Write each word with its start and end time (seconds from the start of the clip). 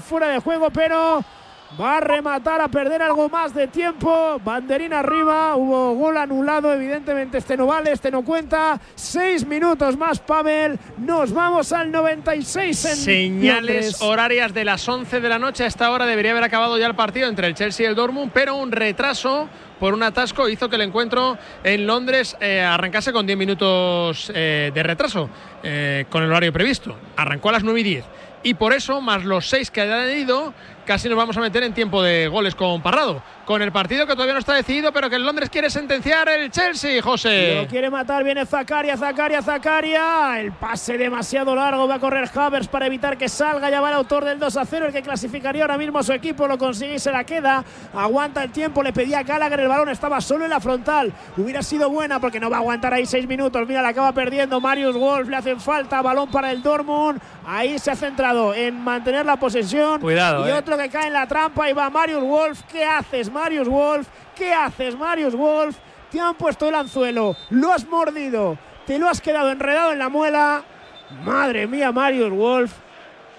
fuera 0.00 0.28
de 0.28 0.38
juego, 0.38 0.68
pero 0.70 1.24
va 1.80 1.96
a 1.96 2.00
rematar 2.00 2.60
a 2.60 2.68
perder 2.68 3.00
algo 3.00 3.30
más 3.30 3.54
de 3.54 3.68
tiempo. 3.68 4.38
Banderín 4.44 4.92
arriba, 4.92 5.56
hubo 5.56 5.94
gol 5.94 6.18
anulado, 6.18 6.72
evidentemente 6.74 7.38
este 7.38 7.56
no 7.56 7.66
vale, 7.66 7.92
este 7.92 8.10
no 8.10 8.22
cuenta. 8.22 8.78
Seis 8.94 9.46
minutos 9.46 9.96
más, 9.96 10.20
Pavel. 10.20 10.78
Nos 10.98 11.32
vamos 11.32 11.72
al 11.72 11.90
96 11.90 12.84
en 12.84 12.96
Señales 12.96 13.54
Londres. 13.54 14.02
horarias 14.02 14.52
de 14.52 14.64
las 14.66 14.86
11 14.86 15.20
de 15.20 15.28
la 15.30 15.38
noche. 15.38 15.64
A 15.64 15.68
esta 15.68 15.90
hora 15.90 16.04
debería 16.04 16.32
haber 16.32 16.44
acabado 16.44 16.76
ya 16.76 16.86
el 16.86 16.94
partido 16.94 17.28
entre 17.28 17.46
el 17.46 17.54
Chelsea 17.54 17.86
y 17.86 17.88
el 17.88 17.94
Dortmund, 17.94 18.30
pero 18.32 18.56
un 18.56 18.72
retraso 18.72 19.48
por 19.80 19.94
un 19.94 20.02
atasco 20.02 20.48
hizo 20.48 20.68
que 20.68 20.76
el 20.76 20.82
encuentro 20.82 21.38
en 21.64 21.86
Londres 21.86 22.36
eh, 22.40 22.60
arrancase 22.60 23.12
con 23.12 23.26
10 23.26 23.38
minutos 23.38 24.30
eh, 24.34 24.70
de 24.72 24.82
retraso 24.82 25.28
eh, 25.62 26.04
con 26.10 26.22
el 26.22 26.30
horario 26.30 26.52
previsto. 26.52 26.94
Arrancó 27.16 27.48
a 27.48 27.52
las 27.52 27.64
9 27.64 27.80
y 27.80 27.82
10. 27.82 28.04
Y 28.42 28.54
por 28.54 28.72
eso, 28.72 29.00
más 29.00 29.24
los 29.24 29.48
6 29.48 29.70
que 29.70 29.82
hayan 29.82 30.10
ido, 30.18 30.52
casi 30.84 31.08
nos 31.08 31.16
vamos 31.16 31.36
a 31.36 31.40
meter 31.40 31.62
en 31.62 31.72
tiempo 31.72 32.02
de 32.02 32.28
goles 32.28 32.54
con 32.54 32.82
Parrado. 32.82 33.22
Con 33.44 33.60
el 33.60 33.72
partido 33.72 34.06
que 34.06 34.12
todavía 34.12 34.34
no 34.34 34.38
está 34.38 34.54
decidido, 34.54 34.92
pero 34.92 35.10
que 35.10 35.16
en 35.16 35.24
Londres 35.26 35.50
quiere 35.50 35.68
sentenciar 35.68 36.28
el 36.28 36.50
Chelsea, 36.50 37.02
José. 37.02 37.56
Lo 37.62 37.66
quiere 37.66 37.90
matar, 37.90 38.22
viene 38.22 38.46
Zacaria, 38.46 38.96
Zacaria, 38.96 39.42
Zacaria. 39.42 40.40
El 40.40 40.52
pase 40.52 40.96
demasiado 40.96 41.54
largo, 41.54 41.88
va 41.88 41.96
a 41.96 41.98
correr 41.98 42.30
Havers 42.32 42.68
para 42.68 42.86
evitar 42.86 43.18
que 43.18 43.28
salga. 43.28 43.68
Ya 43.68 43.80
va 43.80 43.88
el 43.88 43.96
autor 43.96 44.24
del 44.24 44.38
2 44.38 44.56
a 44.56 44.64
0, 44.64 44.86
el 44.86 44.92
que 44.92 45.02
clasificaría 45.02 45.62
ahora 45.62 45.76
mismo 45.76 45.98
a 45.98 46.02
su 46.04 46.12
equipo. 46.12 46.46
Lo 46.46 46.56
consigue 46.56 46.94
y 46.94 46.98
se 47.00 47.10
la 47.10 47.24
queda. 47.24 47.64
Aguanta 47.94 48.44
el 48.44 48.52
tiempo, 48.52 48.82
le 48.82 48.92
pedía 48.92 49.18
a 49.18 49.22
Gallagher, 49.24 49.60
el 49.60 49.68
balón 49.68 49.88
estaba 49.88 50.20
solo 50.20 50.44
en 50.44 50.50
la 50.50 50.60
frontal. 50.60 51.12
Hubiera 51.36 51.62
sido 51.62 51.90
buena 51.90 52.20
porque 52.20 52.38
no 52.38 52.48
va 52.48 52.58
a 52.58 52.60
aguantar 52.60 52.94
ahí 52.94 53.06
seis 53.06 53.26
minutos. 53.26 53.66
Mira, 53.66 53.82
la 53.82 53.88
acaba 53.88 54.12
perdiendo 54.12 54.60
Marius 54.60 54.96
Wolf, 54.96 55.28
le 55.28 55.36
hacen 55.36 55.60
falta. 55.60 56.00
Balón 56.00 56.30
para 56.30 56.52
el 56.52 56.62
Dortmund. 56.62 57.20
Ahí 57.44 57.78
se 57.78 57.90
ha 57.90 57.96
centrado 57.96 58.54
en 58.54 58.82
mantener 58.82 59.26
la 59.26 59.36
posesión. 59.36 60.00
Cuidado, 60.00 60.46
Y 60.46 60.50
eh. 60.50 60.54
Otro 60.72 60.82
que 60.84 60.90
cae 60.90 61.06
en 61.08 61.12
la 61.12 61.26
trampa 61.26 61.68
y 61.68 61.72
va 61.72 61.90
Marius 61.90 62.22
Wolf. 62.22 62.62
¿Qué 62.70 62.84
haces, 62.84 63.30
Marius 63.30 63.68
Wolf? 63.68 64.08
¿Qué 64.34 64.52
haces, 64.52 64.96
Marius 64.96 65.34
Wolf? 65.34 65.76
Te 66.10 66.20
han 66.20 66.34
puesto 66.34 66.68
el 66.68 66.74
anzuelo, 66.74 67.36
lo 67.50 67.72
has 67.72 67.86
mordido, 67.86 68.58
te 68.86 68.98
lo 68.98 69.08
has 69.08 69.20
quedado 69.20 69.50
enredado 69.50 69.92
en 69.92 69.98
la 69.98 70.08
muela. 70.08 70.62
Madre 71.24 71.66
mía, 71.66 71.90
Marius 71.92 72.30
Wolf. 72.30 72.72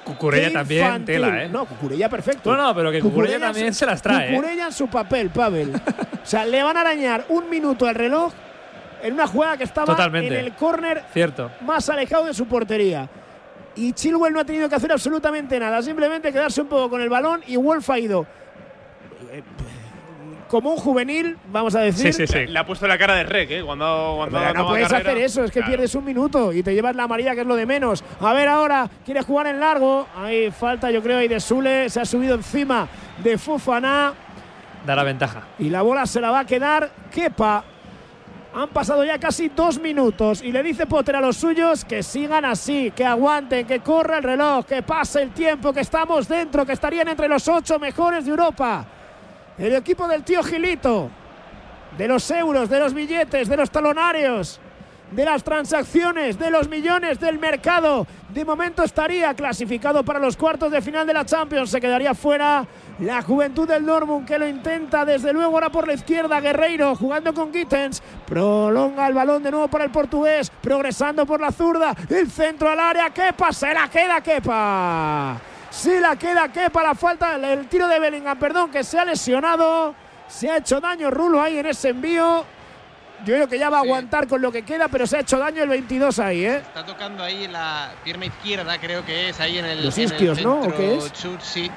Cucurella 0.03 0.47
qué 0.49 0.53
también, 0.53 0.85
infantil. 0.85 1.05
tela, 1.15 1.43
¿eh? 1.43 1.49
No, 1.49 1.65
Cucurella 1.65 2.09
perfecto. 2.09 2.51
No, 2.51 2.61
no, 2.61 2.75
pero 2.75 2.91
que 2.91 2.99
Cucurella 2.99 3.35
en 3.35 3.41
también 3.41 3.73
se 3.73 3.85
las 3.85 4.01
trae, 4.01 4.29
¿eh? 4.29 4.35
Cucurella 4.35 4.65
en 4.65 4.73
su 4.73 4.87
papel, 4.87 5.29
Pavel. 5.29 5.73
o 5.75 6.25
sea, 6.25 6.45
le 6.45 6.61
van 6.61 6.75
a 6.77 6.81
arañar 6.81 7.25
un 7.29 7.49
minuto 7.49 7.87
al 7.87 7.95
reloj 7.95 8.33
en 9.01 9.13
una 9.13 9.27
jugada 9.27 9.57
que 9.57 9.63
estaba 9.63 9.85
Totalmente. 9.87 10.39
en 10.39 10.45
el 10.45 10.53
córner 10.53 11.03
más 11.61 11.89
alejado 11.89 12.25
de 12.25 12.33
su 12.33 12.47
portería. 12.47 13.07
Y 13.75 13.93
Chilwell 13.93 14.33
no 14.33 14.39
ha 14.39 14.45
tenido 14.45 14.69
que 14.69 14.75
hacer 14.75 14.91
absolutamente 14.91 15.59
nada, 15.59 15.81
simplemente 15.81 16.31
quedarse 16.31 16.61
un 16.61 16.67
poco 16.67 16.89
con 16.91 17.01
el 17.01 17.09
balón 17.09 17.41
y 17.47 17.55
Wolf 17.57 17.89
ha 17.89 17.97
ido 17.99 18.25
eh, 19.31 19.41
como 20.47 20.69
un 20.71 20.77
juvenil, 20.77 21.35
vamos 21.51 21.73
a 21.73 21.79
decir. 21.79 22.13
Sí, 22.13 22.27
sí, 22.27 22.31
sí. 22.31 22.45
Le 22.45 22.59
ha 22.59 22.63
puesto 22.65 22.85
la 22.87 22.95
cara 22.97 23.15
de 23.15 23.23
rec, 23.23 23.49
¿eh? 23.49 23.63
Cuando, 23.65 24.13
cuando 24.17 24.37
Pero 24.39 24.53
no 24.53 24.67
puedes 24.67 24.87
carrera. 24.87 25.09
hacer 25.11 25.23
eso, 25.23 25.43
es 25.43 25.49
que 25.49 25.59
Claro. 25.61 25.71
pierdes 25.71 25.95
un 25.95 26.05
minuto 26.05 26.53
y 26.53 26.61
te 26.61 26.75
llevas 26.75 26.95
la 26.95 27.03
amarilla, 27.05 27.33
que 27.33 27.41
es 27.41 27.47
lo 27.47 27.55
de 27.55 27.65
menos. 27.65 28.03
A 28.19 28.33
ver 28.33 28.47
ahora, 28.47 28.87
quiere 29.03 29.23
jugar 29.23 29.47
en 29.47 29.59
largo. 29.59 30.07
Hay 30.15 30.51
falta, 30.51 30.91
yo 30.91 31.01
creo, 31.01 31.17
ahí 31.17 31.27
de 31.27 31.39
Sule. 31.39 31.89
Se 31.89 31.99
ha 32.01 32.05
subido 32.05 32.35
encima 32.35 32.87
de 33.23 33.35
Fofana 33.39 34.13
Da 34.85 34.95
la 34.95 35.03
ventaja. 35.03 35.41
y 35.57 35.69
la 35.69 35.81
bola 35.81 36.05
se 36.05 36.21
la 36.21 36.29
va 36.29 36.41
a 36.41 36.45
quedar 36.45 36.91
Kepa. 37.11 37.63
Han 38.55 38.69
pasado 38.69 39.03
ya 39.03 39.17
casi 39.17 39.49
dos 39.49 39.79
minutos 39.79 40.43
y 40.43 40.51
le 40.51 40.61
dice 40.61 40.85
Potter 40.85 41.15
a 41.15 41.21
los 41.21 41.37
suyos 41.37 41.83
que 41.83 42.03
sigan 42.03 42.45
así, 42.45 42.91
que 42.91 43.03
aguanten, 43.03 43.65
que 43.65 43.79
corra 43.79 44.17
el 44.17 44.23
reloj, 44.23 44.65
que 44.65 44.83
pase 44.83 45.23
el 45.23 45.31
tiempo, 45.31 45.73
que 45.73 45.79
estamos 45.79 46.27
dentro, 46.27 46.63
que 46.63 46.73
estarían 46.73 47.07
entre 47.07 47.27
los 47.27 47.47
ocho 47.47 47.79
mejores 47.79 48.25
de 48.25 48.31
Europa. 48.31 48.85
El 49.57 49.73
equipo 49.73 50.07
del 50.07 50.23
tío 50.23 50.43
Gilito, 50.43 51.09
de 51.97 52.07
los 52.07 52.29
euros, 52.29 52.69
de 52.69 52.79
los 52.79 52.93
billetes, 52.93 53.49
de 53.49 53.57
los 53.57 53.71
talonarios, 53.71 54.59
de 55.15 55.25
las 55.25 55.43
transacciones, 55.43 56.39
de 56.39 56.49
los 56.49 56.67
millones 56.67 57.19
del 57.19 57.37
mercado. 57.39 58.07
De 58.29 58.43
momento 58.43 58.83
estaría 58.83 59.33
clasificado 59.35 60.03
para 60.03 60.19
los 60.19 60.35
cuartos 60.35 60.71
de 60.71 60.81
final 60.81 61.05
de 61.05 61.13
la 61.13 61.25
Champions. 61.25 61.69
Se 61.69 61.79
quedaría 61.79 62.15
fuera 62.15 62.65
la 62.99 63.21
juventud 63.21 63.67
del 63.67 63.85
Dortmund 63.85 64.27
que 64.27 64.39
lo 64.39 64.47
intenta 64.47 65.05
desde 65.05 65.31
luego 65.31 65.53
ahora 65.53 65.69
por 65.69 65.87
la 65.87 65.93
izquierda. 65.93 66.39
Guerreiro 66.39 66.95
jugando 66.95 67.33
con 67.33 67.53
Gittens. 67.53 68.01
Prolonga 68.25 69.07
el 69.07 69.13
balón 69.13 69.43
de 69.43 69.51
nuevo 69.51 69.67
para 69.67 69.83
el 69.83 69.91
portugués. 69.91 70.51
Progresando 70.61 71.25
por 71.25 71.39
la 71.39 71.51
zurda. 71.51 71.95
El 72.09 72.29
centro 72.31 72.69
al 72.69 72.79
área. 72.79 73.11
Kepa 73.11 73.53
se 73.53 73.73
la 73.73 73.87
queda 73.87 74.21
Kepa. 74.21 75.39
Se 75.69 75.99
la 75.99 76.15
queda 76.15 76.49
Kepa. 76.49 76.81
La 76.81 76.95
falta, 76.95 77.35
el 77.35 77.67
tiro 77.67 77.87
de 77.87 77.99
Bellingham, 77.99 78.39
perdón, 78.39 78.71
que 78.71 78.83
se 78.83 78.97
ha 78.97 79.05
lesionado. 79.05 79.93
Se 80.27 80.49
ha 80.49 80.57
hecho 80.57 80.79
daño 80.81 81.11
Rulo 81.11 81.39
ahí 81.39 81.59
en 81.59 81.67
ese 81.67 81.89
envío. 81.89 82.45
Yo 83.25 83.33
creo 83.35 83.47
que 83.47 83.57
ya 83.59 83.69
va 83.69 83.79
a 83.79 83.81
Sí. 83.81 83.87
aguantar 83.87 84.27
con 84.27 84.41
lo 84.41 84.51
que 84.51 84.63
queda, 84.63 84.87
pero 84.89 85.07
se 85.07 85.17
ha 85.17 85.19
hecho 85.21 85.37
daño 85.39 85.63
el 85.63 85.69
22 85.69 86.19
ahí, 86.19 86.45
¿eh? 86.45 86.57
Está 86.57 86.85
tocando 86.85 87.23
ahí 87.23 87.47
la 87.47 87.91
pierna 88.03 88.25
izquierda, 88.25 88.77
creo 88.79 89.05
que 89.05 89.29
es, 89.29 89.39
ahí 89.39 89.57
en 89.57 89.65
el. 89.65 89.85
Los 89.85 89.97
en 89.97 90.03
el 90.05 90.11
isquios, 90.11 90.41
¿no? 90.43 90.59
¿O 90.59 90.63
centro 90.63 90.77
qué 90.77 90.95
es? 90.97 91.11
sí. 91.43 91.71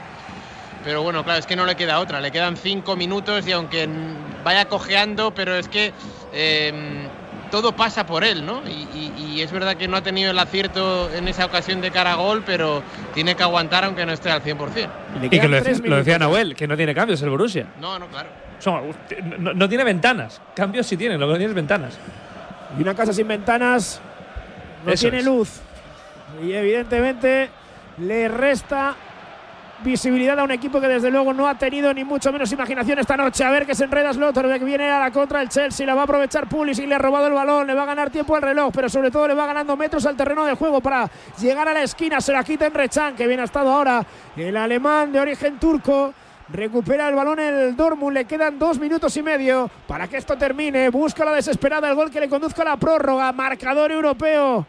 Pero 0.84 1.02
bueno, 1.02 1.24
claro, 1.24 1.40
es 1.40 1.46
que 1.46 1.56
no 1.56 1.66
le 1.66 1.74
queda 1.74 1.98
otra. 1.98 2.20
Le 2.20 2.30
quedan 2.30 2.56
cinco 2.56 2.94
minutos 2.96 3.46
y 3.48 3.52
aunque 3.52 3.88
vaya 4.44 4.66
cojeando, 4.66 5.34
pero 5.34 5.56
es 5.56 5.68
que 5.68 5.92
eh, 6.32 7.08
todo 7.50 7.74
pasa 7.74 8.06
por 8.06 8.22
él, 8.22 8.46
¿no? 8.46 8.62
Y, 8.68 8.86
y- 8.94 9.12
y 9.36 9.42
es 9.42 9.50
verdad 9.50 9.76
que 9.76 9.88
no 9.88 9.96
ha 9.96 10.02
tenido 10.02 10.30
el 10.30 10.38
acierto 10.38 11.10
en 11.12 11.26
esa 11.28 11.44
ocasión 11.46 11.80
de 11.80 11.90
cara 11.90 12.12
a 12.12 12.14
gol, 12.16 12.42
pero 12.46 12.82
tiene 13.14 13.34
que 13.34 13.42
aguantar 13.42 13.84
aunque 13.84 14.06
no 14.06 14.12
esté 14.12 14.30
al 14.30 14.42
100%. 14.42 14.88
Le 15.20 15.26
Y 15.26 15.28
que 15.28 15.48
lo, 15.48 15.58
lo 15.88 15.96
decía. 15.96 16.18
Nahuel, 16.18 16.54
que 16.54 16.68
no 16.68 16.76
tiene 16.76 16.94
cambios 16.94 17.20
el 17.22 17.30
Borussia. 17.30 17.66
No, 17.80 17.98
no, 17.98 18.06
claro. 18.06 18.28
No, 18.64 19.54
no 19.54 19.68
tiene 19.68 19.84
ventanas. 19.84 20.40
Cambios 20.54 20.86
sí 20.86 20.96
tiene, 20.96 21.18
lo 21.18 21.26
que 21.26 21.32
no 21.32 21.38
tiene 21.38 21.50
es 21.50 21.54
ventanas. 21.54 21.98
Y 22.78 22.82
una 22.82 22.94
casa 22.94 23.12
sin 23.12 23.28
ventanas 23.28 24.00
no 24.84 24.92
Eso 24.92 25.02
tiene 25.02 25.18
es. 25.18 25.24
luz. 25.24 25.60
Y 26.42 26.52
evidentemente 26.52 27.48
le 27.98 28.28
resta 28.28 28.94
visibilidad 29.84 30.38
a 30.38 30.44
un 30.44 30.50
equipo 30.50 30.80
que 30.80 30.88
desde 30.88 31.10
luego 31.10 31.34
no 31.34 31.46
ha 31.46 31.54
tenido 31.56 31.92
ni 31.92 32.02
mucho 32.02 32.32
menos 32.32 32.50
imaginación 32.50 32.98
esta 32.98 33.16
noche. 33.16 33.44
A 33.44 33.50
ver 33.50 33.66
que 33.66 33.74
se 33.74 33.84
enreda 33.84 34.12
Slotterbeck, 34.12 34.64
viene 34.64 34.90
a 34.90 34.98
la 34.98 35.10
contra 35.10 35.42
el 35.42 35.50
Chelsea, 35.50 35.86
la 35.86 35.94
va 35.94 36.00
a 36.00 36.04
aprovechar 36.04 36.48
Pulisic, 36.48 36.88
le 36.88 36.94
ha 36.94 36.98
robado 36.98 37.26
el 37.26 37.34
balón, 37.34 37.66
le 37.66 37.74
va 37.74 37.82
a 37.82 37.86
ganar 37.86 38.10
tiempo 38.10 38.34
al 38.34 38.42
reloj, 38.42 38.72
pero 38.74 38.88
sobre 38.88 39.10
todo 39.10 39.28
le 39.28 39.34
va 39.34 39.46
ganando 39.46 39.76
metros 39.76 40.06
al 40.06 40.16
terreno 40.16 40.44
de 40.46 40.54
juego 40.54 40.80
para 40.80 41.08
llegar 41.38 41.68
a 41.68 41.74
la 41.74 41.82
esquina. 41.82 42.20
Se 42.22 42.32
la 42.32 42.42
quita 42.42 42.66
en 42.66 42.74
Rechan, 42.74 43.14
que 43.14 43.26
bien 43.26 43.40
ha 43.40 43.44
estado 43.44 43.70
ahora 43.70 44.04
el 44.36 44.56
alemán 44.56 45.12
de 45.12 45.20
origen 45.20 45.58
turco. 45.58 46.14
Recupera 46.48 47.08
el 47.08 47.14
balón 47.16 47.40
el 47.40 47.74
Dortmund, 47.74 48.14
le 48.14 48.24
quedan 48.24 48.58
dos 48.58 48.78
minutos 48.78 49.16
y 49.16 49.22
medio 49.22 49.68
para 49.88 50.06
que 50.06 50.16
esto 50.16 50.38
termine. 50.38 50.90
Busca 50.90 51.24
la 51.24 51.32
desesperada 51.32 51.88
el 51.88 51.96
gol 51.96 52.10
que 52.10 52.20
le 52.20 52.28
conduzca 52.28 52.62
a 52.62 52.66
la 52.66 52.76
prórroga. 52.76 53.32
Marcador 53.32 53.90
europeo 53.90 54.66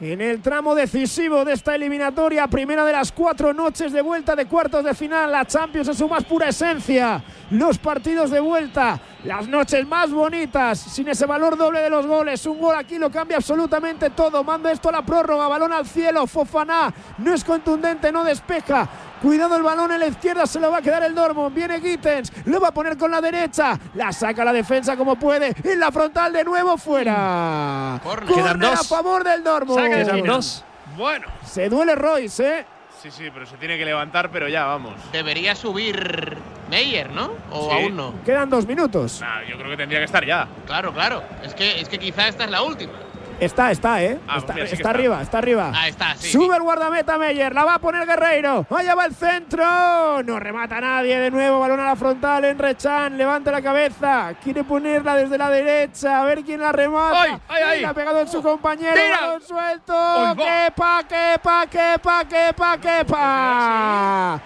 en 0.00 0.20
el 0.20 0.42
tramo 0.42 0.74
decisivo 0.74 1.44
de 1.44 1.52
esta 1.52 1.74
eliminatoria, 1.74 2.48
primera 2.48 2.84
de 2.84 2.92
las 2.92 3.12
cuatro 3.12 3.54
noches 3.54 3.92
de 3.92 4.02
vuelta 4.02 4.34
de 4.34 4.46
cuartos 4.46 4.84
de 4.84 4.92
final, 4.92 5.30
la 5.30 5.44
Champions 5.46 5.86
en 5.88 5.94
su 5.94 6.08
más 6.08 6.24
pura 6.24 6.48
esencia, 6.48 7.22
los 7.50 7.78
partidos 7.78 8.30
de 8.30 8.40
vuelta, 8.40 9.00
las 9.22 9.46
noches 9.46 9.86
más 9.86 10.10
bonitas, 10.10 10.80
sin 10.80 11.08
ese 11.08 11.26
valor 11.26 11.56
doble 11.56 11.80
de 11.80 11.90
los 11.90 12.06
goles, 12.06 12.44
un 12.44 12.58
gol 12.58 12.74
aquí 12.74 12.98
lo 12.98 13.08
cambia 13.08 13.36
absolutamente 13.36 14.10
todo, 14.10 14.42
manda 14.42 14.72
esto 14.72 14.88
a 14.88 14.92
la 14.92 15.02
prórroga, 15.02 15.46
balón 15.46 15.72
al 15.72 15.86
cielo, 15.86 16.26
Fofana, 16.26 16.92
no 17.18 17.32
es 17.32 17.44
contundente, 17.44 18.10
no 18.10 18.24
despeja, 18.24 18.88
Cuidado 19.24 19.56
el 19.56 19.62
balón 19.62 19.90
en 19.90 20.00
la 20.00 20.06
izquierda, 20.06 20.46
se 20.46 20.60
lo 20.60 20.70
va 20.70 20.78
a 20.78 20.82
quedar 20.82 21.02
el 21.02 21.14
Dortmund. 21.14 21.54
Viene 21.56 21.80
Gittens, 21.80 22.30
lo 22.44 22.60
va 22.60 22.68
a 22.68 22.72
poner 22.72 22.98
con 22.98 23.10
la 23.10 23.22
derecha. 23.22 23.78
La 23.94 24.12
saca 24.12 24.44
la 24.44 24.52
defensa 24.52 24.98
como 24.98 25.16
puede. 25.16 25.54
En 25.64 25.80
la 25.80 25.90
frontal 25.90 26.30
de 26.30 26.44
nuevo 26.44 26.76
fuera. 26.76 27.98
Dos. 28.04 28.80
a 28.80 28.84
favor 28.84 29.24
del 29.24 29.42
Dortmund. 29.42 30.26
Dos. 30.26 30.62
Bueno. 30.94 31.26
Se 31.42 31.70
duele 31.70 31.94
Royce, 31.94 32.58
¿eh? 32.58 32.66
Sí, 33.02 33.10
sí, 33.10 33.30
pero 33.32 33.46
se 33.46 33.56
tiene 33.56 33.78
que 33.78 33.86
levantar, 33.86 34.30
pero 34.30 34.46
ya, 34.46 34.66
vamos. 34.66 34.92
Debería 35.10 35.54
subir 35.54 36.36
Meyer, 36.68 37.08
¿no? 37.10 37.30
O 37.50 37.70
Sí. 37.70 37.76
aún 37.76 37.96
no. 37.96 38.14
Quedan 38.26 38.50
dos 38.50 38.66
minutos. 38.66 39.22
Nah, 39.22 39.42
yo 39.48 39.56
creo 39.56 39.70
que 39.70 39.76
tendría 39.78 40.00
que 40.00 40.04
estar 40.04 40.26
ya. 40.26 40.46
Claro, 40.66 40.92
claro. 40.92 41.22
Es 41.42 41.54
que, 41.54 41.80
es 41.80 41.88
que 41.88 41.98
quizá 41.98 42.28
esta 42.28 42.44
es 42.44 42.50
la 42.50 42.62
última. 42.62 42.92
Está, 43.40 43.70
está, 43.70 44.02
¿eh? 44.02 44.18
Ah, 44.28 44.38
está 44.38 44.52
mira, 44.54 44.66
sí 44.66 44.70
que 44.70 44.76
está 44.76 44.88
está. 44.88 44.90
arriba, 44.90 45.22
está 45.22 45.38
arriba. 45.38 45.72
Ah, 45.74 45.88
está, 45.88 46.14
sí. 46.16 46.30
Sube 46.30 46.56
el 46.56 46.62
guardameta 46.62 47.18
Meyer, 47.18 47.52
la 47.54 47.64
va 47.64 47.74
a 47.74 47.78
poner 47.78 48.06
Guerreiro. 48.06 48.66
Allá 48.70 48.94
va 48.94 49.06
el 49.06 49.14
centro. 49.14 50.22
No 50.22 50.38
remata 50.38 50.80
nadie 50.80 51.18
de 51.18 51.30
nuevo. 51.30 51.60
Balón 51.60 51.80
a 51.80 51.84
la 51.84 51.96
frontal. 51.96 52.44
Enrechan 52.44 53.18
levanta 53.18 53.50
la 53.50 53.60
cabeza. 53.60 54.34
Quiere 54.42 54.64
ponerla 54.64 55.16
desde 55.16 55.36
la 55.36 55.50
derecha. 55.50 56.22
A 56.22 56.24
ver 56.24 56.42
quién 56.44 56.60
la 56.60 56.72
remata. 56.72 57.22
¡Ay, 57.22 57.32
ay, 57.48 57.62
ay! 57.62 57.80
La 57.80 57.90
ha 57.90 57.94
pegado 57.94 58.20
en 58.20 58.28
su 58.28 58.42
compañero. 58.42 58.94
¡Tira! 58.94 59.20
Balón 59.20 59.42
suelto. 59.42 60.34
¡Kepa, 60.36 61.02
kepa, 61.08 61.66
kepa, 61.66 62.24
kepa, 62.24 62.78
kepa! 62.78 64.40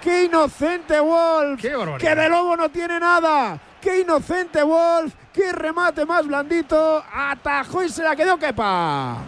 ¡Qué 0.00 0.24
inocente 0.24 0.98
Wolf! 0.98 1.60
¡Qué 1.60 1.76
barbaridad! 1.76 1.98
¡Que 2.14 2.20
de 2.20 2.28
lobo 2.28 2.56
no 2.56 2.70
tiene 2.70 2.98
nada! 2.98 3.58
¡Qué 3.80 4.00
inocente 4.00 4.62
Wolf! 4.62 5.14
¡Qué 5.32 5.52
remate 5.52 6.04
más 6.04 6.26
blandito! 6.26 7.02
Atajó 7.12 7.82
y 7.82 7.88
se 7.88 8.02
la 8.02 8.14
quedó 8.14 8.38
Kepa. 8.38 9.18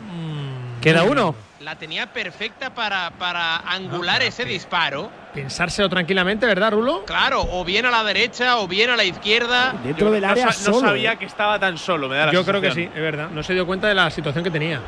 Queda 0.81 1.05
uno. 1.05 1.35
la 1.61 1.77
tenía 1.77 2.13
perfecta 2.13 2.75
para, 2.75 3.11
para 3.13 3.59
angular 3.59 4.17
para 4.17 4.25
ese 4.25 4.45
disparo. 4.45 5.09
Pensárselo 5.33 5.89
tranquilamente, 5.89 6.45
¿verdad, 6.45 6.73
Rulo? 6.73 7.05
Claro, 7.05 7.43
o 7.51 7.65
bien 7.65 7.87
a 7.87 7.91
la 7.91 8.03
derecha 8.05 8.59
o 8.59 8.67
bien 8.69 8.91
a 8.91 8.97
la 8.97 9.05
izquierda. 9.05 9.73
Dentro 9.85 10.09
Yo 10.09 10.13
del 10.13 10.23
no 10.23 10.29
área 10.29 10.47
no 10.47 10.53
solo. 10.53 10.81
sabía 10.81 11.13
¿eh? 11.13 11.19
que 11.19 11.25
estaba 11.25 11.59
tan 11.59 11.79
solo, 11.79 12.09
me 12.09 12.17
da 12.17 12.27
la 12.27 12.33
Yo 12.33 12.45
creo 12.45 12.61
que 12.61 12.73
sí, 12.73 12.83
es 12.83 13.01
verdad. 13.01 13.31
No 13.31 13.43
se 13.43 13.55
dio 13.55 13.65
cuenta 13.65 13.87
de 13.89 13.95
la 13.95 14.11
situación 14.11 14.43
que 14.45 14.51
tenía. 14.51 14.81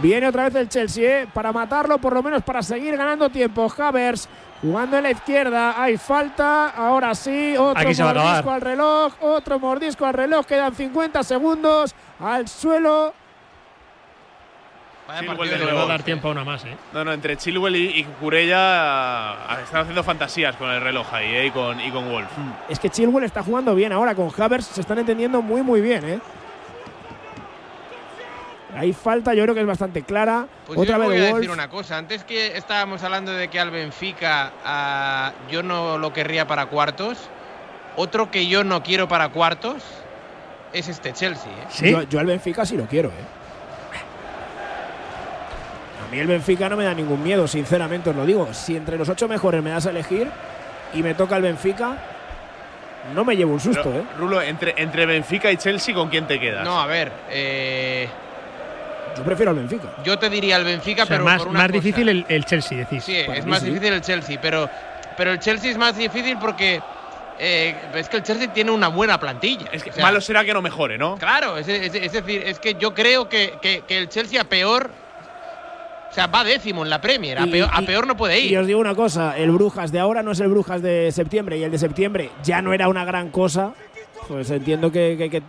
Viene 0.00 0.26
otra 0.26 0.44
vez 0.44 0.54
el 0.54 0.68
Chelsea, 0.68 1.22
¿eh? 1.22 1.28
para 1.32 1.52
matarlo, 1.52 1.98
por 1.98 2.14
lo 2.14 2.22
menos 2.22 2.42
para 2.42 2.62
seguir 2.62 2.96
ganando 2.96 3.28
tiempo. 3.28 3.70
Havers 3.76 4.26
jugando 4.60 4.96
en 4.96 5.02
la 5.04 5.10
izquierda, 5.10 5.82
hay 5.82 5.96
falta, 5.96 6.70
ahora 6.70 7.14
sí, 7.14 7.56
otro 7.56 7.80
Aquí 7.80 7.94
se 7.94 8.02
va 8.02 8.10
a 8.10 8.14
mordisco 8.14 8.50
al 8.50 8.60
reloj, 8.60 9.12
otro 9.20 9.58
mordisco 9.58 10.06
al 10.06 10.14
reloj, 10.14 10.46
quedan 10.46 10.74
50 10.74 11.22
segundos, 11.22 11.94
al 12.18 12.48
suelo. 12.48 13.14
Vaya 15.08 15.26
partido 15.26 15.66
Le 15.66 15.72
va 15.72 15.82
a 15.82 15.86
dar 15.86 16.02
tiempo 16.04 16.28
a 16.28 16.30
una 16.30 16.44
más, 16.44 16.64
¿eh? 16.64 16.76
No, 16.92 17.04
no, 17.04 17.12
entre 17.12 17.36
Chilwell 17.36 17.74
y, 17.74 17.98
y 17.98 18.04
Cucurella 18.04 19.32
ah, 19.32 19.58
están 19.64 19.80
haciendo 19.80 20.04
fantasías 20.04 20.54
con 20.54 20.70
el 20.70 20.80
reloj 20.80 21.12
ahí, 21.12 21.34
¿eh? 21.34 21.46
Y 21.46 21.50
con, 21.50 21.80
y 21.80 21.90
con 21.90 22.08
Wolf. 22.08 22.28
Es 22.68 22.78
que 22.78 22.90
Chilwell 22.90 23.24
está 23.24 23.42
jugando 23.42 23.74
bien 23.74 23.92
ahora 23.92 24.14
con 24.14 24.30
Havers, 24.36 24.66
se 24.66 24.82
están 24.82 24.98
entendiendo 24.98 25.42
muy 25.42 25.62
muy 25.62 25.80
bien, 25.80 26.08
¿eh? 26.08 26.20
Hay 28.76 28.92
falta, 28.92 29.34
yo 29.34 29.42
creo 29.42 29.54
que 29.54 29.60
es 29.62 29.66
bastante 29.66 30.02
clara. 30.02 30.46
Pues 30.66 30.78
Otra 30.78 30.94
yo 30.96 31.00
vez 31.00 31.08
voy 31.08 31.18
a 31.18 31.22
Wolf. 31.30 31.36
decir 31.36 31.50
una 31.50 31.68
cosa. 31.68 31.98
Antes 31.98 32.24
que 32.24 32.56
estábamos 32.56 33.02
hablando 33.02 33.32
de 33.32 33.48
que 33.48 33.58
al 33.58 33.70
Benfica 33.70 34.52
ah, 34.64 35.32
yo 35.50 35.62
no 35.62 35.98
lo 35.98 36.12
querría 36.12 36.46
para 36.46 36.66
cuartos, 36.66 37.18
otro 37.96 38.30
que 38.30 38.46
yo 38.46 38.62
no 38.64 38.82
quiero 38.82 39.08
para 39.08 39.28
cuartos 39.30 39.82
es 40.72 40.88
este 40.88 41.12
Chelsea. 41.12 41.50
¿eh? 41.50 41.66
Sí. 41.68 41.90
Yo, 41.90 42.02
yo 42.02 42.20
al 42.20 42.26
Benfica 42.26 42.64
sí 42.64 42.76
lo 42.76 42.86
quiero, 42.86 43.08
¿eh? 43.08 43.40
A 46.06 46.12
mí 46.12 46.18
el 46.18 46.26
Benfica 46.26 46.68
no 46.68 46.76
me 46.76 46.84
da 46.84 46.92
ningún 46.94 47.22
miedo, 47.22 47.46
sinceramente 47.46 48.10
os 48.10 48.16
lo 48.16 48.26
digo. 48.26 48.52
Si 48.52 48.76
entre 48.76 48.98
los 48.98 49.08
ocho 49.08 49.28
mejores 49.28 49.62
me 49.62 49.70
das 49.70 49.86
a 49.86 49.90
elegir 49.90 50.28
y 50.92 51.02
me 51.02 51.14
toca 51.14 51.36
el 51.36 51.42
Benfica, 51.42 51.96
no 53.14 53.24
me 53.24 53.36
llevo 53.36 53.52
un 53.52 53.60
susto, 53.60 53.82
Pero, 53.84 53.96
¿eh? 54.00 54.04
Rulo, 54.18 54.42
entre, 54.42 54.74
entre 54.76 55.06
Benfica 55.06 55.52
y 55.52 55.56
Chelsea, 55.56 55.94
¿con 55.94 56.08
quién 56.08 56.26
te 56.26 56.40
quedas? 56.40 56.64
No, 56.64 56.80
a 56.80 56.86
ver, 56.86 57.12
eh, 57.30 58.08
Yo 59.16 59.24
prefiero 59.24 59.50
al 59.50 59.56
Benfica. 59.58 59.88
yo 60.04 60.18
te 60.18 60.30
diría 60.30 60.56
el 60.56 60.64
Benfica, 60.64 61.02
O 61.02 61.06
sea, 61.06 61.16
pero 61.16 61.24
más, 61.24 61.38
por 61.38 61.48
una 61.48 61.58
más 61.60 61.68
cosa. 61.68 61.80
difícil 61.82 62.08
el, 62.08 62.24
el 62.28 62.44
Chelsea, 62.44 62.78
decís. 62.78 63.04
Sí, 63.04 63.22
Para 63.26 63.38
es 63.38 63.44
mí 63.44 63.50
más 63.50 63.60
sí. 63.60 63.66
difícil 63.66 63.92
el 63.92 64.00
Chelsea, 64.00 64.38
pero, 64.40 64.68
pero 65.16 65.32
el 65.32 65.38
Chelsea 65.40 65.70
es 65.70 65.76
más 65.78 65.96
difícil 65.96 66.36
porque 66.38 66.80
eh, 67.38 67.74
es 67.94 68.08
que 68.08 68.18
el 68.18 68.22
Chelsea 68.22 68.52
tiene 68.52 68.70
una 68.70 68.88
buena 68.88 69.18
plantilla. 69.18 69.66
Es 69.72 69.82
que 69.82 69.90
O 69.90 69.92
sea, 69.94 70.02
malo 70.04 70.20
será 70.20 70.44
que 70.44 70.52
no 70.54 70.62
mejore, 70.62 70.96
¿no? 70.98 71.16
Claro, 71.16 71.56
es, 71.58 71.66
es- 71.68 71.94
es 71.94 72.12
decir, 72.12 72.42
es 72.44 72.58
que 72.58 72.74
yo 72.74 72.94
creo 72.94 73.28
que, 73.28 73.54
que- 73.62 73.82
que 73.86 73.98
el 73.98 74.08
Chelsea 74.08 74.40
a 74.40 74.44
peor, 74.44 74.90
o 76.10 76.14
sea, 76.14 76.26
va 76.26 76.42
décimo 76.44 76.82
en 76.82 76.90
la 76.90 77.00
Premier, 77.00 77.38
a, 77.38 77.46
Y- 77.46 77.50
peor, 77.50 77.70
a 77.72 77.82
y- 77.82 77.86
peor 77.86 78.06
no 78.06 78.16
puede 78.16 78.40
Y 78.40 78.48
ir. 78.52 78.58
os 78.58 78.66
digo 78.66 78.80
una 78.80 78.94
cosa, 78.94 79.36
el 79.38 79.50
Brujas 79.52 79.92
de 79.92 79.98
ahora 80.00 80.22
no 80.22 80.32
es 80.32 80.40
el 80.40 80.48
Brujas 80.48 80.82
de 80.82 81.12
septiembre 81.12 81.56
y 81.56 81.62
el 81.64 81.70
de 81.70 81.78
septiembre 81.78 82.30
ya 82.42 82.60
no 82.62 82.72
era 82.72 82.88
una 82.88 83.04
gran 83.04 83.30
cosa. 83.30 83.72
Pues 84.28 84.50
entiendo 84.50 84.92
que, 84.92 85.28
que- 85.30 85.42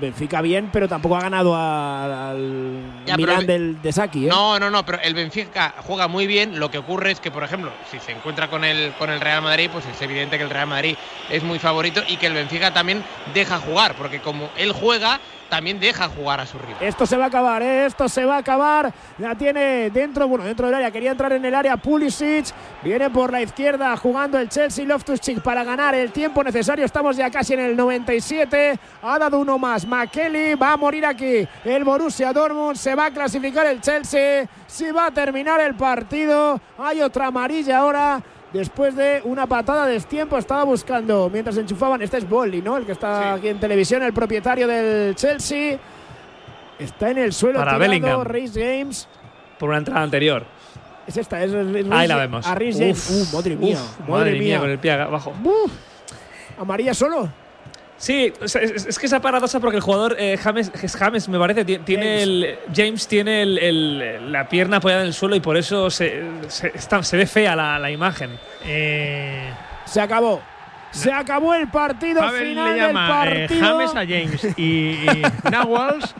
Benfica 0.00 0.40
bien, 0.40 0.70
pero 0.72 0.88
tampoco 0.88 1.16
ha 1.16 1.20
ganado 1.20 1.54
a- 1.54 2.30
al 2.30 3.04
Ya, 3.06 3.14
el- 3.14 3.46
del 3.46 3.82
de 3.82 3.92
Saki, 3.92 4.24
¿eh? 4.26 4.28
No, 4.28 4.58
no, 4.58 4.70
no, 4.70 4.84
pero 4.84 4.98
el 5.02 5.14
Benfica 5.14 5.74
juega 5.86 6.08
muy 6.08 6.26
bien. 6.26 6.58
Lo 6.58 6.70
que 6.70 6.78
ocurre 6.78 7.12
es 7.12 7.20
que, 7.20 7.30
por 7.30 7.44
ejemplo, 7.44 7.70
si 7.90 7.98
se 8.00 8.12
encuentra 8.12 8.48
con 8.48 8.64
el, 8.64 8.92
con 8.98 9.10
el 9.10 9.20
Real 9.20 9.42
Madrid, 9.42 9.68
pues 9.72 9.84
es 9.86 10.00
evidente 10.02 10.38
que 10.38 10.44
el 10.44 10.50
Real 10.50 10.66
Madrid 10.66 10.96
es 11.30 11.42
muy 11.44 11.58
favorito 11.58 12.02
y 12.08 12.16
que 12.16 12.26
el 12.26 12.34
Benfica 12.34 12.72
también 12.72 13.04
deja 13.34 13.58
jugar, 13.58 13.94
porque 13.96 14.20
como 14.20 14.48
él 14.56 14.72
juega, 14.72 15.20
también 15.48 15.78
deja 15.78 16.08
jugar 16.08 16.40
a 16.40 16.46
su 16.46 16.58
rival. 16.58 16.76
Esto 16.80 17.06
se 17.06 17.16
va 17.16 17.24
a 17.24 17.28
acabar, 17.28 17.62
¿eh? 17.62 17.86
esto 17.86 18.08
se 18.08 18.24
va 18.24 18.36
a 18.36 18.38
acabar. 18.38 18.92
La 19.18 19.34
tiene 19.34 19.90
dentro, 19.90 20.28
bueno, 20.28 20.44
dentro 20.44 20.66
del 20.66 20.74
área. 20.74 20.90
Quería 20.90 21.12
entrar 21.12 21.32
en 21.32 21.44
el 21.44 21.54
área 21.54 21.76
Pulisic. 21.76 22.46
Viene 22.82 23.10
por 23.10 23.32
la 23.32 23.42
izquierda 23.42 23.96
jugando 23.96 24.38
el 24.38 24.48
Chelsea 24.48 24.84
Loftus-Cheek 24.84 25.42
para 25.42 25.64
ganar 25.64 25.94
el 25.94 26.12
tiempo 26.12 26.42
necesario. 26.42 26.84
Estamos 26.84 27.16
ya 27.16 27.30
casi 27.30 27.54
en 27.54 27.60
el 27.60 27.76
97. 27.76 28.78
Ha 29.02 29.18
dado 29.18 29.38
uno 29.38 29.58
más. 29.58 29.86
McKelly 29.86 30.54
va 30.54 30.72
a 30.72 30.76
morir 30.76 31.06
aquí. 31.06 31.46
El 31.64 31.84
Borussia 31.84 32.32
Dortmund 32.32 32.76
se 32.76 32.94
va 32.94 33.06
a 33.06 33.10
clasificar 33.10 33.66
el 33.66 33.80
Chelsea. 33.80 34.46
Si 34.66 34.90
va 34.90 35.06
a 35.06 35.10
terminar 35.10 35.60
el 35.60 35.74
partido. 35.74 36.60
Hay 36.78 37.00
otra 37.00 37.26
amarilla 37.26 37.78
ahora. 37.78 38.22
Después 38.52 38.94
de 38.94 39.20
una 39.24 39.46
patada 39.46 39.86
de 39.86 39.94
destiempo, 39.94 40.38
estaba 40.38 40.64
buscando 40.64 41.28
mientras 41.30 41.56
enchufaban. 41.56 42.00
Este 42.00 42.18
es 42.18 42.28
Bolly, 42.28 42.62
¿no? 42.62 42.76
El 42.76 42.86
que 42.86 42.92
está 42.92 43.22
Sí. 43.34 43.38
aquí 43.38 43.48
en 43.48 43.60
televisión, 43.60 44.02
el 44.02 44.12
propietario 44.12 44.66
del 44.68 45.14
Chelsea. 45.16 45.78
Está 46.78 47.10
en 47.10 47.18
el 47.18 47.32
suelo 47.32 47.58
Para 47.58 47.72
tirando 47.78 48.24
Bellingham. 48.24 48.52
James. 48.54 49.08
Por 49.58 49.70
una 49.70 49.78
entrada 49.78 50.02
anterior. 50.02 50.44
Es 51.06 51.16
esta, 51.16 51.42
es 51.42 51.52
Ahí 51.90 52.06
la 52.08 52.16
vemos. 52.16 52.46
A 52.46 52.50
James. 52.54 53.10
Uf, 53.10 53.32
Uh, 53.32 53.36
madre 53.36 53.56
mía. 53.56 53.76
uf, 53.80 54.08
madre, 54.08 54.38
mía. 54.38 54.58
con 54.60 54.70
el 54.70 54.78
pie 54.78 54.92
abajo. 54.92 55.32
Uf. 55.42 55.72
Amarilla 56.58 56.94
solo. 56.94 57.28
Sí, 57.98 58.32
es, 58.42 58.54
es 58.56 58.98
que 58.98 59.06
esa 59.06 59.20
paradoja 59.20 59.58
porque 59.58 59.76
el 59.76 59.82
jugador 59.82 60.16
eh, 60.18 60.36
James, 60.36 60.70
es 60.82 60.94
James, 60.96 61.28
me 61.30 61.38
parece, 61.38 61.64
ti- 61.64 61.78
tiene 61.78 62.04
James. 62.20 62.22
el 62.22 62.58
James 62.74 63.08
tiene 63.08 63.42
el- 63.42 63.58
el- 63.58 64.32
la 64.32 64.48
pierna 64.48 64.76
apoyada 64.76 65.00
en 65.02 65.08
el 65.08 65.14
suelo 65.14 65.34
y 65.34 65.40
por 65.40 65.56
eso 65.56 65.88
se, 65.90 66.22
se, 66.48 66.68
está- 66.74 67.02
se 67.02 67.16
ve 67.16 67.26
fea 67.26 67.56
la, 67.56 67.78
la 67.78 67.90
imagen. 67.90 68.38
Eh, 68.64 69.50
Se 69.86 70.00
acabó. 70.00 70.42
Se 70.90 71.12
acabó 71.12 71.52
el 71.54 71.68
partido 71.68 72.20
Pavel 72.20 72.48
final 72.48 72.74
le 72.74 72.80
llama 72.80 73.24
del 73.26 73.32
eh, 73.36 73.40
partido. 73.48 73.66
James 73.66 73.90
a 73.90 73.98
James 74.00 74.58
y, 74.58 74.62
y 74.64 75.22
Nawals 75.50 76.14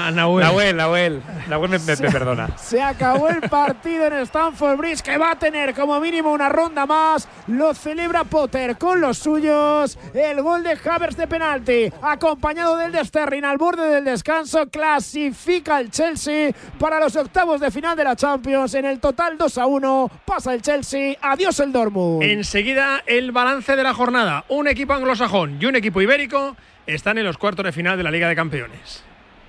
a 0.00 0.10
Nahuel. 0.12 0.44
Nahuel, 0.46 0.76
Nahuel, 0.76 1.22
Nahuel 1.48 1.70
me, 1.70 1.78
me- 1.80 1.96
me 1.96 2.10
perdona. 2.10 2.48
Se 2.56 2.80
acabó 2.80 3.28
el 3.28 3.40
partido 3.48 4.06
en 4.06 4.12
Stamford 4.14 4.76
Bridge, 4.76 5.02
que 5.02 5.18
va 5.18 5.32
a 5.32 5.38
tener 5.38 5.74
como 5.74 5.98
mínimo 6.00 6.32
una 6.32 6.48
ronda 6.48 6.86
más. 6.86 7.28
Lo 7.48 7.74
celebra 7.74 8.22
Potter 8.24 8.78
con 8.78 9.00
los 9.00 9.18
suyos. 9.18 9.98
El 10.14 10.40
gol 10.42 10.62
de 10.62 10.78
Havers 10.88 11.16
de 11.16 11.26
penalti, 11.26 11.92
acompañado 12.00 12.76
del 12.76 12.92
de 12.92 13.04
Sterling 13.04 13.42
al 13.44 13.58
borde 13.58 13.88
del 13.88 14.04
descanso, 14.04 14.68
clasifica 14.70 15.80
el 15.80 15.90
Chelsea 15.90 16.52
para 16.78 17.00
los 17.00 17.16
octavos 17.16 17.60
de 17.60 17.70
final 17.70 17.96
de 17.96 18.04
la 18.04 18.14
Champions. 18.14 18.74
En 18.74 18.84
el 18.84 19.00
total 19.00 19.36
2 19.36 19.58
a 19.58 19.66
1 19.66 20.10
pasa 20.24 20.54
el 20.54 20.62
Chelsea. 20.62 21.16
Adiós 21.20 21.58
el 21.60 21.72
Dortmund. 21.72 22.22
Enseguida 22.22 23.02
el 23.06 23.32
balance 23.32 23.74
de 23.74 23.82
la 23.82 23.94
jornada. 23.94 24.44
Un 24.48 24.68
equipo 24.68 24.92
anglosajón 24.92 25.58
y 25.60 25.66
un 25.66 25.74
equipo 25.76 26.00
ibérico 26.00 26.56
están 26.86 27.18
en 27.18 27.24
los 27.24 27.36
cuartos 27.36 27.64
de 27.64 27.72
final 27.72 27.96
de 27.96 28.04
la 28.04 28.10
Liga 28.10 28.28
de 28.28 28.36
Campeones. 28.36 29.04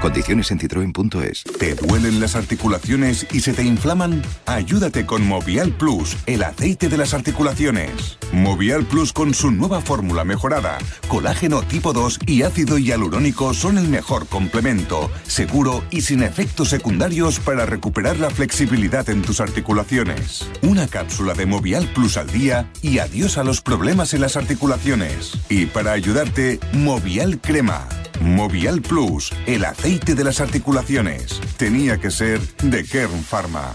Condiciones 0.00 0.52
en 0.52 0.60
citroen.es. 0.60 1.42
¿Te 1.58 1.74
duelen 1.74 2.20
las 2.20 2.36
articulaciones 2.36 3.26
y 3.32 3.40
se 3.40 3.52
te 3.52 3.64
inflaman? 3.64 4.22
Ayúdate 4.46 5.04
con 5.04 5.26
Movial 5.26 5.72
Plus, 5.72 6.16
el 6.26 6.44
aceite 6.44 6.88
de 6.88 6.96
las 6.96 7.14
articulaciones. 7.14 8.16
Movial 8.32 8.84
Plus 8.84 9.12
con 9.12 9.34
su 9.34 9.50
nueva 9.50 9.80
fórmula 9.80 10.24
mejorada, 10.24 10.78
colágeno 11.08 11.62
tipo 11.62 11.92
2 11.92 12.20
y 12.26 12.42
ácido 12.42 12.78
hialurónico 12.78 13.54
son 13.54 13.76
el 13.76 13.88
mejor 13.88 14.28
complemento, 14.28 15.10
seguro 15.26 15.82
y 15.90 16.02
sin 16.02 16.22
efectos 16.22 16.68
secundarios 16.68 17.40
para 17.40 17.66
recuperar 17.66 18.18
la 18.18 18.30
flexibilidad 18.30 19.08
en 19.10 19.22
tus 19.22 19.40
articulaciones. 19.40 20.48
Una 20.62 20.86
cápsula 20.86 21.34
de 21.34 21.46
Movial 21.46 21.88
Plus 21.92 22.16
al 22.18 22.30
día 22.30 22.70
y 22.82 23.00
adiós 23.00 23.36
a 23.36 23.42
los 23.42 23.62
problemas 23.62 24.14
en 24.14 24.20
las 24.20 24.36
articulaciones. 24.36 25.32
Y 25.48 25.66
para 25.66 25.90
ayudarte, 25.90 26.60
Movial 26.72 27.40
Crema. 27.40 27.88
Movial 28.20 28.82
Plus, 28.82 29.32
el 29.46 29.64
aceite 29.64 29.87
de 29.88 30.22
las 30.22 30.42
articulaciones. 30.42 31.40
Tenía 31.56 31.98
que 31.98 32.10
ser 32.10 32.40
de 32.62 32.84
Kern 32.84 33.24
Pharma. 33.24 33.74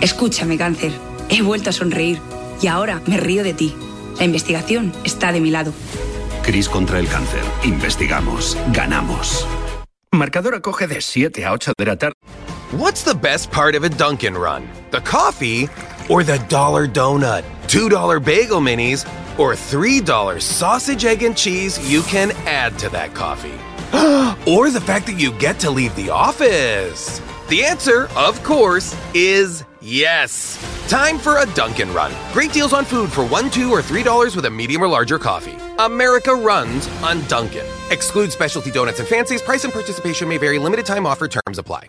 Escúchame, 0.00 0.58
cáncer. 0.58 0.92
He 1.28 1.42
vuelto 1.42 1.70
a 1.70 1.72
sonreír 1.72 2.20
y 2.60 2.66
ahora 2.66 3.00
me 3.06 3.16
río 3.16 3.42
de 3.42 3.54
ti. 3.54 3.74
La 4.18 4.24
investigación 4.24 4.92
está 5.04 5.32
de 5.32 5.40
mi 5.40 5.50
lado. 5.50 5.72
Cris 6.42 6.68
contra 6.68 6.98
el 6.98 7.08
cáncer. 7.08 7.42
Investigamos. 7.64 8.56
Ganamos. 8.72 9.46
Marcador 10.12 10.54
acoge 10.54 10.86
de 10.86 11.00
7 11.00 11.44
a 11.44 11.52
8 11.52 11.72
de 11.76 11.84
la 11.84 11.96
tarde. 11.96 12.14
What's 12.72 13.02
the 13.02 13.14
best 13.14 13.50
part 13.50 13.74
of 13.74 13.84
a 13.84 13.88
Dunkin' 13.88 14.34
Run? 14.34 14.68
The 14.90 15.00
coffee 15.00 15.68
or 16.08 16.22
the 16.22 16.38
dollar 16.48 16.86
donut? 16.86 17.44
$2 17.68 18.24
bagel 18.24 18.60
minis 18.60 19.06
or 19.38 19.54
$3 19.54 20.40
sausage, 20.40 21.04
egg, 21.04 21.22
and 21.22 21.36
cheese 21.36 21.78
you 21.90 22.02
can 22.02 22.32
add 22.46 22.78
to 22.78 22.88
that 22.90 23.14
coffee? 23.14 23.54
or 24.50 24.70
the 24.70 24.80
fact 24.80 25.06
that 25.06 25.18
you 25.18 25.32
get 25.38 25.58
to 25.60 25.70
leave 25.70 25.94
the 25.96 26.10
office? 26.10 27.20
The 27.48 27.64
answer, 27.64 28.08
of 28.16 28.42
course, 28.42 28.96
is 29.14 29.64
yes. 29.84 30.58
Time 30.88 31.18
for 31.18 31.38
a 31.38 31.46
Dunkin' 31.54 31.92
Run. 31.92 32.12
Great 32.32 32.52
deals 32.52 32.72
on 32.72 32.84
food 32.84 33.12
for 33.12 33.26
one, 33.26 33.50
two, 33.50 33.70
or 33.70 33.82
three 33.82 34.02
dollars 34.02 34.36
with 34.36 34.44
a 34.46 34.50
medium 34.50 34.82
or 34.82 34.88
larger 34.88 35.18
coffee. 35.18 35.56
America 35.78 36.34
runs 36.34 36.88
on 37.02 37.20
Dunkin'. 37.26 37.66
Exclude 37.90 38.32
specialty 38.32 38.70
donuts 38.70 38.98
and 39.00 39.08
fancies. 39.08 39.42
Price 39.42 39.64
and 39.64 39.72
participation 39.72 40.28
may 40.28 40.38
vary. 40.38 40.58
Limited 40.58 40.86
time 40.86 41.06
offer 41.06 41.28
terms 41.28 41.58
apply. 41.58 41.88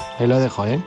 ahí 0.19 0.27
lo 0.27 0.39
dejo, 0.39 0.65
¿eh? 0.65 0.81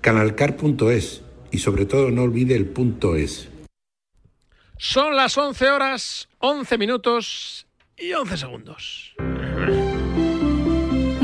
Canalcar.es 0.00 1.22
y 1.50 1.58
sobre 1.58 1.84
todo 1.84 2.10
no 2.10 2.22
olvide 2.22 2.56
el 2.56 2.66
punto 2.66 3.16
es. 3.16 3.50
Son 4.78 5.16
las 5.16 5.36
11 5.36 5.70
horas, 5.70 6.28
11 6.38 6.78
minutos 6.78 7.66
y 7.96 8.12
11 8.12 8.36
segundos. 8.36 9.14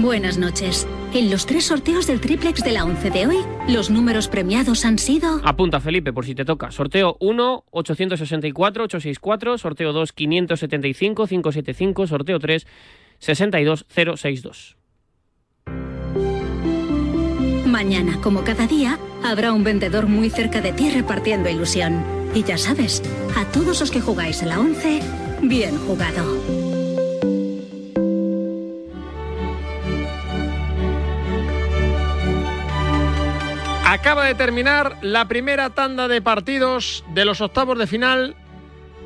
Buenas 0.04 0.36
noches. 0.36 0.86
En 1.14 1.30
los 1.30 1.46
tres 1.46 1.64
sorteos 1.64 2.06
del 2.06 2.20
triplex 2.20 2.62
de 2.62 2.72
la 2.72 2.84
11 2.84 3.08
de 3.08 3.26
hoy, 3.26 3.38
los 3.68 3.88
números 3.88 4.28
premiados 4.28 4.84
han 4.84 4.98
sido... 4.98 5.40
Apunta, 5.44 5.80
Felipe, 5.80 6.12
por 6.12 6.26
si 6.26 6.34
te 6.34 6.44
toca. 6.44 6.70
Sorteo 6.70 7.16
1, 7.20 7.64
864-864. 7.70 9.56
Sorteo 9.56 9.94
2, 9.94 10.14
575-575. 10.14 12.06
Sorteo 12.06 12.38
3, 12.38 12.66
62062. 13.18 14.76
Mañana, 17.64 18.20
como 18.20 18.44
cada 18.44 18.66
día, 18.66 18.98
habrá 19.24 19.54
un 19.54 19.64
vendedor 19.64 20.06
muy 20.06 20.28
cerca 20.28 20.60
de 20.60 20.74
ti 20.74 20.90
repartiendo 20.90 21.48
ilusión. 21.48 22.04
Y 22.34 22.42
ya 22.42 22.58
sabes, 22.58 23.02
a 23.38 23.46
todos 23.52 23.80
los 23.80 23.90
que 23.90 24.02
jugáis 24.02 24.42
a 24.42 24.46
la 24.46 24.60
11, 24.60 25.00
bien 25.40 25.78
jugado. 25.78 26.63
Acaba 33.86 34.24
de 34.24 34.34
terminar 34.34 34.96
la 35.02 35.28
primera 35.28 35.70
tanda 35.70 36.08
de 36.08 36.22
partidos 36.22 37.04
de 37.12 37.26
los 37.26 37.42
octavos 37.42 37.78
de 37.78 37.86
final 37.86 38.34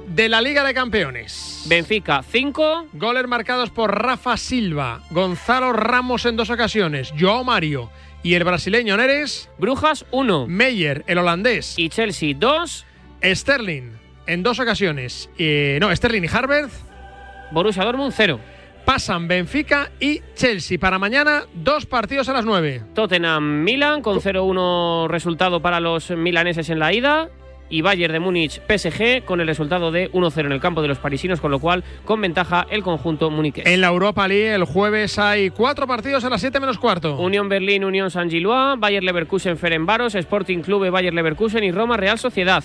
de 0.07 0.29
la 0.29 0.41
Liga 0.41 0.65
de 0.65 0.73
Campeones. 0.73 1.67
Benfica 1.69 2.23
5. 2.23 2.87
Goles 2.93 3.27
marcados 3.27 3.71
por 3.71 4.01
Rafa 4.01 4.37
Silva, 4.37 5.03
Gonzalo 5.11 5.73
Ramos 5.73 6.27
en 6.27 6.37
dos 6.37 6.51
ocasiones, 6.51 7.13
Joao 7.19 7.43
Mario 7.43 7.91
y 8.23 8.35
el 8.35 8.45
brasileño 8.45 8.97
Neres. 8.97 9.51
Brujas 9.59 10.07
1. 10.13 10.47
Meyer, 10.47 11.03
el 11.09 11.19
holandés. 11.19 11.77
Y 11.77 11.89
Chelsea 11.89 12.35
2. 12.39 12.87
Sterling 13.35 13.91
en 14.29 14.43
dos 14.45 14.61
ocasiones. 14.61 15.29
Eh, 15.39 15.79
no, 15.81 15.95
Sterling 15.95 16.23
y 16.23 16.29
Harvard. 16.29 16.71
Borussia 17.51 17.85
Dortmund 17.85 18.13
0. 18.17 18.39
Pasan 18.89 19.29
Benfica 19.29 19.91
y 20.01 20.23
Chelsea. 20.35 20.79
Para 20.79 20.99
mañana, 20.99 21.43
dos 21.53 21.85
partidos 21.85 22.31
a 22.31 22.33
las 22.33 22.47
9. 22.47 22.85
Tottenham 22.95 23.63
Milan 23.63 24.01
con 24.01 24.19
0-1 24.19 25.09
resultado 25.09 25.61
para 25.61 25.79
los 25.79 26.11
milaneses 26.11 26.71
en 26.71 26.79
la 26.79 26.95
ida. 26.95 27.29
Y 27.69 27.83
Bayern 27.83 28.15
de 28.15 28.19
Múnich 28.19 28.63
PSG 28.67 29.27
con 29.27 29.43
el 29.43 29.47
resultado 29.47 29.91
de 29.91 30.11
1-0 30.13 30.47
en 30.47 30.53
el 30.53 30.61
campo 30.61 30.81
de 30.81 30.89
los 30.89 30.97
parisinos, 30.97 31.39
con 31.39 31.51
lo 31.51 31.59
cual 31.59 31.85
con 32.07 32.23
ventaja 32.23 32.67
el 32.71 32.83
conjunto 32.83 33.29
muniqués. 33.29 33.67
En 33.67 33.83
la 33.83 33.89
Europa 33.89 34.27
League 34.27 34.55
el 34.55 34.65
jueves 34.65 35.19
hay 35.19 35.51
cuatro 35.51 35.87
partidos 35.87 36.25
a 36.25 36.31
las 36.31 36.41
7 36.41 36.59
menos 36.59 36.79
cuarto. 36.79 37.19
Unión 37.19 37.51
Berlín, 37.51 37.85
Unión 37.85 38.11
San 38.11 38.31
Gilois, 38.31 38.81
Bayer 38.81 39.05
Leverkusen 39.05 39.59
Ferenbaros, 39.59 40.15
Sporting 40.15 40.61
Clube 40.61 40.89
Bayer 40.89 41.13
Leverkusen 41.13 41.63
y 41.63 41.73
Roma 41.73 41.99
Real 41.99 42.19
Sociedad. 42.19 42.65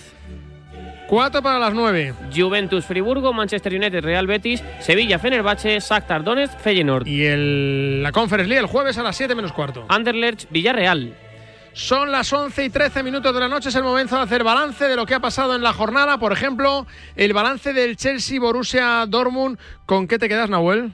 Cuatro 1.14 1.44
para 1.44 1.60
las 1.60 1.76
9. 1.76 2.16
Juventus 2.36 2.86
Friburgo, 2.86 3.34
Manchester 3.34 3.76
United 3.76 4.04
Real 4.04 4.26
Betis, 4.26 4.64
Sevilla 4.80 5.20
Fenerbahce, 5.20 5.80
Shakhtar 5.80 6.24
Donetsk 6.24 6.58
Feyenoord. 6.58 7.06
Y 7.06 7.24
el, 7.26 8.02
la 8.02 8.12
Conference 8.12 8.50
League 8.50 8.62
el 8.62 8.66
jueves 8.66 8.98
a 8.98 9.04
las 9.04 9.16
7 9.16 9.36
menos 9.36 9.54
cuarto. 9.54 9.86
Anderlecht 9.90 10.50
Villarreal. 10.50 11.16
Son 11.74 12.12
las 12.12 12.34
11 12.34 12.66
y 12.66 12.70
13 12.72 13.04
minutos 13.04 13.32
de 13.32 13.40
la 13.40 13.48
noche, 13.48 13.70
es 13.70 13.76
el 13.76 13.84
momento 13.84 14.16
de 14.16 14.24
hacer 14.24 14.44
balance 14.44 14.86
de 14.86 14.96
lo 14.96 15.06
que 15.06 15.14
ha 15.14 15.20
pasado 15.20 15.56
en 15.56 15.62
la 15.62 15.72
jornada. 15.72 16.18
Por 16.18 16.34
ejemplo, 16.34 16.88
el 17.16 17.32
balance 17.32 17.74
del 17.74 17.96
Chelsea 17.96 18.40
Borussia 18.40 19.06
Dortmund. 19.08 19.60
¿Con 19.86 20.08
qué 20.08 20.18
te 20.18 20.28
quedas, 20.28 20.50
Nahuel? 20.50 20.94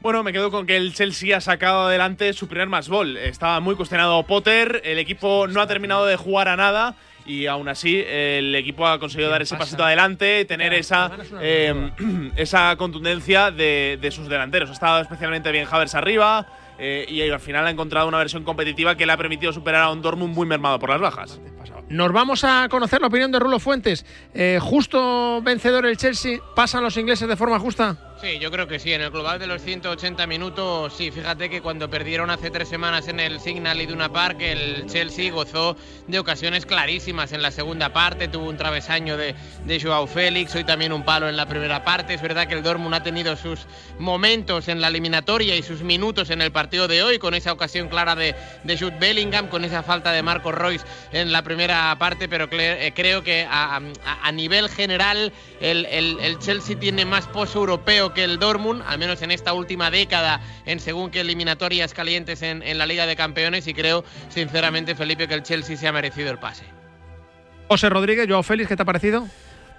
Bueno, 0.00 0.24
me 0.24 0.32
quedo 0.32 0.50
con 0.50 0.66
que 0.66 0.78
el 0.78 0.94
Chelsea 0.94 1.36
ha 1.36 1.40
sacado 1.40 1.82
adelante 1.82 2.32
su 2.32 2.48
primer 2.48 2.66
más 2.66 2.88
gol. 2.88 3.16
Estaba 3.16 3.60
muy 3.60 3.76
cuestionado 3.76 4.20
Potter, 4.24 4.82
el 4.84 4.98
equipo 4.98 5.46
no 5.46 5.60
ha 5.60 5.68
terminado 5.68 6.06
de 6.06 6.16
jugar 6.16 6.48
a 6.48 6.56
nada 6.56 6.96
y 7.26 7.46
aún 7.46 7.68
así 7.68 8.02
el 8.06 8.54
equipo 8.54 8.86
ha 8.86 8.98
conseguido 8.98 9.30
dar 9.30 9.42
ese 9.42 9.56
pasito 9.56 9.84
adelante, 9.84 10.44
tener 10.44 10.72
esa, 10.74 11.10
eh, 11.40 11.90
esa 12.36 12.76
contundencia 12.76 13.50
de, 13.50 13.98
de, 14.00 14.10
sus 14.10 14.28
delanteros. 14.28 14.70
Ha 14.70 14.72
estado 14.72 15.00
especialmente 15.00 15.52
bien 15.52 15.66
Havers 15.70 15.94
arriba 15.94 16.46
eh, 16.82 17.04
y 17.06 17.20
al 17.28 17.40
final 17.40 17.66
ha 17.66 17.70
encontrado 17.70 18.08
una 18.08 18.16
versión 18.16 18.42
competitiva 18.42 18.96
que 18.96 19.04
le 19.04 19.12
ha 19.12 19.16
permitido 19.18 19.52
superar 19.52 19.82
a 19.82 19.90
un 19.90 20.00
Dortmund 20.00 20.34
muy 20.34 20.46
mermado 20.46 20.78
por 20.78 20.88
las 20.88 20.98
bajas. 20.98 21.38
Nos 21.90 22.10
vamos 22.10 22.42
a 22.42 22.68
conocer 22.70 23.02
la 23.02 23.08
opinión 23.08 23.30
de 23.30 23.38
Rulo 23.38 23.58
Fuentes. 23.58 24.06
Eh, 24.32 24.58
¿Justo 24.62 25.42
vencedor 25.42 25.84
el 25.84 25.98
Chelsea? 25.98 26.38
¿Pasan 26.56 26.82
los 26.82 26.96
ingleses 26.96 27.28
de 27.28 27.36
forma 27.36 27.58
justa? 27.58 28.09
Sí, 28.20 28.38
yo 28.38 28.50
creo 28.50 28.68
que 28.68 28.78
sí. 28.78 28.92
En 28.92 29.00
el 29.00 29.10
global 29.10 29.38
de 29.38 29.46
los 29.46 29.62
180 29.62 30.26
minutos, 30.26 30.92
sí. 30.92 31.10
Fíjate 31.10 31.48
que 31.48 31.62
cuando 31.62 31.88
perdieron 31.88 32.28
hace 32.28 32.50
tres 32.50 32.68
semanas 32.68 33.08
en 33.08 33.18
el 33.18 33.40
Signal 33.40 33.80
Iduna 33.80 34.12
Park, 34.12 34.42
el 34.42 34.84
Chelsea 34.88 35.32
gozó 35.32 35.74
de 36.06 36.18
ocasiones 36.18 36.66
clarísimas 36.66 37.32
en 37.32 37.40
la 37.40 37.50
segunda 37.50 37.94
parte. 37.94 38.28
Tuvo 38.28 38.50
un 38.50 38.58
travesaño 38.58 39.16
de, 39.16 39.34
de 39.64 39.80
Joao 39.80 40.06
Félix, 40.06 40.54
hoy 40.54 40.64
también 40.64 40.92
un 40.92 41.02
palo 41.02 41.30
en 41.30 41.36
la 41.38 41.46
primera 41.48 41.82
parte. 41.82 42.12
Es 42.12 42.20
verdad 42.20 42.46
que 42.46 42.52
el 42.52 42.62
Dortmund 42.62 42.94
ha 42.94 43.02
tenido 43.02 43.36
sus 43.36 43.60
momentos 43.98 44.68
en 44.68 44.82
la 44.82 44.88
eliminatoria 44.88 45.56
y 45.56 45.62
sus 45.62 45.80
minutos 45.80 46.28
en 46.28 46.42
el 46.42 46.52
partido 46.52 46.88
de 46.88 47.02
hoy, 47.02 47.18
con 47.18 47.32
esa 47.32 47.54
ocasión 47.54 47.88
clara 47.88 48.16
de, 48.16 48.34
de 48.64 48.78
Jude 48.78 48.98
Bellingham, 49.00 49.48
con 49.48 49.64
esa 49.64 49.82
falta 49.82 50.12
de 50.12 50.22
Marcos 50.22 50.54
Royce 50.54 50.84
en 51.12 51.32
la 51.32 51.40
primera 51.40 51.96
parte, 51.98 52.28
pero 52.28 52.48
eh, 52.52 52.92
creo 52.94 53.22
que 53.22 53.46
a, 53.50 53.80
nivel 54.30 54.68
general 54.68 55.32
el 55.60 56.38
Chelsea 56.38 56.78
tiene 56.78 57.04
más 57.04 57.26
pozo 57.26 57.60
europeo 57.60 58.09
que 58.12 58.24
el 58.24 58.38
Dortmund, 58.38 58.82
al 58.86 58.98
menos 58.98 59.22
en 59.22 59.30
esta 59.30 59.52
última 59.52 59.90
década, 59.90 60.40
en 60.66 60.80
según 60.80 61.10
qué 61.10 61.20
eliminatorias 61.20 61.94
calientes 61.94 62.42
en, 62.42 62.62
en, 62.62 62.78
la 62.78 62.86
Liga 62.86 63.06
de 63.06 63.16
Campeones, 63.16 63.66
y 63.66 63.74
creo, 63.74 64.04
sinceramente, 64.28 64.94
Felipe, 64.94 65.28
que 65.28 65.34
el 65.34 65.42
Chelsea 65.42 65.76
se 65.76 65.88
ha 65.88 65.92
merecido 65.92 66.30
el 66.30 66.38
pase. 66.38 66.64
José 67.68 67.88
Rodríguez, 67.88 68.26
Joao 68.28 68.42
Félix, 68.42 68.68
¿qué 68.68 68.76
te 68.76 68.82
ha 68.82 68.84
parecido? 68.84 69.26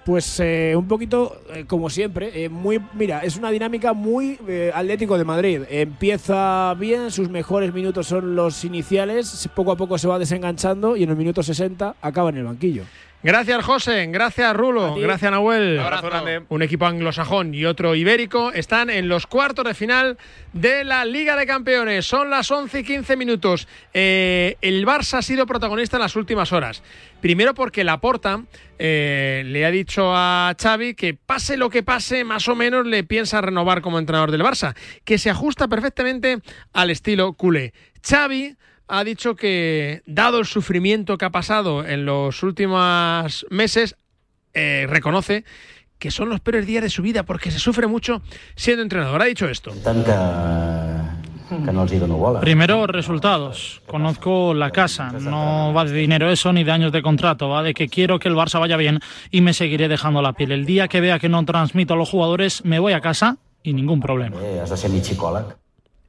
Pues 0.05 0.39
eh, 0.39 0.73
un 0.75 0.87
poquito 0.87 1.41
eh, 1.53 1.65
como 1.67 1.89
siempre, 1.89 2.43
eh, 2.43 2.49
muy 2.49 2.81
mira, 2.93 3.19
es 3.19 3.37
una 3.37 3.51
dinámica 3.51 3.93
muy 3.93 4.39
eh, 4.47 4.71
Atlético 4.73 5.15
de 5.15 5.25
Madrid. 5.25 5.61
Empieza 5.69 6.73
bien, 6.73 7.11
sus 7.11 7.29
mejores 7.29 7.71
minutos 7.71 8.07
son 8.07 8.35
los 8.35 8.65
iniciales, 8.65 9.47
poco 9.53 9.71
a 9.71 9.77
poco 9.77 9.99
se 9.99 10.07
va 10.07 10.17
desenganchando 10.17 10.95
y 10.95 11.03
en 11.03 11.11
el 11.11 11.15
minuto 11.15 11.43
60 11.43 11.97
acaba 12.01 12.29
en 12.31 12.37
el 12.37 12.45
banquillo. 12.45 12.83
Gracias, 13.23 13.63
José. 13.63 14.07
Gracias, 14.07 14.55
Rulo. 14.55 14.95
Gracias, 14.95 15.31
Nahuel. 15.31 15.79
Abrazo 15.79 16.07
grande. 16.07 16.41
Un 16.49 16.63
equipo 16.63 16.87
anglosajón 16.87 17.53
y 17.53 17.65
otro 17.65 17.93
ibérico 17.93 18.51
están 18.51 18.89
en 18.89 19.07
los 19.07 19.27
cuartos 19.27 19.63
de 19.63 19.75
final 19.75 20.17
de 20.53 20.83
la 20.83 21.05
Liga 21.05 21.35
de 21.35 21.45
Campeones. 21.45 22.05
Son 22.07 22.31
las 22.31 22.49
11 22.49 22.79
y 22.79 22.83
15 22.83 23.15
minutos. 23.15 23.67
Eh, 23.93 24.57
el 24.61 24.87
Barça 24.87 25.19
ha 25.19 25.21
sido 25.21 25.45
protagonista 25.45 25.97
en 25.97 26.01
las 26.01 26.15
últimas 26.15 26.51
horas. 26.51 26.81
Primero 27.21 27.53
porque 27.53 27.83
Laporta 27.83 28.41
eh, 28.79 29.43
le 29.45 29.67
ha 29.67 29.71
dicho 29.71 30.11
a 30.15 30.55
Xavi 30.59 30.95
que 30.95 31.13
pase 31.13 31.57
lo 31.57 31.69
que 31.69 31.83
pase, 31.83 32.23
más 32.23 32.47
o 32.47 32.55
menos 32.55 32.87
le 32.87 33.03
piensa 33.03 33.39
renovar 33.39 33.81
como 33.81 33.99
entrenador 33.99 34.31
del 34.31 34.41
Barça, 34.41 34.75
que 35.05 35.19
se 35.19 35.29
ajusta 35.29 35.67
perfectamente 35.67 36.39
al 36.73 36.89
estilo 36.89 37.33
culé. 37.33 37.73
Xavi 38.03 38.55
ha 38.91 39.05
dicho 39.05 39.35
que, 39.35 40.03
dado 40.05 40.39
el 40.39 40.45
sufrimiento 40.45 41.17
que 41.17 41.23
ha 41.23 41.29
pasado 41.29 41.85
en 41.85 42.05
los 42.05 42.43
últimos 42.43 43.45
meses, 43.49 43.95
eh, 44.53 44.85
reconoce 44.89 45.45
que 45.97 46.11
son 46.11 46.27
los 46.27 46.41
peores 46.41 46.65
días 46.65 46.83
de 46.83 46.89
su 46.89 47.01
vida 47.01 47.23
porque 47.23 47.51
se 47.51 47.59
sufre 47.59 47.87
mucho 47.87 48.21
siendo 48.55 48.83
entrenador. 48.83 49.21
Ha 49.21 49.25
dicho 49.25 49.47
esto. 49.47 49.71
Primero, 52.41 52.87
resultados. 52.87 53.81
Conozco 53.87 54.53
la 54.53 54.71
casa. 54.71 55.11
No 55.11 55.73
va 55.73 55.85
de 55.85 55.93
dinero 55.93 56.29
eso 56.29 56.51
ni 56.51 56.65
de 56.65 56.71
años 56.71 56.91
de 56.91 57.01
contrato. 57.01 57.47
Va 57.47 57.63
de 57.63 57.73
que 57.73 57.87
quiero 57.87 58.19
que 58.19 58.27
el 58.27 58.35
Barça 58.35 58.59
vaya 58.59 58.75
bien 58.75 58.99
y 59.29 59.39
me 59.39 59.53
seguiré 59.53 59.87
dejando 59.87 60.21
la 60.21 60.33
piel. 60.33 60.51
El 60.51 60.65
día 60.65 60.89
que 60.89 60.99
vea 60.99 61.19
que 61.19 61.29
no 61.29 61.45
transmito 61.45 61.93
a 61.93 61.97
los 61.97 62.09
jugadores, 62.09 62.65
me 62.65 62.79
voy 62.79 62.91
a 62.91 62.99
casa 62.99 63.37
y 63.63 63.73
ningún 63.73 64.01
problema. 64.01 64.35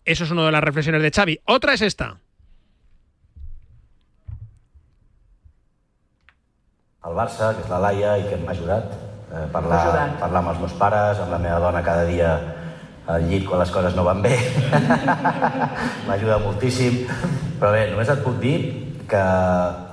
Eso 0.04 0.24
es 0.24 0.30
una 0.32 0.46
de 0.46 0.52
las 0.52 0.64
reflexiones 0.64 1.02
de 1.02 1.10
Xavi. 1.12 1.40
Otra 1.44 1.74
es 1.74 1.82
esta. 1.82 2.18
Al 7.02 7.14
Barça, 7.18 7.52
que 7.56 7.64
és 7.64 7.70
la 7.70 7.80
Laia 7.82 8.16
i 8.20 8.26
que 8.30 8.38
m'ha 8.40 8.54
ajudat. 8.54 8.92
Eh, 9.32 9.46
parlar, 9.52 9.82
parlar 10.20 10.42
amb 10.42 10.52
els 10.52 10.60
meus 10.62 10.74
pares, 10.78 11.20
amb 11.22 11.32
la 11.32 11.40
meva 11.42 11.58
dona 11.62 11.82
cada 11.82 12.04
dia 12.06 12.32
al 13.10 13.24
llit 13.26 13.46
quan 13.48 13.58
les 13.62 13.70
coses 13.74 13.96
no 13.98 14.04
van 14.06 14.22
bé. 14.22 14.36
M'ajuda 16.08 16.38
moltíssim. 16.42 17.02
Però 17.58 17.72
bé, 17.74 17.88
només 17.90 18.10
et 18.12 18.22
puc 18.22 18.38
dir 18.42 18.58
que 19.10 19.22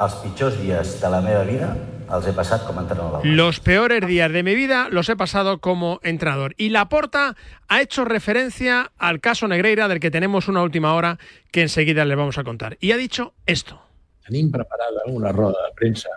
els 0.06 0.20
pitjors 0.24 0.60
dies 0.62 1.00
de 1.02 1.10
la 1.12 1.22
meva 1.26 1.46
vida 1.48 1.74
els 2.10 2.26
he 2.26 2.34
passat 2.34 2.64
com 2.66 2.78
a 2.80 2.84
entrenador. 2.84 3.26
Los 3.26 3.60
peores 3.60 4.06
días 4.08 4.32
de 4.32 4.42
mi 4.44 4.56
vida 4.56 4.88
los 4.90 5.10
he 5.10 5.16
pasado 5.16 5.60
como 5.60 6.00
entrenador. 6.04 6.56
Y 6.58 6.70
Laporta 6.70 7.36
ha 7.68 7.82
hecho 7.82 8.06
referencia 8.06 8.92
al 8.98 9.20
caso 9.20 9.48
Negreira, 9.48 9.88
del 9.88 10.00
que 10.00 10.12
tenemos 10.12 10.48
una 10.48 10.64
última 10.64 10.94
hora 10.96 11.20
que 11.52 11.62
enseguida 11.62 12.06
les 12.06 12.18
vamos 12.18 12.38
a 12.38 12.44
contar. 12.44 12.78
Y 12.80 12.92
ha 12.92 12.98
dicho 12.98 13.34
esto. 13.46 13.82
Tenim 14.26 14.52
preparada 14.52 15.02
una 15.08 15.32
roda 15.32 15.58
de 15.68 15.76
premsa. 15.76 16.10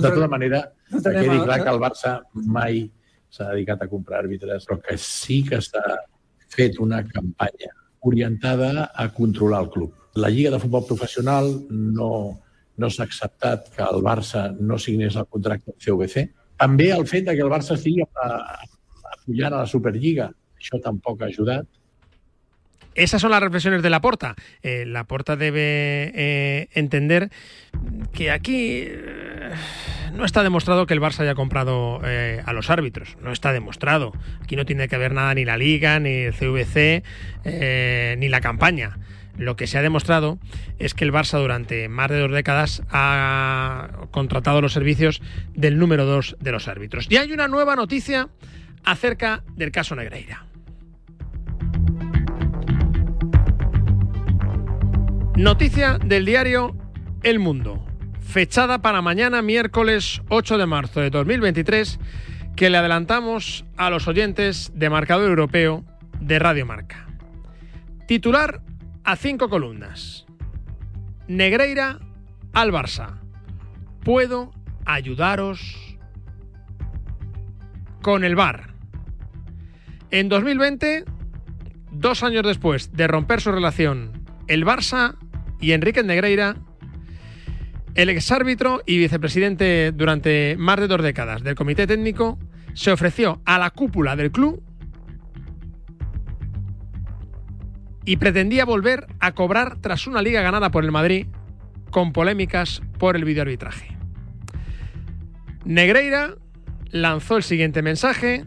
De 0.00 0.10
tota 0.14 0.28
manera, 0.28 0.72
no 0.90 0.98
que 1.02 1.10
quedi 1.12 1.36
clar 1.44 1.58
que 1.64 1.70
el 1.74 1.80
Barça 1.82 2.12
mai 2.32 2.90
s'ha 3.30 3.50
dedicat 3.52 3.82
a 3.82 3.88
comprar 3.88 4.22
àrbitres, 4.24 4.64
però 4.66 4.80
que 4.82 4.96
sí 4.98 5.42
que 5.46 5.60
s'ha 5.60 5.82
fet 6.48 6.78
una 6.80 7.02
campanya 7.06 7.70
orientada 8.00 8.90
a 8.94 9.08
controlar 9.12 9.60
el 9.64 9.70
club. 9.70 9.92
La 10.14 10.28
Lliga 10.30 10.50
de 10.50 10.58
Futbol 10.58 10.86
Professional 10.88 11.50
no, 11.70 12.40
no 12.76 12.90
s'ha 12.90 13.04
acceptat 13.04 13.68
que 13.76 13.82
el 13.84 14.00
Barça 14.02 14.48
no 14.58 14.78
signés 14.78 15.16
el 15.16 15.26
contracte 15.26 15.70
amb 15.70 15.78
CVC. 15.84 16.24
També 16.58 16.90
el 16.92 17.06
fet 17.06 17.26
de 17.28 17.36
que 17.36 17.42
el 17.44 17.52
Barça 17.52 17.76
estigui 17.76 18.02
a- 18.02 18.64
apoyant 19.14 19.52
a 19.54 19.60
la 19.62 19.66
Superliga, 19.66 20.30
això 20.58 20.80
tampoc 20.82 21.22
ha 21.22 21.26
ajudat. 21.30 21.66
Esas 22.94 23.22
son 23.22 23.30
las 23.30 23.40
reflexiones 23.40 23.82
de 23.82 23.90
Laporta. 23.90 24.34
Eh, 24.62 24.84
Laporta 24.86 25.36
debe 25.36 26.12
eh, 26.14 26.68
entender 26.74 27.30
que 28.12 28.30
aquí 28.30 28.82
eh, 28.86 29.52
no 30.12 30.24
está 30.24 30.42
demostrado 30.42 30.86
que 30.86 30.94
el 30.94 31.00
Barça 31.00 31.20
haya 31.20 31.34
comprado 31.34 32.00
eh, 32.04 32.42
a 32.44 32.52
los 32.52 32.68
árbitros. 32.68 33.16
No 33.22 33.32
está 33.32 33.52
demostrado. 33.52 34.12
Aquí 34.42 34.56
no 34.56 34.64
tiene 34.64 34.88
que 34.88 34.98
ver 34.98 35.12
nada 35.12 35.34
ni 35.34 35.44
la 35.44 35.56
Liga, 35.56 36.00
ni 36.00 36.10
el 36.10 36.34
CVC, 36.34 37.04
ni 38.18 38.28
la 38.28 38.40
campaña. 38.40 38.98
Lo 39.38 39.56
que 39.56 39.66
se 39.66 39.78
ha 39.78 39.82
demostrado 39.82 40.38
es 40.78 40.92
que 40.94 41.04
el 41.04 41.12
Barça 41.12 41.38
durante 41.38 41.88
más 41.88 42.10
de 42.10 42.18
dos 42.18 42.32
décadas 42.32 42.82
ha 42.90 43.88
contratado 44.10 44.60
los 44.60 44.72
servicios 44.72 45.22
del 45.54 45.78
número 45.78 46.04
dos 46.04 46.36
de 46.40 46.52
los 46.52 46.68
árbitros. 46.68 47.06
Y 47.08 47.16
hay 47.16 47.32
una 47.32 47.48
nueva 47.48 47.76
noticia 47.76 48.28
acerca 48.84 49.42
del 49.56 49.70
caso 49.70 49.94
Negreira. 49.94 50.49
Noticia 55.40 55.96
del 55.96 56.26
diario 56.26 56.76
El 57.22 57.38
Mundo, 57.38 57.82
fechada 58.20 58.82
para 58.82 59.00
mañana 59.00 59.40
miércoles 59.40 60.20
8 60.28 60.58
de 60.58 60.66
marzo 60.66 61.00
de 61.00 61.08
2023, 61.08 61.98
que 62.56 62.68
le 62.68 62.76
adelantamos 62.76 63.64
a 63.78 63.88
los 63.88 64.06
oyentes 64.06 64.70
de 64.74 64.90
Marcador 64.90 65.30
Europeo 65.30 65.82
de 66.20 66.38
Radio 66.38 66.66
Marca. 66.66 67.06
Titular 68.06 68.60
a 69.02 69.16
cinco 69.16 69.48
columnas. 69.48 70.26
Negreira 71.26 72.00
al 72.52 72.70
Barça. 72.70 73.18
Puedo 74.04 74.52
ayudaros 74.84 75.96
con 78.02 78.24
el 78.24 78.36
VAR. 78.36 78.74
En 80.10 80.28
2020, 80.28 81.06
dos 81.92 82.22
años 82.24 82.42
después 82.42 82.92
de 82.92 83.06
romper 83.06 83.40
su 83.40 83.50
relación, 83.50 84.22
el 84.46 84.66
Barça 84.66 85.16
y 85.60 85.72
Enrique 85.72 86.02
Negreira, 86.02 86.56
el 87.94 88.08
exárbitro 88.08 88.82
y 88.86 88.98
vicepresidente 88.98 89.92
durante 89.92 90.56
más 90.58 90.78
de 90.78 90.88
dos 90.88 91.02
décadas 91.02 91.42
del 91.42 91.54
comité 91.54 91.86
técnico, 91.86 92.38
se 92.74 92.92
ofreció 92.92 93.42
a 93.44 93.58
la 93.58 93.70
cúpula 93.70 94.16
del 94.16 94.30
club 94.30 94.62
y 98.04 98.16
pretendía 98.16 98.64
volver 98.64 99.06
a 99.20 99.32
cobrar 99.32 99.76
tras 99.80 100.06
una 100.06 100.22
liga 100.22 100.40
ganada 100.42 100.70
por 100.70 100.84
el 100.84 100.92
Madrid 100.92 101.26
con 101.90 102.12
polémicas 102.12 102.80
por 102.98 103.16
el 103.16 103.24
videoarbitraje. 103.24 103.96
Negreira 105.64 106.36
lanzó 106.90 107.36
el 107.36 107.42
siguiente 107.42 107.82
mensaje 107.82 108.46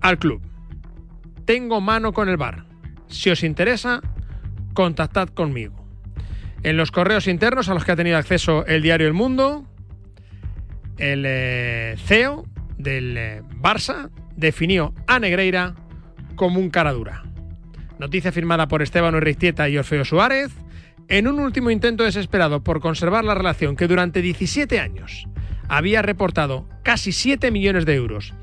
al 0.00 0.18
club. 0.18 0.40
Tengo 1.44 1.80
mano 1.80 2.12
con 2.12 2.28
el 2.28 2.36
bar. 2.36 2.64
Si 3.08 3.30
os 3.30 3.44
interesa, 3.44 4.00
contactad 4.74 5.28
conmigo. 5.28 5.85
En 6.62 6.76
los 6.76 6.90
correos 6.90 7.26
internos 7.28 7.68
a 7.68 7.74
los 7.74 7.84
que 7.84 7.92
ha 7.92 7.96
tenido 7.96 8.16
acceso 8.16 8.66
el 8.66 8.82
diario 8.82 9.06
El 9.06 9.12
Mundo, 9.12 9.64
el 10.98 11.24
eh, 11.26 11.94
CEO 12.04 12.46
del 12.78 13.16
eh, 13.16 13.42
Barça 13.60 14.10
definió 14.36 14.92
a 15.06 15.18
Negreira 15.18 15.74
como 16.34 16.60
un 16.60 16.70
cara 16.70 16.92
dura. 16.92 17.24
Noticia 17.98 18.32
firmada 18.32 18.68
por 18.68 18.82
Esteban 18.82 19.14
Urriztieta 19.14 19.68
y 19.68 19.78
Orfeo 19.78 20.04
Suárez. 20.04 20.52
En 21.08 21.28
un 21.28 21.38
último 21.38 21.70
intento 21.70 22.02
desesperado 22.02 22.64
por 22.64 22.80
conservar 22.80 23.24
la 23.24 23.34
relación 23.34 23.76
que 23.76 23.86
durante 23.86 24.22
17 24.22 24.80
años 24.80 25.26
había 25.68 26.02
reportado 26.02 26.68
casi 26.82 27.12
7 27.12 27.50
millones 27.52 27.86
de 27.86 27.94
euros 27.94 28.34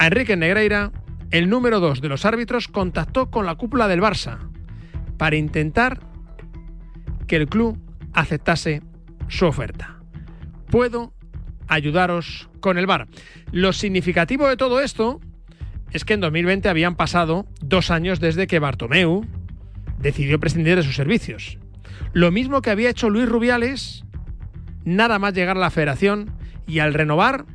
a 0.00 0.06
Enrique 0.06 0.34
Negreira, 0.34 0.92
el 1.30 1.50
número 1.50 1.78
2 1.78 2.00
de 2.00 2.08
los 2.08 2.24
árbitros 2.24 2.68
contactó 2.68 3.30
con 3.30 3.44
la 3.44 3.54
cúpula 3.56 3.86
del 3.86 4.00
Barça 4.00 4.38
para 5.18 5.36
intentar 5.36 6.00
que 7.30 7.36
el 7.36 7.46
club 7.46 7.78
aceptase 8.12 8.82
su 9.28 9.46
oferta. 9.46 10.00
Puedo 10.68 11.14
ayudaros 11.68 12.50
con 12.58 12.76
el 12.76 12.88
VAR. 12.88 13.06
Lo 13.52 13.72
significativo 13.72 14.48
de 14.48 14.56
todo 14.56 14.80
esto 14.80 15.20
es 15.92 16.04
que 16.04 16.14
en 16.14 16.20
2020 16.22 16.68
habían 16.68 16.96
pasado 16.96 17.46
dos 17.60 17.92
años 17.92 18.18
desde 18.18 18.48
que 18.48 18.58
Bartomeu 18.58 19.24
decidió 20.00 20.40
prescindir 20.40 20.74
de 20.74 20.82
sus 20.82 20.96
servicios. 20.96 21.56
Lo 22.12 22.32
mismo 22.32 22.62
que 22.62 22.70
había 22.70 22.90
hecho 22.90 23.08
Luis 23.08 23.28
Rubiales 23.28 24.02
nada 24.84 25.20
más 25.20 25.32
llegar 25.32 25.56
a 25.56 25.60
la 25.60 25.70
federación 25.70 26.32
y 26.66 26.80
al 26.80 26.94
renovar, 26.94 27.46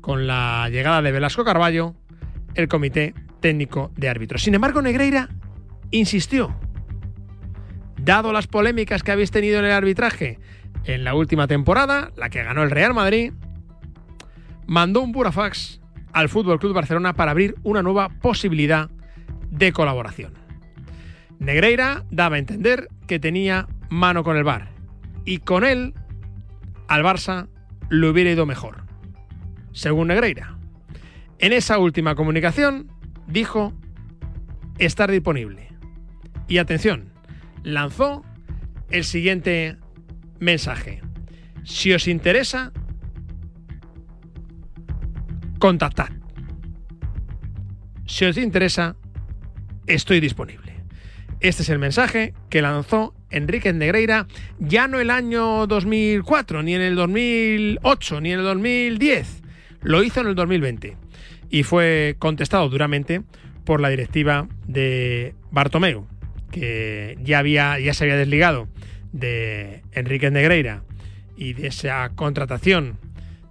con 0.00 0.26
la 0.26 0.68
llegada 0.70 1.02
de 1.02 1.12
Velasco 1.12 1.44
Carballo, 1.44 1.94
el 2.56 2.66
comité 2.66 3.14
técnico 3.38 3.92
de 3.96 4.08
árbitros. 4.08 4.42
Sin 4.42 4.56
embargo, 4.56 4.82
Negreira 4.82 5.28
insistió. 5.92 6.58
Dado 8.08 8.32
las 8.32 8.46
polémicas 8.46 9.02
que 9.02 9.12
habéis 9.12 9.30
tenido 9.30 9.58
en 9.58 9.66
el 9.66 9.70
arbitraje 9.70 10.38
en 10.84 11.04
la 11.04 11.12
última 11.12 11.46
temporada, 11.46 12.10
la 12.16 12.30
que 12.30 12.42
ganó 12.42 12.62
el 12.62 12.70
Real 12.70 12.94
Madrid, 12.94 13.34
mandó 14.66 15.02
un 15.02 15.12
burafax 15.12 15.82
al 16.14 16.30
Fútbol 16.30 16.58
Club 16.58 16.72
Barcelona 16.72 17.12
para 17.12 17.32
abrir 17.32 17.56
una 17.64 17.82
nueva 17.82 18.08
posibilidad 18.08 18.88
de 19.50 19.72
colaboración. 19.72 20.32
Negreira 21.38 22.06
daba 22.10 22.36
a 22.36 22.38
entender 22.38 22.88
que 23.06 23.18
tenía 23.18 23.68
mano 23.90 24.24
con 24.24 24.38
el 24.38 24.44
VAR 24.44 24.70
y 25.26 25.40
con 25.40 25.62
él 25.62 25.92
al 26.88 27.04
Barça 27.04 27.50
le 27.90 28.08
hubiera 28.08 28.30
ido 28.30 28.46
mejor, 28.46 28.84
según 29.72 30.08
Negreira. 30.08 30.56
En 31.40 31.52
esa 31.52 31.76
última 31.76 32.14
comunicación 32.14 32.90
dijo 33.26 33.74
estar 34.78 35.10
disponible. 35.10 35.68
Y 36.48 36.56
atención, 36.56 37.17
lanzó 37.62 38.24
el 38.90 39.04
siguiente 39.04 39.76
mensaje. 40.38 41.02
Si 41.64 41.92
os 41.92 42.08
interesa, 42.08 42.72
contactad. 45.58 46.08
Si 48.06 48.24
os 48.24 48.36
interesa, 48.36 48.96
estoy 49.86 50.20
disponible. 50.20 50.68
Este 51.40 51.62
es 51.62 51.68
el 51.68 51.78
mensaje 51.78 52.34
que 52.48 52.62
lanzó 52.62 53.14
Enrique 53.30 53.72
Negreira 53.72 54.26
ya 54.58 54.88
no 54.88 54.98
el 54.98 55.10
año 55.10 55.66
2004, 55.66 56.62
ni 56.62 56.74
en 56.74 56.80
el 56.80 56.96
2008, 56.96 58.20
ni 58.20 58.32
en 58.32 58.38
el 58.40 58.44
2010. 58.44 59.42
Lo 59.82 60.02
hizo 60.02 60.20
en 60.20 60.28
el 60.28 60.34
2020 60.34 60.96
y 61.50 61.62
fue 61.62 62.16
contestado 62.18 62.68
duramente 62.68 63.22
por 63.64 63.80
la 63.80 63.88
directiva 63.90 64.48
de 64.66 65.34
Bartomeu, 65.50 66.06
que 66.50 67.18
ya, 67.22 67.38
había, 67.38 67.78
ya 67.78 67.94
se 67.94 68.04
había 68.04 68.16
desligado 68.16 68.68
de 69.12 69.82
Enrique 69.92 70.30
Negreira 70.30 70.82
y 71.36 71.52
de 71.54 71.68
esa 71.68 72.10
contratación 72.14 72.98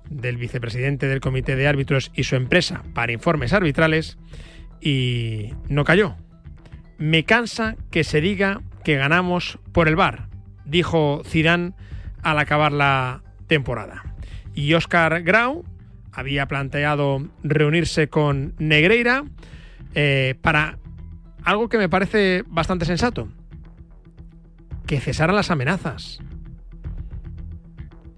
del 0.10 0.38
vicepresidente 0.38 1.08
del 1.08 1.20
comité 1.20 1.56
de 1.56 1.68
árbitros 1.68 2.12
y 2.16 2.24
su 2.24 2.36
empresa 2.36 2.84
para 2.94 3.12
informes 3.12 3.54
arbitrales 3.54 4.18
y 4.82 5.54
no 5.68 5.84
cayó. 5.84 6.16
Me 6.98 7.24
cansa 7.24 7.76
que 7.92 8.04
se 8.04 8.22
diga 8.22 8.62
que 8.84 8.96
ganamos 8.96 9.60
por 9.72 9.88
el 9.88 9.96
bar, 9.96 10.30
dijo 10.66 11.22
Zidane 11.26 11.74
al 12.24 12.40
acabar 12.40 12.72
la 12.72 13.24
temporada. 13.48 14.16
Y 14.54 14.74
Oscar 14.74 15.22
Grau 15.24 15.64
había 16.12 16.48
planteado 16.48 17.28
reunirse 17.44 18.08
con 18.08 18.56
Negreira 18.58 19.24
eh, 19.94 20.36
para 20.42 20.80
algo 21.48 21.70
que 21.70 21.78
me 21.78 21.88
parece 21.88 22.44
bastante 22.46 22.84
sensato, 22.84 23.30
que 24.86 25.00
cesaran 25.00 25.34
las 25.34 25.50
amenazas. 25.50 26.20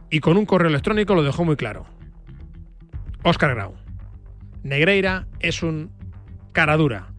Y 0.10 0.20
con 0.20 0.36
un 0.36 0.48
correo 0.48 0.70
electrónico 0.70 1.14
lo 1.14 1.22
dejó 1.22 1.46
muy 1.46 1.56
claro. 1.56 1.86
Oscar 3.22 3.54
Grau. 3.54 3.76
Negreira 4.64 5.28
es 5.42 5.62
un 5.62 5.92
caradura, 6.54 7.10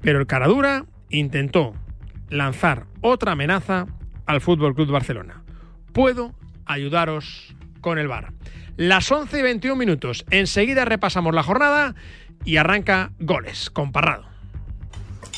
pero 0.00 0.18
el 0.18 0.26
caradura 0.26 0.86
intentó 1.08 1.72
lanzar 2.30 2.86
otra 3.00 3.32
amenaza 3.32 3.86
al 4.26 4.40
Fútbol 4.40 4.74
Club 4.74 4.90
Barcelona. 4.90 5.44
Puedo 5.92 6.34
ayudaros 6.66 7.54
con 7.80 7.98
el 7.98 8.08
bar. 8.08 8.32
Las 8.76 9.12
11 9.12 9.38
y 9.38 9.42
21 9.42 9.76
minutos. 9.76 10.24
Enseguida 10.30 10.84
repasamos 10.84 11.32
la 11.32 11.44
jornada 11.44 11.94
y 12.44 12.56
arranca 12.56 13.12
goles 13.20 13.70
con 13.70 13.92
Parrado. 13.92 14.29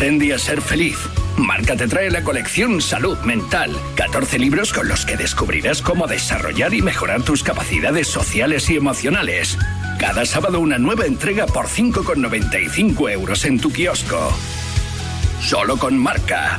Aprende 0.00 0.32
a 0.32 0.38
ser 0.38 0.62
feliz. 0.62 0.96
Marca 1.36 1.76
te 1.76 1.86
trae 1.86 2.10
la 2.10 2.24
colección 2.24 2.80
Salud 2.80 3.18
Mental. 3.18 3.78
14 3.96 4.38
libros 4.38 4.72
con 4.72 4.88
los 4.88 5.04
que 5.04 5.18
descubrirás 5.18 5.82
cómo 5.82 6.06
desarrollar 6.06 6.72
y 6.72 6.80
mejorar 6.80 7.22
tus 7.22 7.42
capacidades 7.42 8.08
sociales 8.08 8.70
y 8.70 8.76
emocionales. 8.76 9.58
Cada 9.98 10.24
sábado 10.24 10.58
una 10.58 10.78
nueva 10.78 11.04
entrega 11.04 11.44
por 11.44 11.66
5,95 11.66 13.12
euros 13.12 13.44
en 13.44 13.60
tu 13.60 13.70
kiosco. 13.70 14.32
Solo 15.42 15.76
con 15.76 15.98
Marca. 15.98 16.58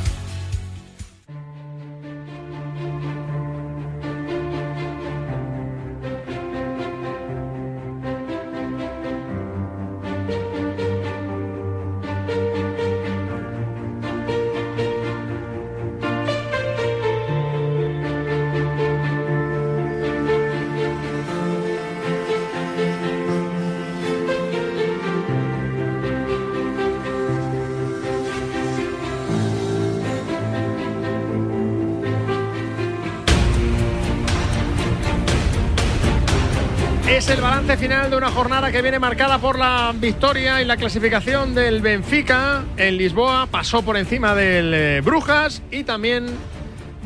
Es 37.12 37.28
el 37.28 37.42
balance 37.42 37.76
final 37.76 38.08
de 38.08 38.16
una 38.16 38.30
jornada 38.30 38.72
que 38.72 38.80
viene 38.80 38.98
marcada 38.98 39.38
por 39.38 39.58
la 39.58 39.92
victoria 39.94 40.62
y 40.62 40.64
la 40.64 40.78
clasificación 40.78 41.54
del 41.54 41.82
Benfica 41.82 42.64
en 42.78 42.96
Lisboa. 42.96 43.46
Pasó 43.50 43.82
por 43.82 43.98
encima 43.98 44.34
del 44.34 44.72
eh, 44.72 45.00
Brujas 45.02 45.62
y 45.70 45.84
también 45.84 46.24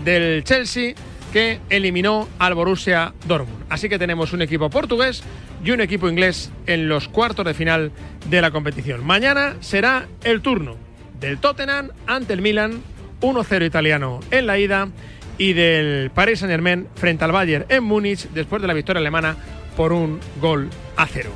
del 0.04 0.44
Chelsea 0.44 0.94
que 1.32 1.58
eliminó 1.70 2.28
al 2.38 2.54
Borussia 2.54 3.14
Dortmund. 3.26 3.64
Así 3.68 3.88
que 3.88 3.98
tenemos 3.98 4.32
un 4.32 4.42
equipo 4.42 4.70
portugués 4.70 5.24
y 5.64 5.72
un 5.72 5.80
equipo 5.80 6.08
inglés 6.08 6.52
en 6.68 6.88
los 6.88 7.08
cuartos 7.08 7.44
de 7.44 7.52
final 7.52 7.90
de 8.30 8.40
la 8.40 8.52
competición. 8.52 9.04
Mañana 9.04 9.56
será 9.58 10.06
el 10.22 10.40
turno 10.40 10.76
del 11.18 11.38
Tottenham 11.38 11.90
ante 12.06 12.32
el 12.32 12.42
Milan, 12.42 12.80
1-0 13.22 13.66
italiano 13.66 14.20
en 14.30 14.46
la 14.46 14.56
ida 14.56 14.88
y 15.36 15.52
del 15.52 16.10
Paris 16.10 16.38
Saint-Germain 16.38 16.86
frente 16.94 17.24
al 17.24 17.32
Bayern 17.32 17.66
en 17.68 17.82
Múnich 17.82 18.28
después 18.30 18.62
de 18.62 18.68
la 18.68 18.74
victoria 18.74 19.00
alemana 19.00 19.36
por 19.76 19.92
un 19.92 20.18
gol 20.40 20.70
a 20.96 21.06
cero. 21.06 21.30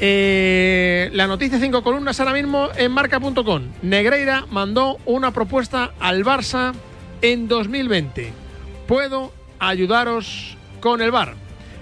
Eh, 0.00 1.10
la 1.12 1.26
noticia 1.26 1.58
cinco 1.58 1.82
columnas 1.82 2.20
ahora 2.20 2.32
mismo 2.32 2.68
en 2.76 2.92
marca.com. 2.92 3.62
Negreira 3.82 4.46
mandó 4.50 4.98
una 5.06 5.32
propuesta 5.32 5.92
al 5.98 6.24
Barça 6.24 6.72
en 7.22 7.48
2020. 7.48 8.32
Puedo 8.86 9.32
ayudaros 9.58 10.56
con 10.80 11.02
el 11.02 11.10
bar. 11.10 11.34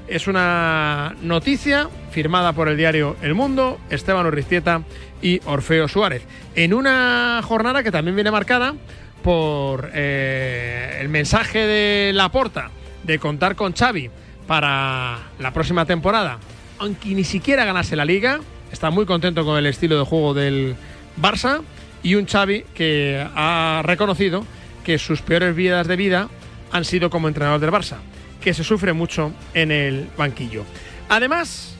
Es 0.08 0.28
una 0.28 1.16
noticia 1.20 1.88
firmada 2.10 2.52
por 2.52 2.68
el 2.68 2.76
diario 2.76 3.16
El 3.22 3.34
Mundo, 3.34 3.78
Esteban 3.90 4.26
Urriztieta 4.26 4.82
y 5.20 5.40
Orfeo 5.44 5.88
Suárez. 5.88 6.22
En 6.54 6.72
una 6.72 7.40
jornada 7.42 7.82
que 7.82 7.90
también 7.90 8.14
viene 8.14 8.30
marcada 8.30 8.74
por 9.22 9.90
eh, 9.92 10.98
el 11.00 11.08
mensaje 11.08 11.66
de 11.66 12.12
Laporta 12.14 12.70
de 13.02 13.18
contar 13.18 13.56
con 13.56 13.72
Xavi 13.74 14.10
para 14.46 15.18
la 15.38 15.52
próxima 15.52 15.86
temporada, 15.86 16.38
aunque 16.78 17.10
ni 17.10 17.24
siquiera 17.24 17.64
ganase 17.64 17.96
la 17.96 18.04
liga. 18.04 18.40
Está 18.72 18.90
muy 18.90 19.06
contento 19.06 19.44
con 19.44 19.56
el 19.58 19.66
estilo 19.66 19.98
de 19.98 20.04
juego 20.04 20.34
del 20.34 20.76
Barça 21.20 21.62
y 22.02 22.14
un 22.14 22.26
Xavi 22.26 22.64
que 22.74 23.26
ha 23.34 23.82
reconocido 23.84 24.44
que 24.84 24.98
sus 24.98 25.22
peores 25.22 25.54
vidas 25.54 25.86
de 25.86 25.96
vida 25.96 26.28
han 26.72 26.84
sido 26.84 27.10
como 27.10 27.28
entrenador 27.28 27.60
del 27.60 27.70
Barça, 27.70 27.96
que 28.40 28.54
se 28.54 28.64
sufre 28.64 28.92
mucho 28.92 29.32
en 29.54 29.70
el 29.70 30.08
banquillo. 30.16 30.64
Además, 31.08 31.76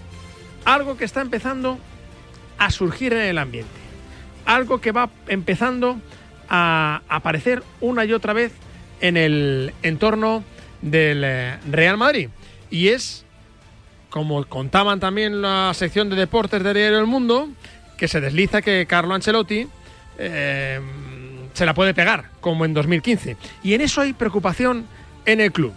algo 0.65 0.97
que 0.97 1.05
está 1.05 1.21
empezando 1.21 1.79
a 2.59 2.71
surgir 2.71 3.13
en 3.13 3.23
el 3.23 3.39
ambiente, 3.39 3.71
algo 4.45 4.81
que 4.81 4.93
va 4.93 5.11
empezando 5.29 6.01
a 6.49 7.03
aparecer 7.09 7.63
una 7.81 8.05
y 8.05 8.13
otra 8.13 8.33
vez 8.33 8.53
en 9.01 9.17
el 9.17 9.73
entorno 9.83 10.45
del 10.83 11.23
eh, 11.25 11.59
Real 11.71 11.97
Madrid. 11.97 12.29
Y 12.71 12.89
es, 12.89 13.25
como 14.11 14.45
contaban 14.45 15.01
también 15.01 15.43
la 15.43 15.73
sección 15.75 16.09
de 16.09 16.17
deportes 16.17 16.63
del 16.63 16.75
diario 16.75 16.99
El 16.99 17.07
Mundo, 17.07 17.49
que 17.97 18.09
se 18.09 18.21
desliza 18.21 18.63
que 18.63 18.87
Carlo 18.87 19.15
Ancelotti 19.15 19.67
eh, 20.19 20.81
se 21.53 21.67
la 21.67 21.75
puede 21.75 21.95
pegar, 21.95 22.31
como 22.41 22.65
en 22.65 22.75
2015. 22.75 23.37
Y 23.63 23.75
en 23.75 23.81
eso 23.81 24.01
hay 24.01 24.13
preocupación 24.13 24.87
en 25.25 25.41
el 25.41 25.53
club. 25.53 25.73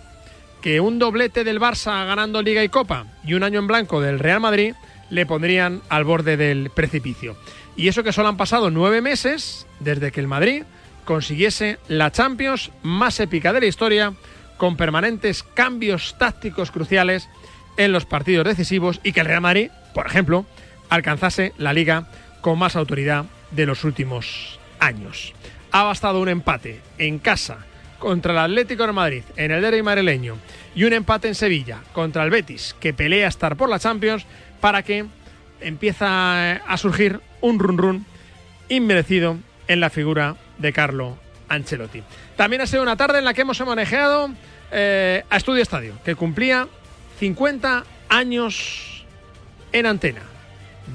Que 0.61 0.81
un 0.81 0.99
doblete 0.99 1.43
del 1.43 1.59
Barça 1.59 2.05
ganando 2.05 2.41
Liga 2.41 2.63
y 2.63 2.69
Copa 2.69 3.05
y 3.23 3.33
un 3.33 3.43
año 3.43 3.59
en 3.59 3.67
blanco 3.67 4.01
del 4.01 4.19
Real 4.19 4.41
Madrid 4.41 4.73
le 5.09 5.25
pondrían 5.25 5.81
al 5.89 6.03
borde 6.03 6.35
del 6.37 6.69
precipicio. 6.69 7.37
Y 7.77 7.87
eso 7.87 8.03
que 8.03 8.11
solo 8.11 8.27
han 8.27 8.37
pasado 8.37 8.69
nueve 8.69 9.01
meses 9.01 9.65
desde 9.79 10.11
que 10.11 10.19
el 10.19 10.27
Madrid 10.27 10.63
consiguiese 11.05 11.79
la 11.87 12.11
Champions 12.11 12.71
más 12.83 13.19
épica 13.19 13.53
de 13.53 13.61
la 13.61 13.65
historia 13.67 14.13
con 14.59 14.75
permanentes 14.75 15.41
cambios 15.41 16.17
tácticos 16.19 16.69
cruciales 16.69 17.29
en 17.77 17.93
los 17.93 18.05
partidos 18.05 18.45
decisivos 18.45 18.99
y 19.03 19.13
que 19.13 19.21
el 19.21 19.25
Real 19.25 19.41
Madrid, 19.41 19.71
por 19.93 20.05
ejemplo, 20.05 20.45
alcanzase 20.89 21.53
la 21.57 21.73
liga 21.73 22.07
con 22.41 22.59
más 22.59 22.75
autoridad 22.75 23.25
de 23.51 23.65
los 23.65 23.85
últimos 23.85 24.59
años. 24.79 25.33
Ha 25.71 25.83
bastado 25.83 26.19
un 26.19 26.27
empate 26.27 26.81
en 26.97 27.19
casa 27.19 27.59
contra 27.99 28.33
el 28.33 28.39
Atlético 28.39 28.85
de 28.85 28.93
Madrid 28.93 29.23
en 29.37 29.51
el 29.51 29.61
derby 29.61 29.81
madrileño 29.81 30.37
y 30.75 30.83
un 30.83 30.93
empate 30.93 31.29
en 31.29 31.35
Sevilla 31.35 31.79
contra 31.93 32.23
el 32.23 32.29
Betis 32.29 32.75
que 32.81 32.93
pelea 32.93 33.29
estar 33.29 33.55
por 33.55 33.69
la 33.69 33.79
Champions 33.79 34.25
para 34.59 34.83
que 34.83 35.05
empieza 35.61 36.57
a 36.57 36.77
surgir 36.77 37.21
un 37.39 37.59
run 37.59 37.77
run 37.77 38.05
inmerecido 38.67 39.37
en 39.69 39.79
la 39.79 39.89
figura 39.89 40.35
de 40.57 40.73
Carlo 40.73 41.17
Ancelotti. 41.47 42.03
También 42.39 42.61
ha 42.61 42.67
sido 42.67 42.83
una 42.83 42.95
tarde 42.95 43.19
en 43.19 43.25
la 43.25 43.33
que 43.33 43.41
hemos 43.41 43.59
manejado 43.65 44.29
eh, 44.71 45.25
a 45.29 45.35
Estudio 45.35 45.61
Estadio, 45.61 45.95
que 46.05 46.15
cumplía 46.15 46.69
50 47.19 47.83
años 48.07 49.03
en 49.73 49.85
antena. 49.85 50.21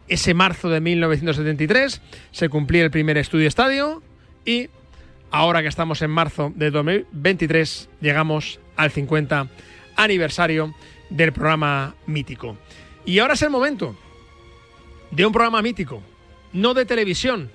ese 0.07 0.33
marzo 0.33 0.69
de 0.69 0.81
1973 0.81 2.01
se 2.31 2.49
cumplía 2.49 2.83
el 2.83 2.89
primer 2.89 3.19
Estudio 3.19 3.47
Estadio 3.47 4.01
y 4.45 4.71
ahora 5.29 5.61
que 5.61 5.67
estamos 5.67 6.01
en 6.01 6.09
marzo 6.09 6.51
de 6.55 6.71
2023 6.71 7.89
llegamos 8.01 8.59
al 8.75 8.89
50 8.89 9.49
aniversario 9.97 10.73
del 11.11 11.31
programa 11.31 11.93
mítico. 12.07 12.57
Y 13.05 13.19
ahora 13.19 13.35
es 13.35 13.43
el 13.43 13.51
momento 13.51 13.95
de 15.15 15.25
un 15.27 15.31
programa 15.31 15.61
mítico, 15.61 16.01
no 16.53 16.73
de 16.73 16.85
televisión, 16.85 17.51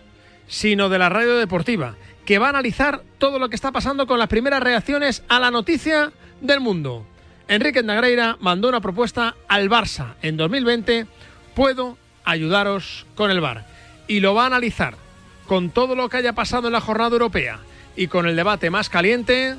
sino 0.47 0.89
de 0.89 0.99
la 0.99 1.09
radio 1.09 1.37
deportiva, 1.37 1.97
que 2.25 2.39
va 2.39 2.47
a 2.47 2.51
analizar 2.51 3.03
todo 3.19 3.39
lo 3.39 3.49
que 3.49 3.57
está 3.57 3.73
pasando 3.73 4.07
con 4.07 4.19
las 4.19 4.29
primeras 4.29 4.63
reacciones 4.63 5.25
a 5.29 5.41
la 5.41 5.51
noticia 5.51 6.13
del 6.41 6.61
mundo. 6.61 7.05
Enrique 7.49 7.83
Negreira 7.83 8.37
mandó 8.41 8.69
una 8.69 8.81
propuesta 8.81 9.35
al 9.49 9.69
Barça 9.69 10.15
en 10.23 10.37
2020, 10.37 11.07
puedo 11.55 11.99
ayudaros 12.25 13.07
con 13.17 13.31
el 13.31 13.41
VAR. 13.41 13.67
Y 14.07 14.21
lo 14.21 14.35
va 14.35 14.45
a 14.45 14.47
analizar 14.47 14.97
con 15.47 15.71
todo 15.71 15.97
lo 15.97 16.09
que 16.09 16.19
haya 16.19 16.35
pasado 16.35 16.69
en 16.69 16.75
la 16.75 16.81
jornada 16.81 17.11
europea 17.11 17.59
y 17.97 18.07
con 18.07 18.27
el 18.27 18.37
debate 18.37 18.71
más 18.71 18.89
caliente, 18.89 19.57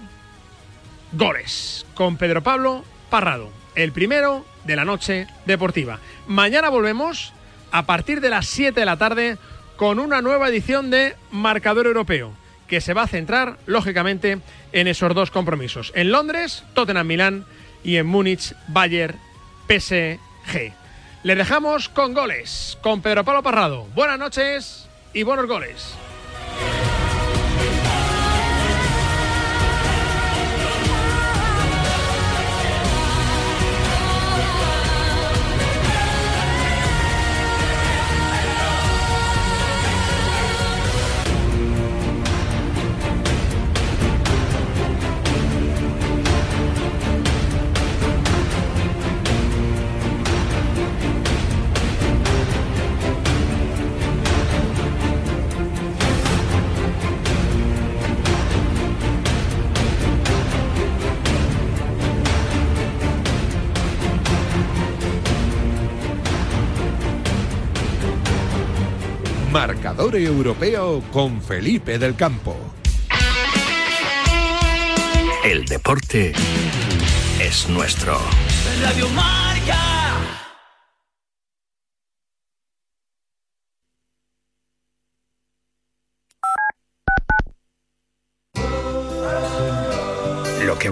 goles, 1.11 1.85
con 1.95 2.15
Pedro 2.15 2.43
Pablo 2.43 2.85
Parrado, 3.09 3.49
el 3.75 3.91
primero 3.91 4.45
de 4.63 4.75
la 4.77 4.85
noche 4.85 5.27
deportiva. 5.45 5.99
Mañana 6.27 6.69
volvemos 6.69 7.33
a 7.71 7.85
partir 7.85 8.21
de 8.21 8.29
las 8.29 8.47
7 8.47 8.79
de 8.79 8.85
la 8.85 8.97
tarde 8.97 9.37
con 9.75 9.99
una 9.99 10.21
nueva 10.21 10.49
edición 10.49 10.89
de 10.89 11.15
Marcador 11.31 11.85
Europeo, 11.85 12.33
que 12.67 12.81
se 12.81 12.93
va 12.93 13.03
a 13.03 13.07
centrar, 13.07 13.57
lógicamente, 13.65 14.39
en 14.71 14.87
esos 14.87 15.13
dos 15.15 15.31
compromisos. 15.31 15.91
En 15.95 16.11
Londres, 16.11 16.63
Tottenham-Milán 16.73 17.45
y 17.83 17.95
en 17.97 18.05
Múnich, 18.05 18.53
Bayern, 18.67 19.17
PSG. 19.67 20.73
Le 21.23 21.35
dejamos 21.35 21.89
con 21.89 22.13
goles, 22.13 22.77
con 22.81 23.01
Pedro 23.01 23.23
Pablo 23.23 23.43
Parrado. 23.43 23.85
Buenas 23.95 24.19
noches 24.19 24.87
y 25.13 25.23
buenos 25.23 25.47
goles. 25.47 25.95
Europeo 70.17 71.03
con 71.11 71.41
Felipe 71.41 71.99
del 71.99 72.15
Campo. 72.15 72.55
El 75.43 75.65
deporte 75.65 76.33
es 77.39 77.69
nuestro. 77.69 78.19
Radio. 78.81 79.07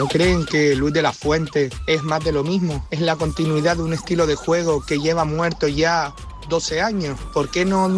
¿No 0.00 0.08
creen 0.08 0.46
que 0.46 0.74
Luis 0.76 0.94
de 0.94 1.02
la 1.02 1.12
Fuente 1.12 1.68
es 1.86 2.02
más 2.04 2.24
de 2.24 2.32
lo 2.32 2.42
mismo? 2.42 2.86
Es 2.90 3.02
la 3.02 3.16
continuidad 3.16 3.76
de 3.76 3.82
un 3.82 3.92
estilo 3.92 4.26
de 4.26 4.34
juego 4.34 4.82
que 4.82 4.98
lleva 4.98 5.26
muerto 5.26 5.68
ya 5.68 6.14
12 6.48 6.80
años. 6.80 7.20
¿Por 7.34 7.50
qué 7.50 7.66
no 7.66 7.90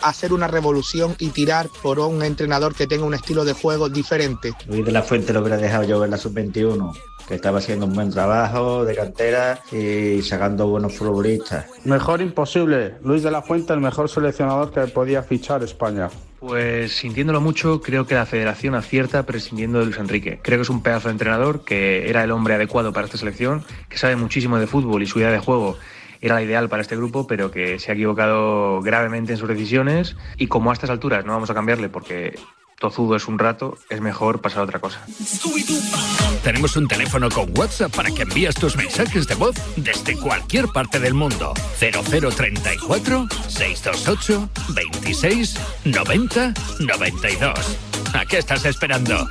hacer 0.00 0.32
una 0.32 0.48
revolución 0.48 1.16
y 1.18 1.28
tirar 1.28 1.68
por 1.82 1.98
un 1.98 2.22
entrenador 2.22 2.74
que 2.74 2.86
tenga 2.86 3.04
un 3.04 3.12
estilo 3.12 3.44
de 3.44 3.52
juego 3.52 3.90
diferente? 3.90 4.54
Luis 4.68 4.86
de 4.86 4.92
la 4.92 5.02
Fuente 5.02 5.34
lo 5.34 5.40
hubiera 5.40 5.58
dejado 5.58 5.84
yo 5.84 6.02
en 6.02 6.12
la 6.12 6.16
sub-21, 6.16 6.96
que 7.30 7.36
estaba 7.36 7.58
haciendo 7.58 7.86
un 7.86 7.94
buen 7.94 8.10
trabajo 8.10 8.84
de 8.84 8.92
cantera 8.92 9.60
y 9.70 10.20
sacando 10.20 10.66
buenos 10.66 10.98
futbolistas. 10.98 11.64
Mejor 11.84 12.20
imposible. 12.20 12.96
Luis 13.04 13.22
de 13.22 13.30
la 13.30 13.40
Fuente, 13.40 13.72
el 13.72 13.78
mejor 13.78 14.08
seleccionador 14.08 14.72
que 14.72 14.80
podía 14.88 15.22
fichar 15.22 15.62
España. 15.62 16.08
Pues 16.40 16.90
sintiéndolo 16.90 17.40
mucho, 17.40 17.80
creo 17.80 18.04
que 18.04 18.16
la 18.16 18.26
federación 18.26 18.74
acierta 18.74 19.22
prescindiendo 19.26 19.78
de 19.78 19.84
Luis 19.84 19.98
Enrique. 19.98 20.40
Creo 20.42 20.58
que 20.58 20.62
es 20.62 20.70
un 20.70 20.82
pedazo 20.82 21.06
de 21.06 21.12
entrenador, 21.12 21.64
que 21.64 22.10
era 22.10 22.24
el 22.24 22.32
hombre 22.32 22.54
adecuado 22.54 22.92
para 22.92 23.04
esta 23.04 23.16
selección, 23.16 23.62
que 23.88 23.96
sabe 23.96 24.16
muchísimo 24.16 24.58
de 24.58 24.66
fútbol 24.66 25.00
y 25.00 25.06
su 25.06 25.20
idea 25.20 25.30
de 25.30 25.38
juego 25.38 25.76
era 26.20 26.34
la 26.34 26.42
ideal 26.42 26.68
para 26.68 26.82
este 26.82 26.96
grupo, 26.96 27.28
pero 27.28 27.52
que 27.52 27.78
se 27.78 27.92
ha 27.92 27.94
equivocado 27.94 28.82
gravemente 28.82 29.34
en 29.34 29.38
sus 29.38 29.48
decisiones 29.48 30.16
y 30.36 30.48
como 30.48 30.70
a 30.70 30.72
estas 30.72 30.90
alturas 30.90 31.24
no 31.24 31.32
vamos 31.32 31.50
a 31.50 31.54
cambiarle 31.54 31.88
porque 31.88 32.36
tozudo 32.80 33.14
es 33.14 33.28
un 33.28 33.38
rato, 33.38 33.78
es 33.88 34.00
mejor 34.00 34.40
pasar 34.40 34.60
a 34.60 34.64
otra 34.64 34.80
cosa. 34.80 35.00
Tenemos 36.42 36.76
un 36.76 36.88
teléfono 36.88 37.28
con 37.28 37.56
WhatsApp 37.56 37.94
para 37.94 38.10
que 38.10 38.22
envíes 38.22 38.56
tus 38.56 38.74
mensajes 38.74 39.28
de 39.28 39.34
voz 39.36 39.54
desde 39.76 40.16
cualquier 40.16 40.66
parte 40.68 40.98
del 40.98 41.14
mundo. 41.14 41.54
0034 41.78 43.28
628 43.46 44.48
26 44.70 45.54
90 45.84 46.54
92. 46.80 47.78
¿A 48.14 48.26
qué 48.26 48.38
estás 48.38 48.64
esperando? 48.64 49.28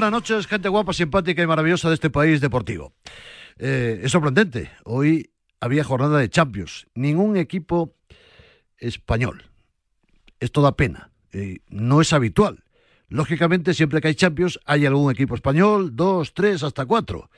Buenas 0.00 0.12
noches, 0.12 0.46
gente 0.46 0.70
guapa, 0.70 0.94
simpática 0.94 1.42
y 1.42 1.46
maravillosa 1.46 1.88
de 1.88 1.94
este 1.94 2.08
país 2.08 2.40
deportivo. 2.40 2.94
Eh, 3.58 4.00
es 4.02 4.10
sorprendente, 4.10 4.70
hoy 4.84 5.30
había 5.60 5.84
jornada 5.84 6.18
de 6.20 6.30
Champions. 6.30 6.86
Ningún 6.94 7.36
equipo 7.36 7.94
español. 8.78 9.50
Esto 10.38 10.62
da 10.62 10.74
pena. 10.74 11.10
eh, 11.32 11.58
no 11.68 12.00
es 12.00 12.14
habitual. 12.14 12.64
Lógicamente, 13.10 13.74
siempre 13.74 14.00
que 14.00 14.08
hay 14.08 14.14
Champions, 14.14 14.58
hay 14.64 14.86
algún 14.86 15.12
equipo 15.12 15.34
español, 15.34 15.94
dos, 15.94 16.32
tres, 16.32 16.62
hasta 16.62 16.86
cuatro. 16.86 17.28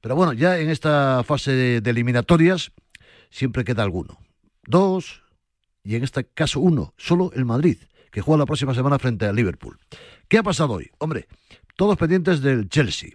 Pero 0.00 0.16
bueno, 0.16 0.32
ya 0.32 0.58
en 0.58 0.70
esta 0.70 1.22
fase 1.22 1.52
de, 1.52 1.80
de 1.82 1.90
eliminatorias, 1.90 2.72
siempre 3.28 3.62
queda 3.62 3.82
alguno. 3.82 4.18
Dos, 4.64 5.22
y 5.84 5.96
en 5.96 6.04
este 6.04 6.24
caso 6.24 6.60
uno, 6.60 6.94
solo 6.96 7.30
el 7.34 7.44
Madrid, 7.44 7.76
que 8.10 8.22
juega 8.22 8.38
la 8.38 8.46
próxima 8.46 8.72
semana 8.72 8.98
frente 8.98 9.26
al 9.26 9.36
Liverpool. 9.36 9.78
¿Qué 10.28 10.38
ha 10.38 10.42
pasado 10.42 10.72
hoy? 10.72 10.90
Hombre, 10.96 11.28
todos 11.80 11.96
pendientes 11.96 12.42
del 12.42 12.68
Chelsea. 12.68 13.12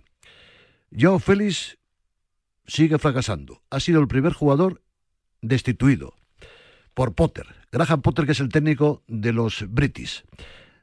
Joe 0.89 1.19
Félix 1.19 1.77
sigue 2.65 2.97
fracasando. 2.97 3.61
Ha 3.69 3.79
sido 3.79 4.01
el 4.01 4.07
primer 4.07 4.33
jugador 4.33 4.81
destituido 5.43 6.15
por 6.95 7.13
Potter. 7.13 7.45
Graham 7.71 8.01
Potter, 8.01 8.25
que 8.25 8.31
es 8.31 8.39
el 8.39 8.49
técnico 8.49 9.03
de 9.07 9.33
los 9.33 9.65
British, 9.69 10.23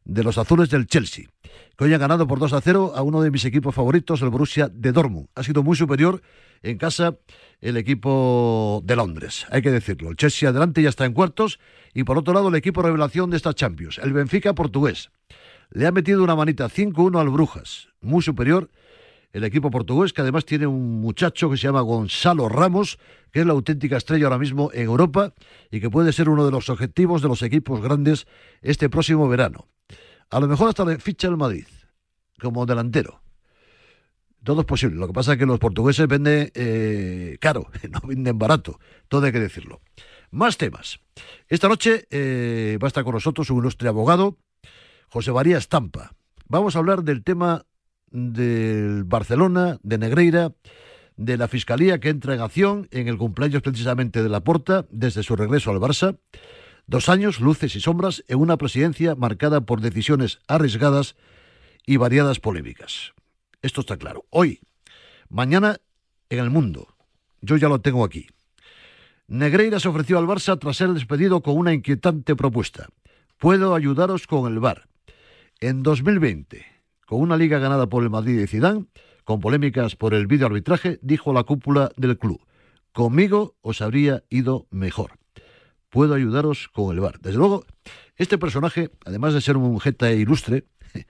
de 0.04 0.22
los 0.22 0.38
azules 0.38 0.70
del 0.70 0.86
Chelsea, 0.86 1.26
que 1.76 1.82
hoy 1.82 1.92
han 1.92 1.98
ganado 1.98 2.28
por 2.28 2.38
2 2.38 2.52
a 2.52 2.60
0 2.60 2.92
a 2.94 3.02
uno 3.02 3.20
de 3.20 3.32
mis 3.32 3.44
equipos 3.44 3.74
favoritos, 3.74 4.22
el 4.22 4.28
Borussia 4.28 4.68
de 4.68 4.92
Dortmund. 4.92 5.26
Ha 5.34 5.42
sido 5.42 5.64
muy 5.64 5.76
superior 5.76 6.22
en 6.62 6.78
casa 6.78 7.16
el 7.60 7.76
equipo 7.76 8.80
de 8.84 8.94
Londres, 8.94 9.44
hay 9.50 9.60
que 9.60 9.72
decirlo. 9.72 10.10
El 10.10 10.16
Chelsea 10.16 10.48
adelante 10.48 10.82
ya 10.82 10.88
está 10.88 11.04
en 11.04 11.14
cuartos 11.14 11.58
y 11.94 12.04
por 12.04 12.16
otro 12.16 12.32
lado 12.32 12.48
el 12.48 12.54
equipo 12.54 12.80
revelación 12.80 13.30
de 13.30 13.38
esta 13.38 13.52
Champions, 13.54 13.98
el 13.98 14.12
Benfica 14.12 14.54
portugués. 14.54 15.10
Le 15.74 15.86
ha 15.86 15.92
metido 15.92 16.22
una 16.22 16.36
manita 16.36 16.68
5-1 16.68 17.18
al 17.18 17.30
Brujas, 17.30 17.88
muy 18.02 18.22
superior 18.22 18.70
el 19.32 19.44
equipo 19.44 19.70
portugués, 19.70 20.12
que 20.12 20.20
además 20.20 20.44
tiene 20.44 20.66
un 20.66 21.00
muchacho 21.00 21.48
que 21.48 21.56
se 21.56 21.62
llama 21.62 21.80
Gonzalo 21.80 22.50
Ramos, 22.50 22.98
que 23.32 23.40
es 23.40 23.46
la 23.46 23.54
auténtica 23.54 23.96
estrella 23.96 24.26
ahora 24.26 24.36
mismo 24.36 24.70
en 24.74 24.82
Europa 24.82 25.32
y 25.70 25.80
que 25.80 25.88
puede 25.88 26.12
ser 26.12 26.28
uno 26.28 26.44
de 26.44 26.50
los 26.50 26.68
objetivos 26.68 27.22
de 27.22 27.28
los 27.28 27.40
equipos 27.40 27.80
grandes 27.80 28.26
este 28.60 28.90
próximo 28.90 29.26
verano. 29.28 29.68
A 30.28 30.40
lo 30.40 30.48
mejor 30.48 30.68
hasta 30.68 30.84
le 30.84 30.98
ficha 30.98 31.28
el 31.28 31.38
Madrid 31.38 31.64
como 32.38 32.66
delantero. 32.66 33.22
Todo 34.44 34.60
es 34.60 34.66
posible. 34.66 34.96
Lo 34.96 35.06
que 35.06 35.14
pasa 35.14 35.32
es 35.32 35.38
que 35.38 35.46
los 35.46 35.58
portugueses 35.58 36.06
venden 36.06 36.50
eh, 36.54 37.38
caro, 37.40 37.70
no 37.90 38.00
venden 38.06 38.38
barato. 38.38 38.78
Todo 39.08 39.24
hay 39.24 39.32
que 39.32 39.40
decirlo. 39.40 39.80
Más 40.30 40.58
temas. 40.58 41.00
Esta 41.48 41.68
noche 41.68 42.06
eh, 42.10 42.78
va 42.82 42.86
a 42.86 42.88
estar 42.88 43.04
con 43.04 43.14
nosotros 43.14 43.48
un 43.48 43.58
ilustre 43.58 43.88
abogado, 43.88 44.36
José 45.12 45.30
María 45.30 45.58
Estampa. 45.58 46.14
Vamos 46.48 46.74
a 46.74 46.78
hablar 46.78 47.02
del 47.02 47.22
tema 47.22 47.66
del 48.10 49.04
Barcelona, 49.04 49.76
de 49.82 49.98
Negreira, 49.98 50.54
de 51.18 51.36
la 51.36 51.48
Fiscalía 51.48 52.00
que 52.00 52.08
entra 52.08 52.34
en 52.34 52.40
acción 52.40 52.88
en 52.92 53.08
el 53.08 53.18
cumpleaños 53.18 53.60
precisamente 53.60 54.22
de 54.22 54.30
la 54.30 54.40
Porta 54.40 54.86
desde 54.88 55.22
su 55.22 55.36
regreso 55.36 55.70
al 55.70 55.80
Barça. 55.80 56.16
Dos 56.86 57.10
años, 57.10 57.40
luces 57.40 57.76
y 57.76 57.80
sombras, 57.82 58.24
en 58.26 58.38
una 58.38 58.56
presidencia 58.56 59.14
marcada 59.14 59.60
por 59.60 59.82
decisiones 59.82 60.38
arriesgadas 60.48 61.14
y 61.84 61.98
variadas 61.98 62.40
polémicas. 62.40 63.12
Esto 63.60 63.82
está 63.82 63.98
claro. 63.98 64.24
Hoy, 64.30 64.60
mañana, 65.28 65.76
en 66.30 66.38
el 66.38 66.48
mundo. 66.48 66.88
Yo 67.42 67.58
ya 67.58 67.68
lo 67.68 67.82
tengo 67.82 68.06
aquí. 68.06 68.28
Negreira 69.26 69.78
se 69.78 69.88
ofreció 69.88 70.16
al 70.16 70.24
Barça 70.26 70.58
tras 70.58 70.78
ser 70.78 70.88
despedido 70.88 71.42
con 71.42 71.58
una 71.58 71.74
inquietante 71.74 72.34
propuesta. 72.34 72.88
Puedo 73.36 73.74
ayudaros 73.74 74.26
con 74.26 74.50
el 74.50 74.58
VAR. 74.58 74.88
En 75.62 75.84
2020, 75.84 76.66
con 77.06 77.20
una 77.20 77.36
liga 77.36 77.60
ganada 77.60 77.86
por 77.86 78.02
el 78.02 78.10
Madrid 78.10 78.40
y 78.40 78.48
Zidane, 78.48 78.86
con 79.22 79.38
polémicas 79.38 79.94
por 79.94 80.12
el 80.12 80.26
videoarbitraje, 80.26 80.98
dijo 81.02 81.32
la 81.32 81.44
cúpula 81.44 81.92
del 81.96 82.18
club: 82.18 82.44
Conmigo 82.92 83.54
os 83.60 83.80
habría 83.80 84.24
ido 84.28 84.66
mejor. 84.72 85.20
Puedo 85.88 86.14
ayudaros 86.14 86.68
con 86.72 86.92
el 86.92 86.98
VAR. 86.98 87.20
Desde 87.20 87.38
luego, 87.38 87.64
este 88.16 88.38
personaje, 88.38 88.90
además 89.04 89.34
de 89.34 89.40
ser 89.40 89.56
un 89.56 89.78
jeta 89.78 90.10
ilustre, 90.10 90.64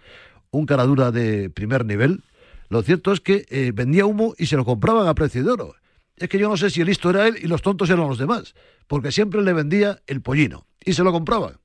un 0.51 0.67
caradura 0.67 1.11
de 1.13 1.49
primer 1.49 1.87
nivel, 1.87 2.23
lo 2.69 2.83
cierto 2.83 3.13
es 3.13 3.23
que 3.23 3.47
eh, 3.49 3.73
vendía 3.75 4.05
humo 4.05 4.35
y 4.37 4.45
se 4.45 4.59
lo 4.59 4.67
compraban 4.67 5.09
a 5.09 5.15
precio 5.15 5.43
de 5.43 5.51
oro. 5.51 5.77
Es 6.15 6.29
que 6.29 6.39
yo 6.39 6.51
no 6.51 6.59
sé 6.59 6.69
si 6.69 6.83
el 6.83 6.89
listo 6.89 7.09
era 7.09 7.27
él 7.27 7.39
y 7.43 7.47
los 7.47 7.63
tontos 7.63 7.89
eran 7.89 8.07
los 8.07 8.19
demás, 8.19 8.55
porque 8.87 9.13
siempre 9.13 9.41
le 9.41 9.55
vendía 9.55 10.03
el 10.07 10.21
pollino 10.21 10.67
y 10.85 10.93
se 10.93 11.05
lo 11.05 11.11
compraban. 11.11 11.62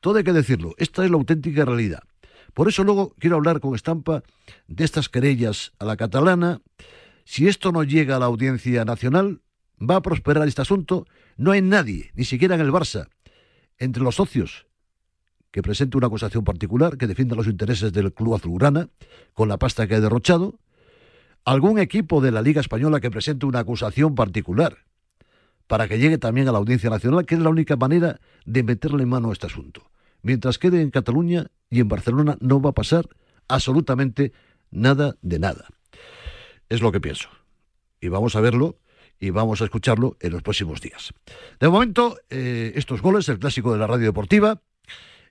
Todo 0.00 0.16
hay 0.16 0.24
que 0.24 0.32
decirlo, 0.32 0.74
esta 0.78 1.04
es 1.04 1.10
la 1.10 1.16
auténtica 1.16 1.64
realidad. 1.64 2.02
Por 2.54 2.68
eso 2.68 2.84
luego 2.84 3.14
quiero 3.18 3.36
hablar 3.36 3.60
con 3.60 3.74
Estampa 3.74 4.22
de 4.66 4.84
estas 4.84 5.08
querellas 5.08 5.72
a 5.78 5.84
la 5.84 5.96
catalana. 5.96 6.60
Si 7.24 7.46
esto 7.46 7.70
no 7.70 7.84
llega 7.84 8.16
a 8.16 8.18
la 8.18 8.26
audiencia 8.26 8.84
nacional, 8.84 9.40
va 9.78 9.96
a 9.96 10.02
prosperar 10.02 10.48
este 10.48 10.62
asunto. 10.62 11.06
No 11.36 11.52
hay 11.52 11.62
nadie, 11.62 12.10
ni 12.14 12.24
siquiera 12.24 12.54
en 12.54 12.60
el 12.62 12.72
Barça, 12.72 13.08
entre 13.78 14.02
los 14.02 14.16
socios, 14.16 14.66
que 15.50 15.62
presente 15.62 15.96
una 15.96 16.06
acusación 16.06 16.44
particular, 16.44 16.96
que 16.96 17.06
defienda 17.06 17.36
los 17.36 17.46
intereses 17.46 17.92
del 17.92 18.12
club 18.12 18.34
azulgrana, 18.34 18.88
con 19.34 19.48
la 19.48 19.58
pasta 19.58 19.86
que 19.86 19.96
ha 19.96 20.00
derrochado. 20.00 20.58
Algún 21.44 21.78
equipo 21.78 22.20
de 22.20 22.30
la 22.30 22.42
Liga 22.42 22.60
Española 22.60 23.00
que 23.00 23.10
presente 23.10 23.46
una 23.46 23.60
acusación 23.60 24.14
particular, 24.14 24.78
para 25.66 25.88
que 25.88 25.98
llegue 25.98 26.18
también 26.18 26.48
a 26.48 26.52
la 26.52 26.58
audiencia 26.58 26.90
nacional, 26.90 27.26
que 27.26 27.36
es 27.36 27.40
la 27.40 27.48
única 27.48 27.76
manera 27.76 28.20
de 28.44 28.62
meterle 28.62 29.06
mano 29.06 29.30
a 29.30 29.32
este 29.32 29.46
asunto. 29.46 29.89
Mientras 30.22 30.58
quede 30.58 30.82
en 30.82 30.90
Cataluña 30.90 31.46
y 31.70 31.80
en 31.80 31.88
Barcelona 31.88 32.36
no 32.40 32.60
va 32.60 32.70
a 32.70 32.74
pasar 32.74 33.08
absolutamente 33.48 34.32
nada 34.70 35.16
de 35.22 35.38
nada. 35.38 35.68
Es 36.68 36.80
lo 36.80 36.92
que 36.92 37.00
pienso. 37.00 37.28
Y 38.00 38.08
vamos 38.08 38.36
a 38.36 38.40
verlo 38.40 38.78
y 39.18 39.30
vamos 39.30 39.60
a 39.60 39.64
escucharlo 39.64 40.16
en 40.20 40.32
los 40.32 40.42
próximos 40.42 40.80
días. 40.80 41.12
De 41.58 41.68
momento, 41.68 42.18
eh, 42.30 42.72
estos 42.74 43.02
goles, 43.02 43.28
el 43.28 43.38
clásico 43.38 43.72
de 43.72 43.78
la 43.78 43.86
radio 43.86 44.06
deportiva, 44.06 44.62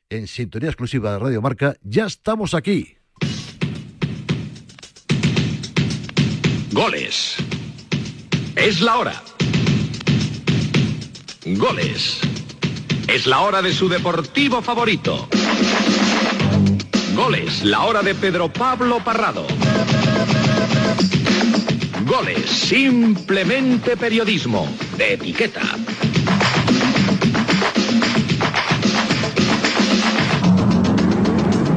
en 0.09 0.27
sintonía 0.27 0.69
exclusiva 0.69 1.13
de 1.13 1.19
Radio 1.19 1.41
Marca, 1.41 1.75
ya 1.81 2.05
estamos 2.05 2.53
aquí. 2.53 2.97
Goles. 6.71 7.37
Es 8.55 8.81
la 8.81 8.97
hora. 8.97 9.23
Goles. 11.45 12.21
Es 13.11 13.25
la 13.25 13.41
hora 13.41 13.63
de 13.63 13.73
su 13.73 13.89
deportivo 13.89 14.61
favorito. 14.61 15.27
Goles, 17.15 17.65
la 17.65 17.85
hora 17.85 18.03
de 18.03 18.13
Pedro 18.13 18.53
Pablo 18.53 18.99
Parrado. 19.03 19.47
Goles, 22.05 22.47
simplemente 22.47 23.97
periodismo, 23.97 24.67
de 24.95 25.13
etiqueta. 25.13 25.61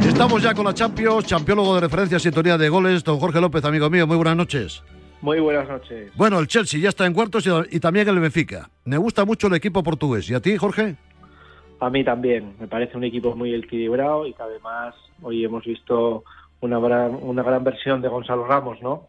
Estamos 0.07 0.42
ya 0.42 0.52
con 0.52 0.66
la 0.66 0.74
Champions, 0.74 1.24
champiólogo 1.24 1.76
de 1.76 1.80
referencia, 1.80 2.18
sintonía 2.18 2.59
de 2.59 2.68
goles, 2.68 3.02
don 3.02 3.18
Jorge 3.18 3.40
López, 3.40 3.64
amigo 3.64 3.88
mío, 3.88 4.07
muy 4.07 4.16
buenas 4.16 4.36
noches. 4.36 4.82
Muy 5.22 5.40
buenas 5.40 5.66
noches. 5.66 6.12
Bueno, 6.14 6.38
el 6.40 6.46
Chelsea 6.46 6.78
ya 6.78 6.90
está 6.90 7.07
en 7.07 7.14
cuartos 7.14 7.46
y, 7.46 7.76
y 7.76 7.80
también 7.80 8.07
el 8.07 8.20
Benfica. 8.20 8.68
Me 8.84 8.98
gusta 8.98 9.24
mucho 9.24 9.46
el 9.46 9.54
equipo 9.54 9.82
portugués. 9.82 10.28
¿Y 10.28 10.34
a 10.34 10.40
ti, 10.40 10.59
Jorge? 10.59 10.96
A 11.83 11.91
mí 11.91 12.05
también. 12.05 12.55
Me 12.61 12.68
parece 12.68 12.97
un 12.97 13.03
equipo 13.03 13.35
muy 13.35 13.53
equilibrado 13.53 14.24
y 14.24 14.33
que 14.35 14.43
además 14.45 14.95
hoy 15.20 15.45
hemos 15.45 15.64
visto 15.64 16.22
una 16.61 16.78
gran, 16.78 17.18
una 17.20 17.43
gran 17.43 17.64
versión 17.64 18.01
de 18.01 18.07
Gonzalo 18.07 18.47
Ramos, 18.47 18.80
¿no? 18.80 19.09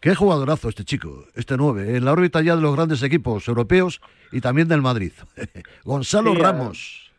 Qué 0.00 0.14
jugadorazo 0.14 0.70
este 0.70 0.84
chico, 0.84 1.24
este 1.34 1.58
9, 1.58 1.98
en 1.98 2.04
la 2.06 2.12
órbita 2.12 2.40
ya 2.40 2.56
de 2.56 2.62
los 2.62 2.74
grandes 2.74 3.02
equipos 3.02 3.46
europeos 3.46 4.00
y 4.32 4.40
también 4.40 4.68
del 4.68 4.80
Madrid. 4.80 5.12
Gonzalo 5.84 6.32
Sí, 6.32 6.40
Ramos. 6.40 7.12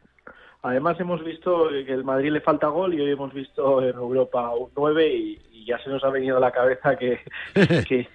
Además 0.63 0.99
hemos 0.99 1.23
visto 1.23 1.67
que 1.69 1.93
el 1.93 2.03
Madrid 2.03 2.31
le 2.31 2.41
falta 2.41 2.65
gol 2.69 2.95
y 2.95 3.01
hoy 3.01 3.11
hemos 3.11 3.31
visto 3.31 3.83
en 3.83 3.93
Europa 3.95 4.55
un 4.55 4.71
9 4.75 5.07
y, 5.07 5.39
y 5.51 5.65
ya 5.67 5.77
se 5.83 5.91
nos 5.91 6.03
ha 6.03 6.09
venido 6.09 6.37
a 6.37 6.39
la 6.39 6.51
cabeza 6.51 6.95
que, 6.97 7.19
que, 7.87 8.07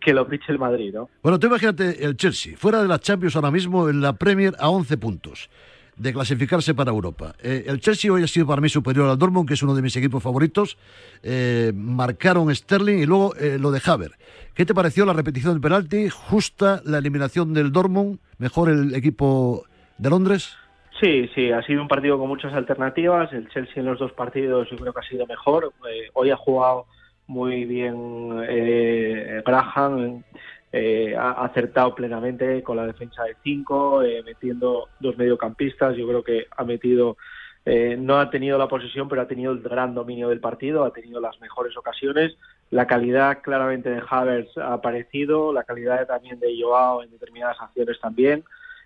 que 0.00 0.14
lo 0.14 0.24
fiche 0.26 0.52
el 0.52 0.60
Madrid, 0.60 0.94
¿no? 0.94 1.10
Bueno, 1.20 1.40
tú 1.40 1.48
imagínate 1.48 2.04
el 2.04 2.16
Chelsea, 2.16 2.56
fuera 2.56 2.80
de 2.80 2.86
la 2.86 3.00
Champions 3.00 3.34
ahora 3.34 3.50
mismo 3.50 3.88
en 3.88 4.00
la 4.00 4.12
Premier 4.12 4.54
a 4.60 4.70
11 4.70 4.96
puntos 4.98 5.50
de 5.98 6.12
clasificarse 6.12 6.74
para 6.74 6.90
Europa. 6.90 7.34
Eh, 7.42 7.64
el 7.66 7.80
Chelsea 7.80 8.12
hoy 8.12 8.22
ha 8.22 8.26
sido 8.26 8.46
para 8.46 8.60
mí 8.60 8.68
superior 8.68 9.08
al 9.10 9.18
Dortmund, 9.18 9.48
que 9.48 9.54
es 9.54 9.62
uno 9.62 9.74
de 9.74 9.82
mis 9.82 9.96
equipos 9.96 10.22
favoritos. 10.22 10.78
Eh, 11.22 11.72
marcaron 11.74 12.54
Sterling 12.54 12.98
y 12.98 13.06
luego 13.06 13.34
eh, 13.36 13.58
lo 13.58 13.70
de 13.70 13.80
Haver. 13.84 14.12
¿Qué 14.54 14.64
te 14.64 14.74
pareció 14.74 15.04
la 15.04 15.12
repetición 15.12 15.54
del 15.54 15.60
penalti? 15.60 16.08
¿Justa 16.08 16.80
la 16.84 16.98
eliminación 16.98 17.52
del 17.52 17.72
Dortmund? 17.72 18.18
¿Mejor 18.38 18.70
el 18.70 18.94
equipo 18.94 19.64
de 19.98 20.10
Londres? 20.10 20.56
Sí, 21.00 21.28
sí, 21.34 21.52
ha 21.52 21.62
sido 21.62 21.80
un 21.80 21.88
partido 21.88 22.18
con 22.18 22.28
muchas 22.28 22.52
alternativas. 22.52 23.32
El 23.32 23.48
Chelsea 23.50 23.74
en 23.76 23.86
los 23.86 23.98
dos 23.98 24.12
partidos 24.12 24.68
yo 24.70 24.76
creo 24.76 24.92
que 24.92 25.00
ha 25.00 25.08
sido 25.08 25.26
mejor. 25.26 25.72
Eh, 25.88 26.08
hoy 26.14 26.30
ha 26.30 26.36
jugado 26.36 26.86
muy 27.28 27.64
bien 27.66 28.40
eh, 28.48 29.42
Graham, 29.46 30.24
eh, 30.72 31.14
ha 31.16 31.44
acertado 31.44 31.94
plenamente 31.94 32.62
con 32.62 32.76
la 32.76 32.86
defensa 32.86 33.24
de 33.24 33.36
cinco, 33.42 34.02
eh, 34.02 34.22
metiendo 34.22 34.88
dos 35.00 35.16
mediocampistas. 35.16 35.96
Yo 35.96 36.06
creo 36.06 36.22
que 36.22 36.46
ha 36.56 36.64
metido, 36.64 37.16
eh, 37.64 37.96
no 37.98 38.18
ha 38.18 38.30
tenido 38.30 38.58
la 38.58 38.68
posesión, 38.68 39.08
pero 39.08 39.22
ha 39.22 39.28
tenido 39.28 39.52
el 39.52 39.60
gran 39.60 39.94
dominio 39.94 40.28
del 40.28 40.40
partido, 40.40 40.84
ha 40.84 40.92
tenido 40.92 41.20
las 41.20 41.40
mejores 41.40 41.76
ocasiones. 41.76 42.36
La 42.70 42.86
calidad 42.86 43.40
claramente 43.42 43.88
de 43.88 44.02
Havertz 44.06 44.58
ha 44.58 44.74
aparecido, 44.74 45.52
la 45.52 45.64
calidad 45.64 46.06
también 46.06 46.38
de 46.38 46.54
Joao 46.60 47.02
en 47.02 47.10
determinadas 47.10 47.58
acciones 47.60 47.98
también. 48.00 48.44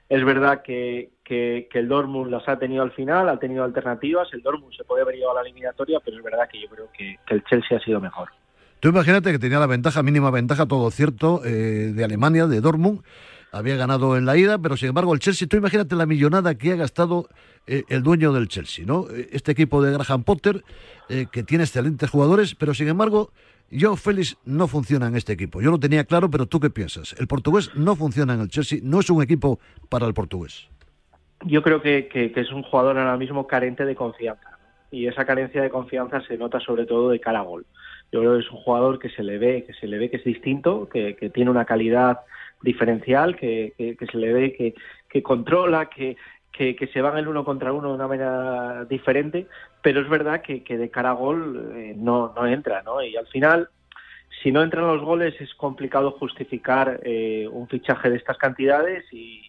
Es 0.09 0.25
verdad 0.25 0.63
que, 0.63 1.11
que, 1.25 1.69
que 1.71 1.79
el 1.79 1.89
Dortmund 1.89 2.31
las 2.31 2.47
ha 2.49 2.59
tenido 2.59 2.83
al 2.83 2.93
final, 2.93 3.29
ha 3.29 3.39
tenido 3.39 3.65
alternativas. 3.65 4.29
El 4.33 4.43
Dortmund 4.43 4.75
se 4.75 4.85
puede 4.85 5.03
haber 5.03 5.17
llevado 5.17 5.39
a 5.39 5.43
la 5.43 5.49
eliminatoria, 5.49 6.01
pero 6.05 6.19
es 6.19 6.23
verdad 6.23 6.49
que 6.49 6.61
yo 6.61 6.69
creo 6.69 6.89
que, 6.93 7.17
que 7.27 7.35
el 7.35 7.45
Chelsea 7.45 7.79
ha 7.79 7.81
sido 7.81 7.99
mejor. 7.99 8.29
Tú 8.83 8.89
imagínate 8.89 9.31
que 9.31 9.39
tenía 9.39 9.61
la 9.61 9.69
ventaja, 9.69 10.03
mínima 10.03 10.33
ventaja, 10.33 10.67
todo 10.67 10.91
cierto, 10.91 11.41
eh, 11.45 11.93
de 11.95 12.03
Alemania, 12.03 12.49
de 12.49 12.61
Dortmund. 12.61 13.03
Había 13.53 13.77
ganado 13.77 14.17
en 14.17 14.27
la 14.27 14.37
ida, 14.37 14.59
pero 14.59 14.77
sin 14.77 14.89
embargo 14.89 15.15
el 15.15 15.21
Chelsea, 15.21 15.47
tú 15.47 15.57
imagínate 15.57 15.95
la 15.95 16.05
millonada 16.05 16.57
que 16.57 16.73
ha 16.73 16.75
gastado 16.75 17.29
eh, 17.69 17.85
el 17.89 18.03
dueño 18.03 18.33
del 18.33 18.49
Chelsea, 18.49 18.85
¿no? 18.85 19.07
Eh, 19.09 19.29
Este 19.31 19.53
equipo 19.53 19.85
de 19.85 19.93
Graham 19.93 20.25
Potter, 20.25 20.65
eh, 21.09 21.27
que 21.31 21.45
tiene 21.45 21.63
excelentes 21.63 22.11
jugadores, 22.11 22.57
pero 22.57 22.75
sin 22.75 22.89
embargo, 22.89 23.31
yo, 23.71 23.95
Félix, 23.95 24.37
no 24.45 24.67
funciona 24.67 25.07
en 25.07 25.15
este 25.15 25.33
equipo. 25.33 25.63
Yo 25.63 25.71
lo 25.71 25.79
tenía 25.79 26.03
claro, 26.03 26.29
pero 26.29 26.47
tú 26.47 26.59
qué 26.59 26.69
piensas? 26.69 27.15
El 27.21 27.29
portugués 27.29 27.71
no 27.77 27.95
funciona 27.95 28.35
en 28.35 28.41
el 28.41 28.49
Chelsea, 28.49 28.81
no 28.83 28.99
es 28.99 29.09
un 29.11 29.23
equipo 29.23 29.61
para 29.91 30.09
el 30.09 30.13
portugués. 30.13 30.69
Yo 31.45 31.63
creo 31.63 31.81
que, 31.81 32.09
que, 32.09 32.33
es 32.35 32.51
un 32.51 32.65
jugador 32.65 32.99
ahora 32.99 33.17
mismo 33.17 33.47
carente 33.47 33.85
de 33.85 33.95
confianza. 33.95 34.59
Y 34.91 35.07
esa 35.07 35.25
carencia 35.25 35.63
de 35.63 35.71
confianza 35.71 36.21
se 36.23 36.37
nota 36.37 36.59
sobre 36.59 36.85
todo 36.85 37.11
de 37.11 37.21
cara 37.21 37.39
a 37.39 37.43
gol. 37.43 37.65
Yo 38.13 38.21
creo 38.21 38.35
que 38.35 38.41
es 38.41 38.51
un 38.51 38.59
jugador 38.59 38.99
que 38.99 39.09
se 39.09 39.23
le 39.23 39.39
ve, 39.39 39.65
que 39.65 39.73
se 39.73 39.87
le 39.87 39.99
ve 39.99 40.11
que 40.11 40.19
es 40.19 40.25
distinto, 40.25 40.87
que, 40.89 41.17
que 41.17 41.31
tiene 41.31 41.51
una 41.51 41.65
calidad 41.65 42.21
diferencial, 42.61 43.37
que, 43.37 43.73
que, 43.77 44.07
se 44.07 44.19
le 44.19 44.33
ve 44.33 44.53
que, 44.53 44.75
que 45.09 45.23
controla, 45.23 45.89
que, 45.89 46.17
que, 46.53 46.77
que, 46.77 46.87
se 46.89 47.01
van 47.01 47.17
el 47.17 47.27
uno 47.27 47.45
contra 47.45 47.73
uno 47.73 47.89
de 47.89 47.95
una 47.95 48.07
manera 48.07 48.85
diferente, 48.85 49.49
pero 49.81 50.03
es 50.03 50.09
verdad 50.09 50.43
que, 50.43 50.63
que 50.63 50.77
de 50.77 50.91
cara 50.91 51.11
a 51.11 51.15
gol 51.15 51.73
eh, 51.75 51.95
no, 51.97 52.33
no 52.37 52.47
entra, 52.47 52.83
¿no? 52.83 53.03
Y 53.03 53.17
al 53.17 53.27
final, 53.29 53.71
si 54.43 54.53
no 54.53 54.63
entran 54.63 54.87
los 54.87 55.03
goles, 55.03 55.35
es 55.41 55.55
complicado 55.55 56.13
justificar 56.13 57.01
eh, 57.05 57.49
un 57.51 57.67
fichaje 57.67 58.11
de 58.11 58.17
estas 58.17 58.37
cantidades 58.37 59.05
y, 59.11 59.43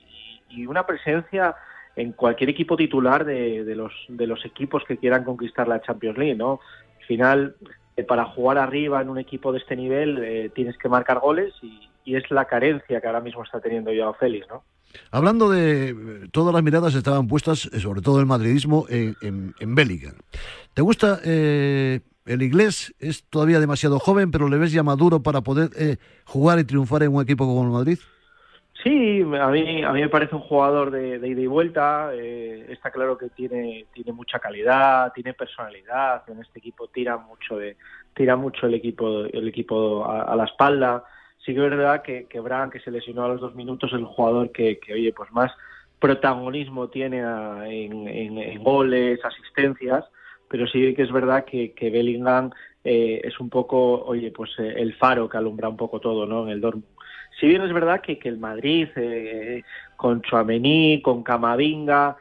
y, 0.49 0.65
una 0.65 0.85
presencia 0.85 1.55
en 1.95 2.13
cualquier 2.13 2.49
equipo 2.49 2.77
titular 2.77 3.25
de, 3.25 3.65
de, 3.65 3.75
los, 3.75 3.93
de 4.07 4.25
los 4.25 4.43
equipos 4.45 4.83
que 4.85 4.97
quieran 4.97 5.25
conquistar 5.25 5.67
la 5.67 5.81
Champions 5.81 6.17
League, 6.17 6.35
¿no? 6.35 6.61
Al 6.99 7.05
final, 7.05 7.55
eh, 7.95 8.03
para 8.03 8.25
jugar 8.25 8.57
arriba 8.57 9.01
en 9.01 9.09
un 9.09 9.19
equipo 9.19 9.51
de 9.51 9.59
este 9.59 9.75
nivel, 9.75 10.17
eh, 10.23 10.51
tienes 10.53 10.77
que 10.77 10.89
marcar 10.89 11.19
goles 11.19 11.53
y, 11.61 11.89
es 12.05 12.29
la 12.31 12.45
carencia 12.45 12.99
que 12.99 13.07
ahora 13.07 13.21
mismo 13.21 13.43
está 13.43 13.61
teniendo 13.61 13.89
Joao 13.95 14.13
Félix, 14.15 14.45
¿no? 14.49 14.63
Hablando 15.09 15.49
de 15.49 16.27
todas 16.31 16.53
las 16.53 16.61
miradas 16.61 16.93
estaban 16.95 17.29
puestas, 17.29 17.69
eh, 17.71 17.79
sobre 17.79 18.01
todo 18.01 18.19
el 18.19 18.25
madridismo, 18.25 18.85
en, 18.89 19.15
en, 19.21 19.55
en 19.57 19.73
Bellingham. 19.73 20.15
¿Te 20.73 20.81
gusta 20.81 21.21
eh, 21.23 22.01
el 22.25 22.41
inglés? 22.41 22.93
Es 22.99 23.23
todavía 23.23 23.61
demasiado 23.61 23.99
joven, 23.99 24.31
pero 24.31 24.49
le 24.49 24.57
ves 24.57 24.73
ya 24.73 24.83
maduro 24.83 25.23
para 25.23 25.41
poder 25.41 25.97
jugar 26.25 26.59
y 26.59 26.65
triunfar 26.65 27.03
en 27.03 27.15
un 27.15 27.23
equipo 27.23 27.45
como 27.45 27.63
el 27.63 27.69
Madrid. 27.69 27.99
Sí, 28.83 29.21
a 29.21 29.47
mí, 29.47 29.83
a 29.83 29.93
mí 29.93 30.01
me 30.01 30.09
parece 30.09 30.35
un 30.35 30.41
jugador 30.41 30.91
de, 30.91 31.15
ida 31.15 31.41
y 31.41 31.47
vuelta. 31.47 32.11
Eh, 32.13 32.65
está 32.69 32.91
claro 32.91 33.17
que 33.17 33.29
tiene, 33.29 33.85
tiene 33.93 34.11
mucha 34.11 34.39
calidad, 34.39 35.13
tiene 35.13 35.33
personalidad. 35.33 36.23
En 36.27 36.41
este 36.41 36.59
equipo 36.59 36.87
tira 36.89 37.17
mucho 37.17 37.57
de, 37.57 37.77
tira 38.13 38.35
mucho 38.35 38.67
el 38.67 38.73
equipo, 38.73 39.25
el 39.25 39.47
equipo 39.47 40.05
a, 40.05 40.35
la 40.35 40.43
espalda 40.45 41.03
sí 41.45 41.53
que 41.53 41.63
es 41.63 41.69
verdad 41.69 42.01
que, 42.01 42.25
que 42.25 42.39
Bran, 42.39 42.69
que 42.69 42.79
se 42.79 42.91
lesionó 42.91 43.25
a 43.25 43.27
los 43.27 43.41
dos 43.41 43.55
minutos, 43.55 43.91
es 43.91 43.99
el 43.99 44.05
jugador 44.05 44.51
que, 44.51 44.79
oye, 44.93 45.13
pues 45.13 45.31
más 45.31 45.51
protagonismo 45.99 46.89
tiene 46.89 47.19
en, 47.19 48.07
en, 48.07 48.63
goles, 48.63 49.19
asistencias, 49.23 50.05
pero 50.49 50.67
sí 50.67 50.93
que 50.93 51.03
es 51.03 51.11
verdad 51.11 51.45
que, 51.45 51.73
que 51.73 51.89
Bellingham 51.89 52.51
eh, 52.83 53.21
es 53.23 53.39
un 53.39 53.49
poco, 53.49 54.03
oye, 54.05 54.31
pues 54.31 54.51
eh, 54.59 54.73
el 54.77 54.93
faro 54.95 55.29
que 55.29 55.37
alumbra 55.37 55.69
un 55.69 55.77
poco 55.77 55.99
todo, 55.99 56.25
¿no? 56.25 56.43
En 56.43 56.49
el 56.49 56.61
Dortmund. 56.61 56.92
Si 57.39 57.47
bien 57.47 57.61
es 57.61 57.73
verdad 57.73 58.01
que, 58.01 58.19
que 58.19 58.29
el 58.29 58.37
Madrid, 58.37 58.87
eh, 58.95 59.63
con 59.95 60.21
Chouameni, 60.21 61.01
con 61.01 61.23
Camavinga, 61.23 62.17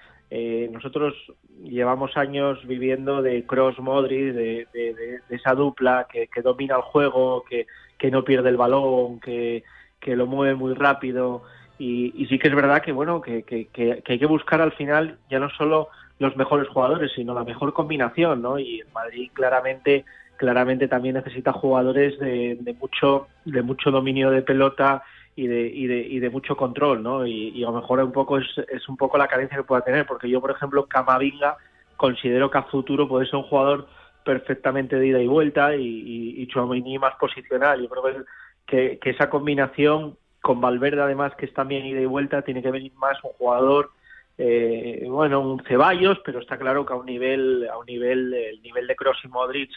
nosotros 0.72 1.14
llevamos 1.62 2.16
años 2.16 2.58
viviendo 2.66 3.22
de 3.22 3.44
Cross 3.46 3.78
Modric, 3.80 4.34
de, 4.34 5.20
esa 5.30 5.54
dupla 5.54 6.06
que, 6.10 6.28
que, 6.28 6.42
domina 6.42 6.76
el 6.76 6.82
juego, 6.82 7.44
que, 7.48 7.66
que 7.98 8.10
no 8.10 8.24
pierde 8.24 8.48
el 8.48 8.56
balón, 8.56 9.20
que, 9.20 9.64
que 10.00 10.16
lo 10.16 10.26
mueve 10.26 10.54
muy 10.54 10.74
rápido. 10.74 11.42
Y, 11.78 12.12
y, 12.16 12.26
sí 12.26 12.38
que 12.38 12.48
es 12.48 12.54
verdad 12.54 12.82
que 12.82 12.92
bueno 12.92 13.20
que, 13.20 13.42
que, 13.44 13.66
que, 13.68 14.02
hay 14.06 14.18
que 14.18 14.26
buscar 14.26 14.60
al 14.60 14.72
final 14.72 15.18
ya 15.30 15.38
no 15.38 15.50
solo 15.50 15.88
los 16.18 16.36
mejores 16.36 16.68
jugadores, 16.68 17.12
sino 17.14 17.34
la 17.34 17.44
mejor 17.44 17.72
combinación, 17.72 18.42
¿no? 18.42 18.58
Y 18.58 18.80
el 18.80 18.88
Madrid 18.92 19.30
claramente 19.32 20.04
claramente 20.37 20.89
también 20.89 21.14
necesita 21.14 21.53
jugadores 21.53 22.18
de, 22.18 22.57
de 22.61 22.74
mucho 22.74 23.28
de 23.45 23.62
mucho 23.62 23.91
dominio 23.91 24.30
de 24.30 24.43
pelota 24.43 25.03
y 25.35 25.47
de, 25.47 25.66
y 25.66 25.87
de, 25.87 25.99
y 26.01 26.18
de 26.20 26.30
mucho 26.30 26.57
control, 26.57 27.03
¿no? 27.03 27.26
Y, 27.26 27.62
a 27.62 27.70
lo 27.70 27.80
mejor 27.80 28.01
un 28.01 28.12
poco 28.12 28.39
es, 28.39 28.47
es 28.70 28.89
un 28.89 28.97
poco 28.97 29.16
la 29.16 29.28
carencia 29.28 29.57
que 29.57 29.64
pueda 29.64 29.83
tener, 29.83 30.07
porque 30.07 30.28
yo, 30.28 30.41
por 30.41 30.51
ejemplo, 30.51 30.87
Camavinga 30.87 31.57
considero 31.97 32.51
que 32.51 32.59
a 32.59 32.64
futuro 32.64 33.09
puede 33.09 33.26
ser 33.26 33.37
un 33.37 33.45
jugador 33.45 33.87
perfectamente 34.24 34.97
de 34.97 35.07
ida 35.07 35.20
y 35.20 35.26
vuelta 35.26 35.74
y, 35.74 35.83
y, 35.83 36.49
y 36.49 36.99
más 36.99 37.14
posicional. 37.16 37.80
Yo 37.80 37.89
creo 37.89 38.24
que, 38.66 38.99
que, 38.99 39.11
esa 39.11 39.30
combinación 39.30 40.16
con 40.41 40.61
Valverde, 40.61 41.03
además, 41.03 41.35
que 41.37 41.47
es 41.47 41.55
también 41.55 41.87
ida 41.87 42.01
y 42.01 42.07
vuelta, 42.07 42.43
tiene 42.43 42.62
que 42.62 42.70
venir 42.70 42.93
más 42.95 43.22
un 43.24 43.30
jugador, 43.33 43.91
eh, 44.39 45.05
bueno, 45.09 45.41
un 45.41 45.62
Ceballos, 45.64 46.18
pero 46.24 46.41
está 46.41 46.59
claro 46.59 46.85
que 46.85 46.93
a 46.93 46.97
un 46.97 47.07
nivel, 47.07 47.68
a 47.70 47.78
un 47.78 47.87
nivel, 47.87 48.35
el 48.35 48.62
nivel 48.62 48.87
de 48.87 48.97
Kroos 48.97 49.18
y 49.24 49.28
Modric 49.28 49.70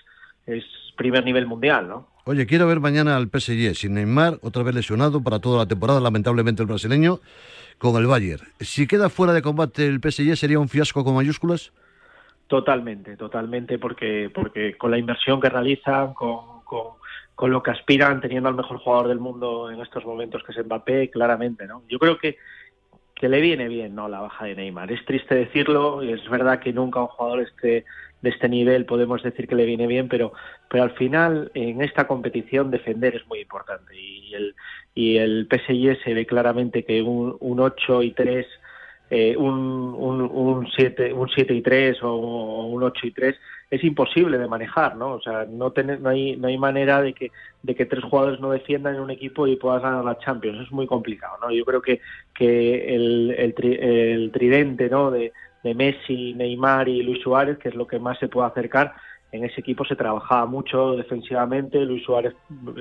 es 0.46 0.64
primer 0.96 1.24
nivel 1.26 1.46
mundial, 1.46 1.88
¿no? 1.88 2.08
Oye, 2.26 2.48
quiero 2.48 2.66
ver 2.68 2.80
mañana 2.80 3.16
al 3.16 3.30
PSG 3.30 3.76
sin 3.76 3.94
Neymar, 3.94 4.40
otra 4.42 4.64
vez 4.64 4.74
lesionado 4.74 5.22
para 5.22 5.40
toda 5.40 5.60
la 5.60 5.68
temporada, 5.68 6.00
lamentablemente 6.00 6.64
el 6.64 6.68
brasileño, 6.68 7.20
con 7.78 7.96
el 7.98 8.08
Bayern. 8.08 8.42
Si 8.60 8.88
queda 8.88 9.10
fuera 9.10 9.34
de 9.34 9.42
combate 9.42 9.86
el 9.86 10.00
PSG, 10.00 10.36
¿sería 10.36 10.60
un 10.60 10.70
fiasco 10.70 11.04
con 11.04 11.16
mayúsculas? 11.16 11.72
Totalmente, 12.48 13.18
totalmente, 13.18 13.78
porque, 13.78 14.32
porque 14.34 14.78
con 14.78 14.92
la 14.92 14.98
inversión 14.98 15.40
que 15.40 15.50
realizan, 15.50 16.14
con, 16.14 16.64
con, 16.64 16.94
con 17.36 17.52
lo 17.52 17.62
que 17.62 17.72
aspiran, 17.72 18.22
teniendo 18.22 18.50
al 18.50 18.56
mejor 18.56 18.78
jugador 18.78 19.08
del 19.10 19.20
mundo 19.20 19.70
en 19.70 19.82
estos 19.82 20.06
momentos, 20.06 20.44
que 20.44 20.52
es 20.52 20.66
Mbappé, 20.66 21.10
claramente, 21.10 21.68
¿no? 21.68 21.84
Yo 21.90 22.00
creo 22.00 22.18
que, 22.18 22.38
que 23.14 23.30
le 23.30 23.42
viene 23.42 23.68
bien, 23.68 23.94
¿no? 23.94 24.08
La 24.08 24.22
baja 24.22 24.46
de 24.46 24.56
Neymar. 24.56 24.92
Es 24.92 25.04
triste 25.06 25.36
decirlo, 25.36 26.04
y 26.04 26.12
es 26.12 26.28
verdad 26.30 26.60
que 26.60 26.74
nunca 26.74 27.02
un 27.02 27.08
jugador 27.08 27.42
este 27.42 27.86
de 28.22 28.30
este 28.30 28.50
nivel 28.50 28.86
podemos 28.86 29.22
decir 29.24 29.48
que 29.48 29.56
le 29.56 29.66
viene 29.66 29.88
bien, 29.88 30.08
pero, 30.08 30.34
pero 30.70 30.84
al 30.84 30.92
final 30.92 31.52
en 31.54 31.82
esta 31.82 32.08
competición 32.08 32.72
defender 32.72 33.16
es 33.16 33.28
muy 33.28 33.40
importante 33.40 33.96
y 33.96 34.34
el, 34.34 34.56
y 34.94 35.18
el 35.18 35.48
PSG 35.50 36.04
se 36.04 36.14
ve 36.14 36.26
claramente 36.26 36.84
que 36.84 37.02
un, 37.02 37.36
un 37.40 37.60
8 37.60 38.02
y 38.04 38.12
3, 38.12 38.48
eh, 39.12 39.36
un, 39.38 39.54
un, 39.54 40.22
un, 40.22 40.68
7, 40.76 41.14
un 41.14 41.30
7 41.30 41.54
y 41.54 41.62
3 41.62 41.98
o, 42.04 42.66
un 42.66 42.84
8 42.84 43.08
y 43.08 43.12
3 43.12 43.36
es 43.70 43.84
imposible 43.84 44.38
de 44.38 44.48
manejar, 44.48 44.96
¿no? 44.96 45.14
O 45.14 45.22
sea, 45.22 45.46
no, 45.50 45.72
tener, 45.72 46.00
no, 46.00 46.10
hay, 46.10 46.36
no 46.38 46.48
hay 46.48 46.58
manera 46.58 47.02
de 47.02 47.14
que, 47.14 47.32
de 47.64 47.76
que 47.76 47.86
tres 47.86 48.04
jugadores 48.04 48.40
no 48.40 48.52
defiendan 48.52 48.96
en 48.96 49.02
un 49.02 49.12
equipo 49.12 49.48
y 49.48 49.56
puedas 49.56 49.82
ganar 49.82 50.06
la 50.06 50.20
Champions, 50.20 50.62
es 50.62 50.72
muy 50.72 50.88
complicado, 50.88 51.38
¿no? 51.42 51.52
Yo 51.52 51.66
creo 51.66 51.82
que, 51.82 52.00
que 52.34 52.96
el, 52.96 53.36
el, 53.38 53.54
tri, 53.54 53.76
el 53.80 54.32
tridente, 54.32 54.88
¿no? 54.90 55.12
De, 55.12 55.34
de 55.66 55.74
Messi, 55.74 56.36
Neymar 56.36 56.88
y 56.88 57.02
Luis 57.02 57.24
Suárez, 57.24 57.58
que 57.58 57.70
es 57.70 57.76
lo 57.76 57.88
que 57.88 57.98
más 57.98 58.20
se 58.20 58.28
puede 58.28 58.48
acercar, 58.48 58.94
en 59.32 59.44
ese 59.44 59.62
equipo 59.62 59.84
se 59.84 59.96
trabajaba 59.96 60.46
mucho 60.46 60.96
defensivamente, 60.96 61.84
Luis 61.84 62.04
Suárez 62.04 62.36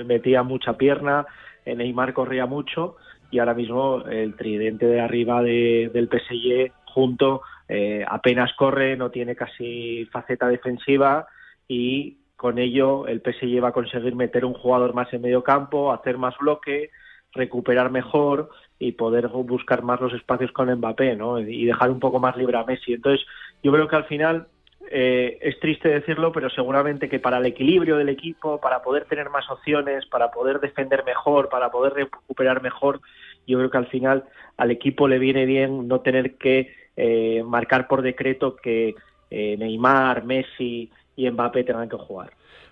metía 0.04 0.42
mucha 0.42 0.76
pierna, 0.76 1.24
eh, 1.64 1.74
Neymar 1.74 2.12
corría 2.12 2.44
mucho 2.44 2.96
y 3.30 3.38
ahora 3.38 3.54
mismo 3.54 4.04
el 4.04 4.36
tridente 4.36 4.84
de 4.84 5.00
arriba 5.00 5.42
de, 5.42 5.90
del 5.94 6.10
PSG 6.10 6.72
junto 6.84 7.40
eh, 7.70 8.04
apenas 8.06 8.52
corre, 8.52 8.98
no 8.98 9.10
tiene 9.10 9.34
casi 9.34 10.04
faceta 10.12 10.46
defensiva 10.48 11.26
y 11.66 12.18
con 12.36 12.58
ello 12.58 13.06
el 13.06 13.22
PSG 13.22 13.64
va 13.64 13.68
a 13.68 13.72
conseguir 13.72 14.14
meter 14.14 14.44
un 14.44 14.52
jugador 14.52 14.92
más 14.92 15.10
en 15.14 15.22
medio 15.22 15.42
campo, 15.42 15.90
hacer 15.90 16.18
más 16.18 16.36
bloque, 16.36 16.90
recuperar 17.34 17.90
mejor 17.90 18.50
y 18.78 18.92
poder 18.92 19.28
buscar 19.28 19.82
más 19.82 20.00
los 20.00 20.12
espacios 20.12 20.52
con 20.52 20.72
Mbappé, 20.72 21.16
¿no? 21.16 21.40
Y 21.40 21.64
dejar 21.64 21.90
un 21.90 22.00
poco 22.00 22.18
más 22.18 22.36
libre 22.36 22.56
a 22.56 22.64
Messi. 22.64 22.94
Entonces, 22.94 23.26
yo 23.62 23.72
creo 23.72 23.88
que 23.88 23.96
al 23.96 24.04
final 24.04 24.46
eh, 24.90 25.38
es 25.40 25.58
triste 25.60 25.88
decirlo, 25.88 26.32
pero 26.32 26.50
seguramente 26.50 27.08
que 27.08 27.18
para 27.18 27.38
el 27.38 27.46
equilibrio 27.46 27.96
del 27.96 28.08
equipo, 28.08 28.60
para 28.60 28.82
poder 28.82 29.04
tener 29.06 29.30
más 29.30 29.50
opciones, 29.50 30.06
para 30.06 30.30
poder 30.30 30.60
defender 30.60 31.04
mejor, 31.04 31.48
para 31.48 31.70
poder 31.70 31.94
recuperar 31.94 32.62
mejor, 32.62 33.00
yo 33.46 33.58
creo 33.58 33.70
que 33.70 33.78
al 33.78 33.86
final 33.86 34.24
al 34.56 34.70
equipo 34.70 35.08
le 35.08 35.18
viene 35.18 35.46
bien 35.46 35.88
no 35.88 36.00
tener 36.00 36.34
que 36.36 36.74
eh, 36.96 37.42
marcar 37.44 37.88
por 37.88 38.02
decreto 38.02 38.56
que 38.56 38.94
eh, 39.30 39.56
Neymar, 39.58 40.24
Messi 40.24 40.90
y 41.16 41.30
Mbappé 41.30 41.64
tengan 41.64 41.88
que 41.88 41.96
jugar. 41.96 42.30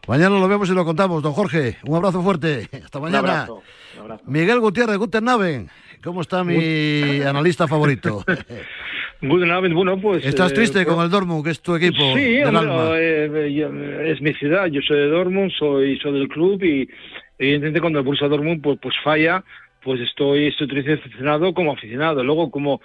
Mañana 0.08 0.38
lo 0.38 0.48
vemos 0.48 0.68
y 0.68 0.74
lo 0.74 0.84
contamos. 0.84 1.22
Don 1.22 1.32
Jorge, 1.32 1.76
un 1.86 1.96
abrazo 1.96 2.22
fuerte. 2.22 2.68
Hasta 2.84 2.98
mañana. 2.98 3.20
Un 3.22 3.28
abrazo, 3.30 3.62
un 3.96 4.00
abrazo. 4.02 4.24
Miguel 4.26 4.60
Gutiérrez, 4.60 4.96
Guten 4.98 5.28
Abend. 5.28 5.68
¿Cómo 6.02 6.20
está 6.22 6.42
mi 6.42 7.20
analista 7.26 7.68
favorito? 7.68 8.24
Guten 9.22 9.52
Abend, 9.52 9.74
bueno, 9.74 10.00
pues... 10.00 10.24
¿Estás 10.24 10.50
eh, 10.50 10.54
triste 10.56 10.82
pues- 10.84 10.92
con 10.96 11.04
el 11.04 11.10
Dortmund, 11.10 11.44
que 11.44 11.50
es 11.50 11.60
tu 11.62 11.76
equipo 11.76 12.02
Sí, 12.16 12.34
del 12.38 12.56
hombre, 12.56 12.72
alma? 12.72 12.90
eh, 12.98 13.54
yo- 13.54 13.70
es 14.02 14.20
mi 14.20 14.34
ciudad, 14.34 14.66
yo 14.66 14.80
soy 14.82 14.96
de 14.98 15.06
Dortmund, 15.08 15.52
soy, 15.56 15.96
soy 16.00 16.12
del 16.18 16.26
club 16.28 16.60
y 16.64 16.88
evidentemente 17.38 17.80
cuando 17.80 18.00
el 18.00 18.04
Borussia 18.04 18.26
Dortmund 18.26 18.60
pues, 18.60 18.80
pues 18.82 18.96
falla, 19.04 19.44
pues 19.84 20.00
estoy, 20.00 20.48
estoy 20.48 20.66
triste 20.66 20.90
y 20.90 20.96
decepcionado 20.96 21.54
como 21.54 21.72
aficionado. 21.72 22.24
Luego, 22.24 22.50
como, 22.50 22.80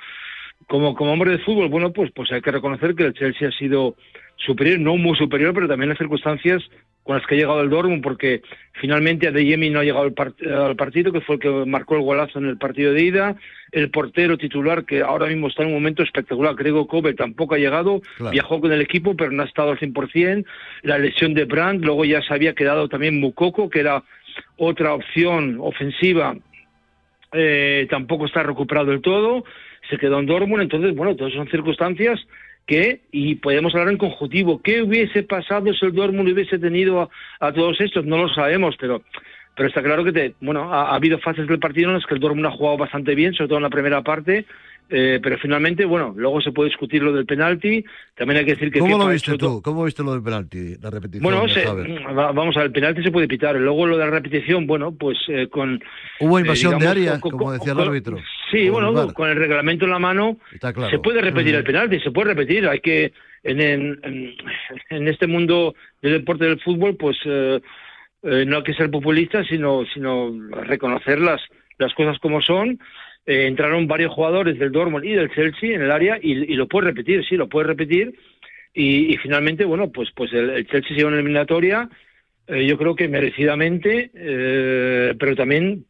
como, 0.67 0.95
como 0.95 1.13
hombre 1.13 1.31
de 1.31 1.39
fútbol, 1.39 1.69
bueno, 1.69 1.93
pues, 1.93 2.11
pues 2.11 2.31
hay 2.31 2.41
que 2.41 2.51
reconocer 2.51 2.95
que 2.95 3.03
el 3.05 3.13
Chelsea 3.13 3.49
ha 3.49 3.51
sido 3.51 3.95
superior, 4.35 4.79
no 4.79 4.97
muy 4.97 5.15
superior, 5.17 5.53
pero 5.53 5.67
también 5.67 5.89
las 5.89 5.97
circunstancias 5.97 6.61
con 7.03 7.15
las 7.15 7.25
que 7.25 7.35
ha 7.35 7.37
llegado 7.37 7.61
el 7.61 7.69
Dortmund, 7.69 8.03
porque 8.03 8.41
finalmente 8.81 9.29
Adeyemi 9.29 9.69
no 9.69 9.79
ha 9.79 9.83
llegado 9.85 10.03
al, 10.03 10.13
part- 10.13 10.45
al 10.45 10.75
partido, 10.75 11.13
que 11.13 11.21
fue 11.21 11.35
el 11.35 11.41
que 11.41 11.49
marcó 11.65 11.95
el 11.95 12.01
golazo 12.01 12.37
en 12.39 12.47
el 12.47 12.57
partido 12.57 12.91
de 12.91 13.01
ida, 13.01 13.35
el 13.71 13.89
portero 13.91 14.37
titular, 14.37 14.83
que 14.83 14.99
ahora 15.01 15.27
mismo 15.27 15.47
está 15.47 15.61
en 15.63 15.69
un 15.69 15.75
momento 15.75 16.03
espectacular, 16.03 16.53
Grego 16.55 16.85
Kobe, 16.85 17.13
tampoco 17.13 17.55
ha 17.55 17.59
llegado, 17.59 18.01
Claro. 18.17 18.31
viajó 18.33 18.59
con 18.59 18.73
el 18.73 18.81
equipo, 18.81 19.15
pero 19.15 19.31
no 19.31 19.41
ha 19.43 19.45
estado 19.45 19.71
al 19.71 19.79
100%, 19.79 20.45
la 20.83 20.97
lesión 20.97 21.33
de 21.33 21.45
Brandt, 21.45 21.85
luego 21.85 22.03
ya 22.03 22.21
se 22.21 22.33
había 22.33 22.53
quedado 22.53 22.89
también 22.89 23.21
Mukoko, 23.21 23.69
que 23.69 23.79
era 23.79 24.03
otra 24.57 24.93
opción 24.93 25.57
ofensiva, 25.61 26.35
eh, 27.33 27.87
tampoco 27.89 28.25
está 28.25 28.43
recuperado 28.43 28.87
del 28.91 29.01
todo, 29.01 29.43
se 29.89 29.97
quedó 29.97 30.19
en 30.19 30.25
Dortmund, 30.25 30.61
entonces, 30.63 30.95
bueno, 30.95 31.15
todas 31.15 31.33
son 31.33 31.47
circunstancias 31.49 32.19
que, 32.65 33.01
y 33.11 33.35
podemos 33.35 33.73
hablar 33.75 33.89
en 33.89 33.97
conjuntivo, 33.97 34.61
¿qué 34.61 34.81
hubiese 34.81 35.23
pasado 35.23 35.73
si 35.73 35.85
el 35.85 35.93
Dortmund 35.93 36.29
hubiese 36.29 36.59
tenido 36.59 37.01
a, 37.01 37.09
a 37.39 37.51
todos 37.53 37.79
estos? 37.79 38.05
No 38.05 38.17
lo 38.17 38.29
sabemos, 38.29 38.75
pero 38.79 39.01
pero 39.55 39.69
está 39.69 39.81
claro 39.81 40.03
que 40.03 40.11
te, 40.11 40.35
bueno, 40.39 40.71
ha, 40.71 40.91
ha 40.91 40.95
habido 40.95 41.17
fases 41.17 41.47
del 41.47 41.57
partido 41.57 41.89
en 41.89 41.95
las 41.95 42.05
que 42.05 42.13
el 42.13 42.19
Dortmund 42.19 42.45
ha 42.45 42.51
jugado 42.51 42.77
bastante 42.77 43.15
bien, 43.15 43.33
sobre 43.33 43.47
todo 43.47 43.57
en 43.57 43.63
la 43.63 43.71
primera 43.71 44.03
parte, 44.03 44.45
eh, 44.89 45.19
pero 45.23 45.35
finalmente, 45.39 45.83
bueno, 45.83 46.13
luego 46.15 46.39
se 46.41 46.51
puede 46.51 46.69
discutir 46.69 47.01
lo 47.01 47.11
del 47.11 47.25
penalti, 47.25 47.83
también 48.15 48.37
hay 48.37 48.45
que 48.45 48.51
decir 48.53 48.71
que... 48.71 48.77
¿Cómo 48.79 48.99
lo 48.99 49.07
viste 49.07 49.35
tú? 49.35 49.61
¿Cómo 49.63 49.83
viste 49.85 50.03
lo 50.03 50.13
del 50.13 50.21
penalti, 50.21 50.75
la 50.79 50.91
repetición? 50.91 51.23
Bueno, 51.23 51.47
se- 51.49 51.65
va- 51.65 52.31
vamos 52.33 52.55
a 52.55 52.59
ver, 52.59 52.67
el 52.67 52.71
penalti 52.71 53.01
se 53.01 53.11
puede 53.11 53.27
pitar. 53.27 53.55
Luego 53.55 53.87
lo 53.87 53.97
de 53.97 54.05
la 54.05 54.11
repetición, 54.11 54.67
bueno, 54.67 54.91
pues 54.91 55.17
eh, 55.27 55.47
con... 55.47 55.81
Hubo 56.19 56.37
eh, 56.37 56.41
invasión 56.41 56.77
de 56.77 56.87
área, 56.87 57.19
con- 57.19 57.31
como 57.31 57.51
decía 57.51 57.71
el 57.73 57.79
árbitro. 57.79 58.17
Sí, 58.51 58.69
bueno, 58.69 59.01
el 59.03 59.13
con 59.13 59.29
el 59.29 59.35
reglamento 59.35 59.85
en 59.85 59.91
la 59.91 59.99
mano 59.99 60.37
claro. 60.59 60.89
se 60.89 60.99
puede 60.99 61.21
repetir 61.21 61.55
el 61.55 61.63
penalti, 61.63 61.99
se 61.99 62.11
puede 62.11 62.29
repetir. 62.29 62.67
Hay 62.67 62.79
que, 62.79 63.11
en, 63.43 63.59
en, 63.61 63.99
en- 64.89 65.07
este 65.07 65.27
mundo 65.27 65.75
del 66.01 66.13
deporte 66.13 66.45
del 66.45 66.59
fútbol, 66.61 66.95
pues 66.95 67.17
eh, 67.25 67.59
eh, 68.23 68.45
no 68.45 68.57
hay 68.57 68.63
que 68.63 68.73
ser 68.73 68.89
populista, 68.89 69.43
sino, 69.43 69.85
sino 69.93 70.33
reconocer 70.63 71.19
las, 71.19 71.41
las 71.77 71.93
cosas 71.93 72.17
como 72.19 72.41
son. 72.41 72.79
Eh, 73.25 73.47
entraron 73.47 73.87
varios 73.87 74.13
jugadores 74.13 74.57
del 74.57 74.71
Dortmund 74.71 75.03
y 75.03 75.11
del 75.13 75.29
Chelsea 75.33 75.75
en 75.75 75.81
el 75.81 75.91
área 75.91 76.17
y, 76.21 76.31
y 76.31 76.55
lo 76.55 76.67
puede 76.67 76.87
repetir, 76.87 77.25
sí, 77.27 77.35
lo 77.35 77.49
puede 77.49 77.67
repetir. 77.67 78.13
Y, 78.73 79.13
y 79.13 79.17
finalmente, 79.17 79.65
bueno, 79.65 79.91
pues, 79.91 80.09
pues 80.15 80.31
el, 80.33 80.49
el 80.51 80.67
Chelsea 80.67 80.89
se 80.89 80.95
lleva 80.95 81.09
una 81.09 81.17
eliminatoria, 81.17 81.89
eh, 82.47 82.65
yo 82.65 82.77
creo 82.77 82.95
que 82.95 83.09
merecidamente, 83.09 84.11
eh, 84.13 85.15
pero 85.19 85.35
también 85.35 85.83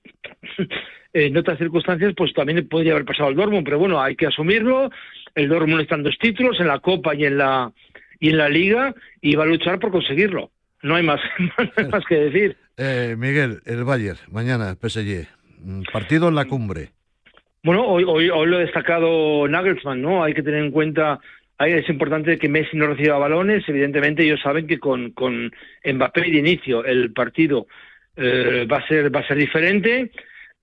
en 1.14 1.38
otras 1.38 1.58
circunstancias, 1.58 2.14
pues 2.16 2.34
también 2.34 2.68
podría 2.68 2.94
haber 2.94 3.06
pasado 3.06 3.30
al 3.30 3.36
Dortmund, 3.36 3.64
pero 3.64 3.80
bueno, 3.80 4.02
hay 4.02 4.16
que 4.16 4.28
asumirlo. 4.28 4.90
El 5.36 5.50
Dortmund 5.50 5.82
está 5.82 5.96
en 5.96 6.04
dos 6.04 6.18
títulos, 6.20 6.60
en 6.60 6.68
la 6.68 6.80
Copa 6.80 7.16
y 7.16 7.26
en 7.26 7.38
la 7.38 7.72
y 8.20 8.30
en 8.30 8.38
la 8.38 8.50
Liga, 8.50 8.96
y 9.22 9.36
va 9.36 9.44
a 9.44 9.48
luchar 9.48 9.80
por 9.80 9.92
conseguirlo. 9.92 10.52
No 10.82 10.96
hay 10.96 11.04
más, 11.04 11.20
no 11.40 11.52
hay 11.76 11.86
más 11.88 12.04
que 12.06 12.16
decir. 12.16 12.58
Eh, 12.78 13.16
Miguel, 13.18 13.62
el 13.66 13.84
Bayern, 13.84 14.18
mañana, 14.32 14.76
PSG. 14.76 15.28
Mm, 15.60 15.82
Partido 15.92 16.30
en 16.30 16.36
la 16.36 16.46
cumbre. 16.46 16.92
Bueno, 17.64 17.86
hoy, 17.86 18.04
hoy, 18.08 18.30
hoy 18.30 18.48
lo 18.48 18.58
ha 18.58 18.62
destacado 18.62 19.48
Nagelsmann, 19.48 20.02
¿no? 20.02 20.24
Hay 20.24 20.34
que 20.34 20.44
tener 20.44 20.64
en 20.64 20.72
cuenta, 20.72 21.20
ahí 21.58 21.74
es 21.74 21.90
importante 21.90 22.38
que 22.38 22.50
Messi 22.50 22.78
no 22.78 22.88
reciba 22.88 23.18
balones. 23.18 23.68
Evidentemente, 23.68 24.24
ellos 24.24 24.40
saben 24.42 24.68
que 24.68 24.80
con, 24.80 25.12
con 25.12 25.52
Mbappé 25.84 26.22
de 26.22 26.38
inicio 26.38 26.86
el 26.86 27.12
partido 27.12 27.68
eh, 28.16 28.66
va 28.72 28.78
a 28.78 28.88
ser 28.88 29.14
va 29.14 29.20
a 29.20 29.28
ser 29.28 29.38
diferente, 29.38 30.12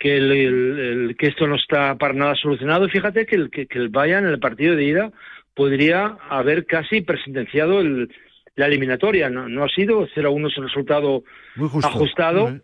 que 0.05 0.18
el, 0.18 0.30
el- 0.32 0.78
el- 0.78 1.16
que 1.16 1.28
esto 1.28 1.46
no 1.46 1.55
está 1.57 1.96
para 1.96 2.12
nada 2.12 2.34
solucionado. 2.34 2.86
Fíjate 2.90 3.24
que 3.24 3.36
el 3.36 3.48
que, 3.50 3.66
que 3.66 3.78
el 3.78 3.88
Bayern 3.88 4.26
en 4.26 4.32
el 4.34 4.38
partido 4.38 4.76
de 4.76 4.84
ida 4.84 5.11
podría 5.55 6.18
haber 6.28 6.66
casi 6.66 7.00
presentenciado 7.00 7.80
el, 7.80 8.11
la 8.55 8.66
eliminatoria. 8.66 9.30
No, 9.30 9.48
no 9.48 9.64
ha 9.64 9.68
sido 9.70 10.07
0-1 10.09 10.50
es 10.50 10.59
el 10.59 10.64
resultado 10.64 11.24
justo. 11.57 11.88
ajustado. 11.88 12.61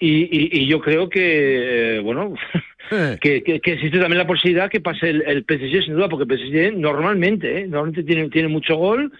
Y, 0.00 0.22
y- 0.36 0.50
y 0.62 0.66
yo 0.66 0.80
creo 0.80 1.08
que, 1.08 1.96
eh, 1.96 2.00
bueno, 2.00 2.34
que, 3.20 3.42
que- 3.44 3.60
que 3.60 3.72
existe 3.74 4.00
también 4.00 4.18
la 4.18 4.26
posibilidad 4.26 4.68
que 4.68 4.80
pase 4.80 5.10
el, 5.10 5.22
el 5.26 5.44
PSG, 5.44 5.84
sin 5.84 5.94
duda, 5.94 6.08
porque 6.08 6.24
el 6.24 6.38
PSG 6.40 6.76
normalmente, 6.76 7.58
¿eh? 7.60 7.66
normalmente 7.68 8.02
tiene, 8.02 8.28
tiene 8.30 8.48
mucho 8.48 8.74
gol, 8.74 9.12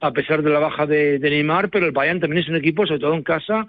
a 0.00 0.10
pesar 0.12 0.42
de 0.42 0.50
la 0.50 0.58
baja 0.58 0.86
de, 0.86 1.20
de 1.20 1.30
Neymar, 1.30 1.68
pero 1.70 1.86
el 1.86 1.92
Bayern 1.92 2.18
también 2.18 2.42
es 2.42 2.48
un 2.48 2.56
equipo, 2.56 2.84
sobre 2.84 2.98
todo 2.98 3.14
en 3.14 3.22
casa, 3.22 3.68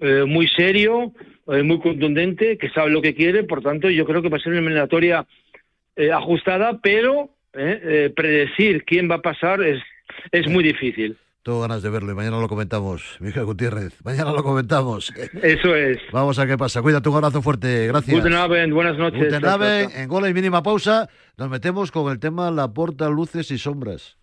eh, 0.00 0.24
muy 0.26 0.48
serio, 0.48 1.12
eh, 1.48 1.62
muy 1.62 1.80
contundente, 1.80 2.58
que 2.58 2.70
sabe 2.70 2.90
lo 2.90 3.02
que 3.02 3.14
quiere, 3.14 3.44
por 3.44 3.62
tanto, 3.62 3.88
yo 3.90 4.04
creo 4.04 4.22
que 4.22 4.28
va 4.28 4.36
a 4.36 4.40
ser 4.40 4.52
una 4.52 4.60
eliminatoria 4.60 5.26
eh, 5.96 6.12
ajustada, 6.12 6.78
pero 6.82 7.30
eh, 7.54 7.80
eh, 7.82 8.12
predecir 8.14 8.84
quién 8.84 9.10
va 9.10 9.16
a 9.16 9.22
pasar 9.22 9.62
es, 9.62 9.82
es 10.30 10.46
muy 10.46 10.62
difícil. 10.62 11.16
Tengo 11.42 11.62
ganas 11.62 11.82
de 11.82 11.88
verlo 11.88 12.12
y 12.12 12.14
mañana 12.14 12.38
lo 12.38 12.48
comentamos. 12.48 13.16
Miguel 13.20 13.46
Gutiérrez, 13.46 14.04
mañana 14.04 14.32
lo 14.32 14.42
comentamos. 14.42 15.10
Eso 15.42 15.74
es. 15.74 15.98
Vamos 16.12 16.38
a 16.38 16.46
qué 16.46 16.58
pasa. 16.58 16.82
Cuídate, 16.82 17.08
un 17.08 17.16
abrazo 17.16 17.40
fuerte. 17.40 17.86
Gracias. 17.86 18.14
Guten 18.14 18.34
Abend, 18.34 18.74
buenas 18.74 18.98
noches. 18.98 19.24
Guten 19.24 19.46
Abend. 19.46 19.90
En 19.96 20.08
gola 20.08 20.28
y 20.28 20.34
mínima 20.34 20.62
pausa 20.62 21.08
nos 21.38 21.48
metemos 21.48 21.90
con 21.90 22.12
el 22.12 22.18
tema 22.18 22.50
La 22.50 22.74
Porta, 22.74 23.08
Luces 23.08 23.50
y 23.50 23.56
Sombras. 23.56 24.18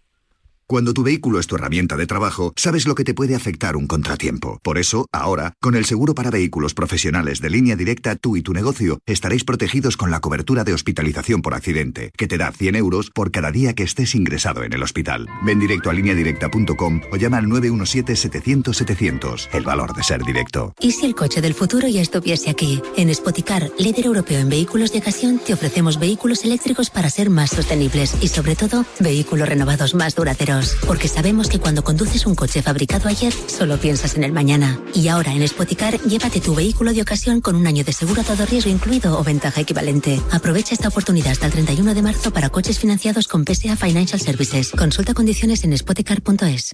Cuando 0.74 0.96
tu 0.96 1.04
vehículo 1.04 1.40
es 1.40 1.46
tu 1.46 1.54
herramienta 1.54 1.98
de 1.98 2.08
trabajo, 2.08 2.52
sabes 2.56 2.88
lo 2.88 2.96
que 2.96 3.04
te 3.04 3.14
puede 3.14 3.36
afectar 3.36 3.78
un 3.78 3.86
contratiempo. 3.86 4.60
Por 4.64 4.80
eso, 4.80 5.06
ahora, 5.12 5.54
con 5.62 5.76
el 5.76 5.86
seguro 5.86 6.16
para 6.16 6.32
vehículos 6.32 6.74
profesionales 6.74 7.42
de 7.42 7.52
línea 7.52 7.76
directa, 7.76 8.16
tú 8.16 8.38
y 8.38 8.42
tu 8.42 8.54
negocio 8.54 8.98
estaréis 9.06 9.44
protegidos 9.44 9.98
con 9.98 10.10
la 10.10 10.20
cobertura 10.20 10.64
de 10.64 10.74
hospitalización 10.74 11.44
por 11.44 11.54
accidente, 11.54 12.12
que 12.18 12.28
te 12.28 12.40
da 12.40 12.52
100 12.52 12.76
euros 12.76 13.12
por 13.12 13.30
cada 13.30 13.52
día 13.52 13.76
que 13.76 13.84
estés 13.84 14.16
ingresado 14.16 14.64
en 14.64 14.74
el 14.74 14.82
hospital. 14.82 15.28
Ven 15.46 15.60
directo 15.60 15.92
a 15.92 15.94
lineadirecta.com 15.94 17.02
o 17.12 17.18
llama 17.18 17.38
al 17.38 17.46
917-700-700. 17.46 19.50
El 19.54 19.66
valor 19.66 19.94
de 19.94 20.02
ser 20.02 20.24
directo. 20.24 20.74
¿Y 20.80 20.94
si 20.94 21.06
el 21.06 21.14
coche 21.14 21.40
del 21.40 21.54
futuro 21.54 21.88
ya 21.88 22.02
estuviese 22.02 22.50
aquí? 22.50 22.82
En 22.98 23.14
Spoticar, 23.14 23.70
líder 23.78 24.08
europeo 24.08 24.40
en 24.40 24.50
vehículos 24.50 24.92
de 24.92 24.98
ocasión, 24.98 25.38
te 25.38 25.54
ofrecemos 25.54 26.00
vehículos 26.00 26.44
eléctricos 26.44 26.90
para 26.90 27.12
ser 27.12 27.30
más 27.30 27.52
sostenibles 27.52 28.18
y, 28.22 28.30
sobre 28.30 28.56
todo, 28.56 28.88
vehículos 29.00 29.48
renovados 29.48 29.94
más 29.94 30.16
duraderos. 30.16 30.63
Porque 30.88 31.08
sabemos 31.08 31.50
que 31.50 31.60
cuando 31.60 31.84
conduces 31.84 32.26
un 32.26 32.36
coche 32.36 32.62
fabricado 32.62 33.10
ayer, 33.10 33.34
solo 33.48 33.78
piensas 33.78 34.16
en 34.16 34.24
el 34.24 34.32
mañana. 34.32 34.80
Y 34.94 35.08
ahora 35.08 35.34
en 35.34 35.48
Spoticar, 35.48 36.00
llévate 36.02 36.42
tu 36.42 36.56
vehículo 36.56 36.94
de 36.94 37.02
ocasión 37.02 37.42
con 37.42 37.56
un 37.56 37.68
año 37.68 37.84
de 37.84 37.94
seguro 37.94 38.22
a 38.22 38.24
todo 38.24 38.46
riesgo 38.46 38.72
incluido 38.72 39.20
o 39.20 39.24
ventaja 39.24 39.62
equivalente. 39.62 40.22
Aprovecha 40.32 40.74
esta 40.74 40.88
oportunidad 40.88 41.32
hasta 41.32 41.46
el 41.46 41.52
31 41.52 41.94
de 41.94 42.02
marzo 42.02 42.32
para 42.32 42.50
coches 42.50 42.80
financiados 42.80 43.28
con 43.28 43.46
PSA 43.46 43.76
Financial 43.76 44.20
Services. 44.20 44.72
Consulta 44.72 45.14
condiciones 45.14 45.64
en 45.64 45.78
spoticar.es. 45.78 46.74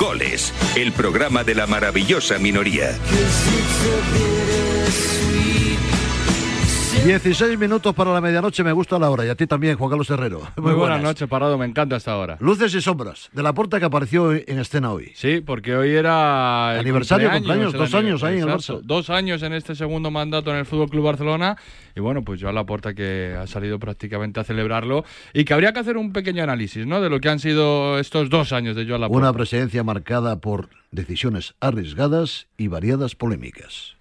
Goles, 0.00 0.54
el 0.76 0.92
programa 0.92 1.44
de 1.44 1.54
la 1.54 1.66
maravillosa 1.66 2.38
minoría. 2.38 2.98
16 6.90 7.56
minutos 7.56 7.94
para 7.94 8.12
la 8.12 8.20
medianoche, 8.20 8.64
me 8.64 8.72
gusta 8.72 8.98
la 8.98 9.08
hora. 9.10 9.24
Y 9.24 9.28
a 9.28 9.34
ti 9.36 9.46
también, 9.46 9.76
Juan 9.78 9.90
Carlos 9.90 10.10
Herrero. 10.10 10.42
Muy, 10.56 10.74
buenas 10.74 11.00
noches, 11.00 11.28
Parado, 11.28 11.56
me 11.56 11.64
encanta 11.64 11.96
esta 11.96 12.16
hora. 12.16 12.36
Luces 12.40 12.74
y 12.74 12.80
sombras, 12.80 13.30
de 13.32 13.42
la 13.42 13.52
puerta 13.52 13.78
que 13.78 13.86
apareció 13.86 14.32
en 14.32 14.58
escena 14.58 14.92
hoy. 14.92 15.12
Sí, 15.14 15.40
porque 15.40 15.76
hoy 15.76 15.90
era... 15.90 16.72
el 16.74 16.80
Aniversario, 16.80 17.30
cumpleaños, 17.30 17.72
dos 17.72 17.94
años 17.94 18.22
ahí 18.24 18.38
en 18.38 18.48
el 18.48 18.54
Barça. 18.54 18.80
Dos 18.82 19.08
años 19.08 19.42
en 19.42 19.52
este 19.52 19.74
segundo 19.74 20.10
mandato 20.10 20.50
en 20.50 20.56
el 20.56 20.66
Fútbol 20.66 20.90
Club 20.90 21.04
Barcelona. 21.04 21.56
Y 21.94 22.00
bueno, 22.00 22.22
pues 22.22 22.40
yo 22.40 22.48
a 22.48 22.52
la 22.52 22.64
puerta 22.64 22.92
que 22.92 23.36
ha 23.40 23.46
salido 23.46 23.78
prácticamente 23.78 24.40
a 24.40 24.44
celebrarlo. 24.44 25.04
Y 25.32 25.44
que 25.44 25.54
habría 25.54 25.72
que 25.72 25.78
hacer 25.78 25.96
un 25.96 26.12
pequeño 26.12 26.42
análisis, 26.42 26.86
¿no? 26.86 27.00
De 27.00 27.08
lo 27.08 27.20
que 27.20 27.28
han 27.28 27.38
sido 27.38 27.98
estos 27.98 28.30
dos 28.30 28.52
años 28.52 28.76
de 28.76 28.86
Joan 28.86 29.00
Laporta. 29.02 29.18
Una 29.18 29.32
presidencia 29.32 29.84
marcada 29.84 30.40
por 30.40 30.68
decisiones 30.90 31.54
arriesgadas 31.60 32.48
y 32.58 32.66
variadas 32.68 33.14
polémicas. 33.14 33.96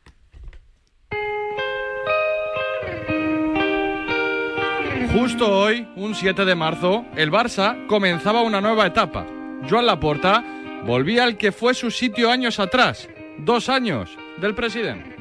Justo 5.08 5.52
hoy, 5.52 5.88
un 5.96 6.14
7 6.14 6.46
de 6.46 6.56
marzo, 6.56 7.06
el 7.16 7.32
Barça 7.32 7.88
comenzaba 7.88 8.42
una 8.42 8.62
nueva 8.62 8.86
etapa. 8.86 9.26
Joan 9.68 9.88
Laporta 9.88 10.44
volvía 10.86 11.24
al 11.24 11.38
que 11.38 11.52
fue 11.52 11.74
su 11.74 11.90
sitio 11.90 12.30
años 12.30 12.60
atrás, 12.60 13.10
dos 13.40 13.70
años 13.70 14.16
del 14.38 14.54
presidente. 14.54 15.16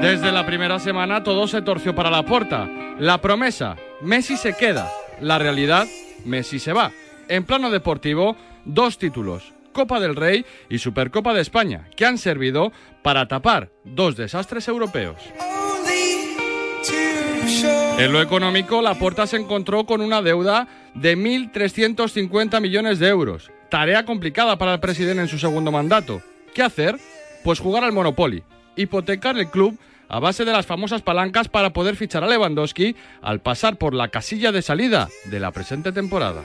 Desde 0.00 0.32
la 0.32 0.44
primera 0.44 0.78
semana 0.80 1.22
todo 1.22 1.46
se 1.46 1.62
torció 1.62 1.94
para 1.94 2.10
Laporta. 2.10 2.68
La 2.98 3.18
promesa, 3.18 3.76
Messi 4.02 4.36
se 4.36 4.54
queda. 4.54 4.90
La 5.20 5.38
realidad, 5.38 5.86
Messi 6.24 6.58
se 6.58 6.72
va. 6.72 6.90
En 7.28 7.44
plano 7.44 7.70
deportivo, 7.70 8.36
dos 8.64 8.98
títulos, 8.98 9.52
Copa 9.72 10.00
del 10.00 10.16
Rey 10.16 10.44
y 10.68 10.78
Supercopa 10.78 11.32
de 11.32 11.42
España, 11.42 11.88
que 11.96 12.06
han 12.06 12.18
servido 12.18 12.72
para 13.02 13.28
tapar 13.28 13.70
dos 13.84 14.16
desastres 14.16 14.66
europeos. 14.68 15.16
En 17.98 18.12
lo 18.12 18.20
económico, 18.20 18.82
Laporta 18.82 19.26
se 19.26 19.36
encontró 19.36 19.86
con 19.86 20.00
una 20.00 20.20
deuda 20.22 20.66
de 20.94 21.16
1.350 21.16 22.60
millones 22.60 22.98
de 22.98 23.08
euros. 23.08 23.50
Tarea 23.68 24.04
complicada 24.04 24.56
para 24.58 24.74
el 24.74 24.80
presidente 24.80 25.22
en 25.22 25.28
su 25.28 25.38
segundo 25.38 25.70
mandato. 25.70 26.22
¿Qué 26.54 26.62
hacer? 26.62 26.98
Pues 27.42 27.60
jugar 27.60 27.84
al 27.84 27.92
Monopoly, 27.92 28.42
hipotecar 28.76 29.38
el 29.38 29.48
club 29.48 29.78
a 30.08 30.18
base 30.18 30.44
de 30.44 30.52
las 30.52 30.66
famosas 30.66 31.02
palancas 31.02 31.48
para 31.48 31.72
poder 31.72 31.96
fichar 31.96 32.24
a 32.24 32.28
Lewandowski 32.28 32.96
al 33.22 33.40
pasar 33.40 33.76
por 33.76 33.94
la 33.94 34.08
casilla 34.08 34.52
de 34.52 34.62
salida 34.62 35.08
de 35.26 35.40
la 35.40 35.50
presente 35.50 35.92
temporada. 35.92 36.42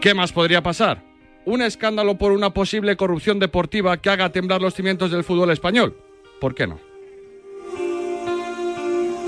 ¿Qué 0.00 0.14
más 0.14 0.32
podría 0.32 0.62
pasar? 0.62 1.02
Un 1.44 1.62
escándalo 1.62 2.16
por 2.16 2.32
una 2.32 2.50
posible 2.50 2.96
corrupción 2.96 3.38
deportiva 3.38 3.96
que 3.98 4.10
haga 4.10 4.32
temblar 4.32 4.60
los 4.60 4.74
cimientos 4.74 5.10
del 5.10 5.24
fútbol 5.24 5.50
español. 5.50 5.96
¿Por 6.40 6.54
qué 6.54 6.66
no? 6.66 6.93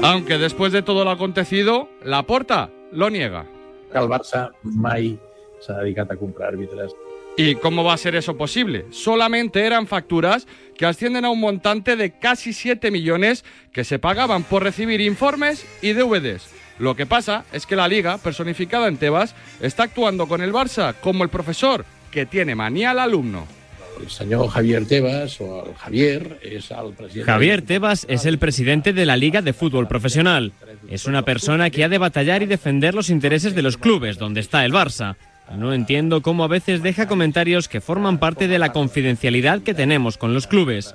Aunque 0.03 0.39
después 0.39 0.73
de 0.73 0.83
todo 0.83 1.05
lo 1.05 1.11
acontecido, 1.11 1.89
Laporta 2.05 2.71
lo 2.93 3.11
niega. 3.11 3.47
El 3.95 4.09
Barça 4.09 4.51
mai 4.63 5.17
s'ha 5.65 5.79
dedicat 5.81 6.11
a 6.13 6.17
comprar 6.17 6.53
àrbitres. 6.53 6.93
¿Y 7.37 7.55
cómo 7.57 7.85
va 7.85 7.95
a 7.95 7.99
ser 7.99 8.15
eso 8.15 8.37
posible? 8.37 8.87
Solamente 8.91 9.65
eran 9.67 9.87
facturas 9.87 10.47
que 10.77 10.87
ascienden 10.87 11.25
a 11.25 11.31
un 11.31 11.41
montante 11.41 11.97
de 11.97 12.19
casi 12.19 12.53
7 12.53 12.91
millones 12.91 13.45
que 13.73 13.85
se 13.85 13.99
pagaban 13.99 14.43
por 14.43 14.63
recibir 14.63 15.01
informes 15.01 15.67
y 15.83 15.93
DVDs. 15.93 16.49
Lo 16.79 16.95
que 16.95 17.07
pasa 17.07 17.45
es 17.53 17.67
que 17.67 17.77
la 17.77 17.89
liga, 17.89 18.19
personificada 18.19 18.89
en 18.89 18.99
Tebas, 18.99 19.35
está 19.61 19.85
actuando 19.85 20.29
con 20.29 20.41
el 20.43 20.53
Barça 20.53 20.95
como 21.01 21.25
el 21.25 21.31
profesor 21.31 21.85
que 22.11 22.27
tiene 22.27 22.55
manía 22.55 22.91
al 22.91 22.99
alumno. 22.99 23.47
El 24.01 24.11
senyor 24.11 24.49
Javier 24.49 24.87
Tebas, 24.87 25.41
o 25.41 25.65
el 25.67 25.75
Javier, 25.75 26.39
és 26.43 26.71
el 26.71 26.93
president... 26.95 27.27
Javier 27.27 27.63
Tebas 27.63 28.07
es 28.09 28.27
el 28.27 28.39
presidente 28.39 28.93
de 28.93 29.07
la 29.07 29.17
Liga 29.17 29.43
de 29.43 29.53
Fútbol 29.53 29.89
Profesional. 29.89 30.53
Es 30.89 31.07
una 31.07 31.23
persona 31.23 31.71
que 31.71 31.85
ha 31.85 31.89
de 31.89 31.99
batallar 31.99 32.43
y 32.43 32.47
defender 32.47 32.95
los 32.95 33.11
intereses 33.11 33.55
de 33.55 33.63
los 33.63 33.77
clubes 33.77 34.19
donde 34.19 34.41
está 34.41 34.65
el 34.65 34.73
Barça. 34.73 35.17
No 35.57 35.73
entiendo 35.73 36.23
cómo 36.23 36.45
a 36.45 36.49
veces 36.49 36.83
deja 36.83 37.07
comentarios 37.07 37.69
que 37.69 37.81
forman 37.81 38.19
parte 38.19 38.49
de 38.49 38.59
la 38.59 38.73
confidencialidad 38.73 39.63
que 39.63 39.75
tenemos 39.75 40.19
con 40.19 40.35
los 40.35 40.47
clubes. 40.47 40.95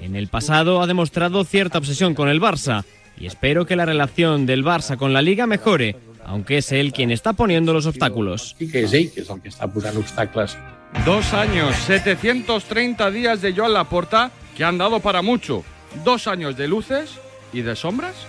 En 0.00 0.16
el 0.16 0.28
pasado 0.28 0.80
ha 0.80 0.86
demostrado 0.86 1.44
cierta 1.44 1.78
obsesión 1.78 2.14
con 2.14 2.28
el 2.28 2.40
Barça 2.40 2.84
y 3.18 3.26
espero 3.26 3.66
que 3.66 3.76
la 3.76 3.86
relación 3.86 4.46
del 4.46 4.64
Barça 4.64 4.96
con 4.96 5.12
la 5.12 5.22
Liga 5.22 5.46
mejore, 5.46 5.96
aunque 6.24 6.58
es 6.58 6.72
él 6.72 6.92
quien 6.92 7.10
está 7.10 7.32
poniendo 7.32 7.72
los 7.72 7.86
obstáculos. 7.86 8.54
Sí 8.58 8.70
que 8.70 8.86
que 8.86 9.20
el 9.20 9.70
posant 9.70 9.96
obstacles. 9.96 10.56
Dos 11.04 11.32
años, 11.32 11.74
730 11.76 13.10
días 13.10 13.40
de 13.40 13.54
Joan 13.54 13.72
Laporta 13.72 14.30
que 14.56 14.64
han 14.64 14.78
dado 14.78 15.00
para 15.00 15.22
mucho. 15.22 15.64
Dos 16.04 16.26
años 16.26 16.56
de 16.56 16.68
luces 16.68 17.18
y 17.52 17.62
de 17.62 17.76
sombras. 17.76 18.26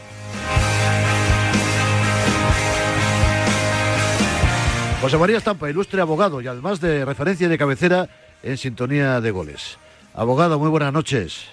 José 5.01 5.18
María 5.18 5.38
Estampa, 5.38 5.70
ilustre 5.70 6.01
abogado 6.01 6.41
y 6.41 6.47
además 6.47 6.82
de 6.82 7.05
referencia 7.05 7.47
y 7.47 7.49
de 7.49 7.57
cabecera 7.57 8.10
en 8.43 8.57
sintonía 8.57 9.22
de 9.22 9.32
goles. 9.32 9.78
Abogado, 10.14 10.60
muy 10.60 10.70
buenas 10.70 10.91
noches. 10.91 11.49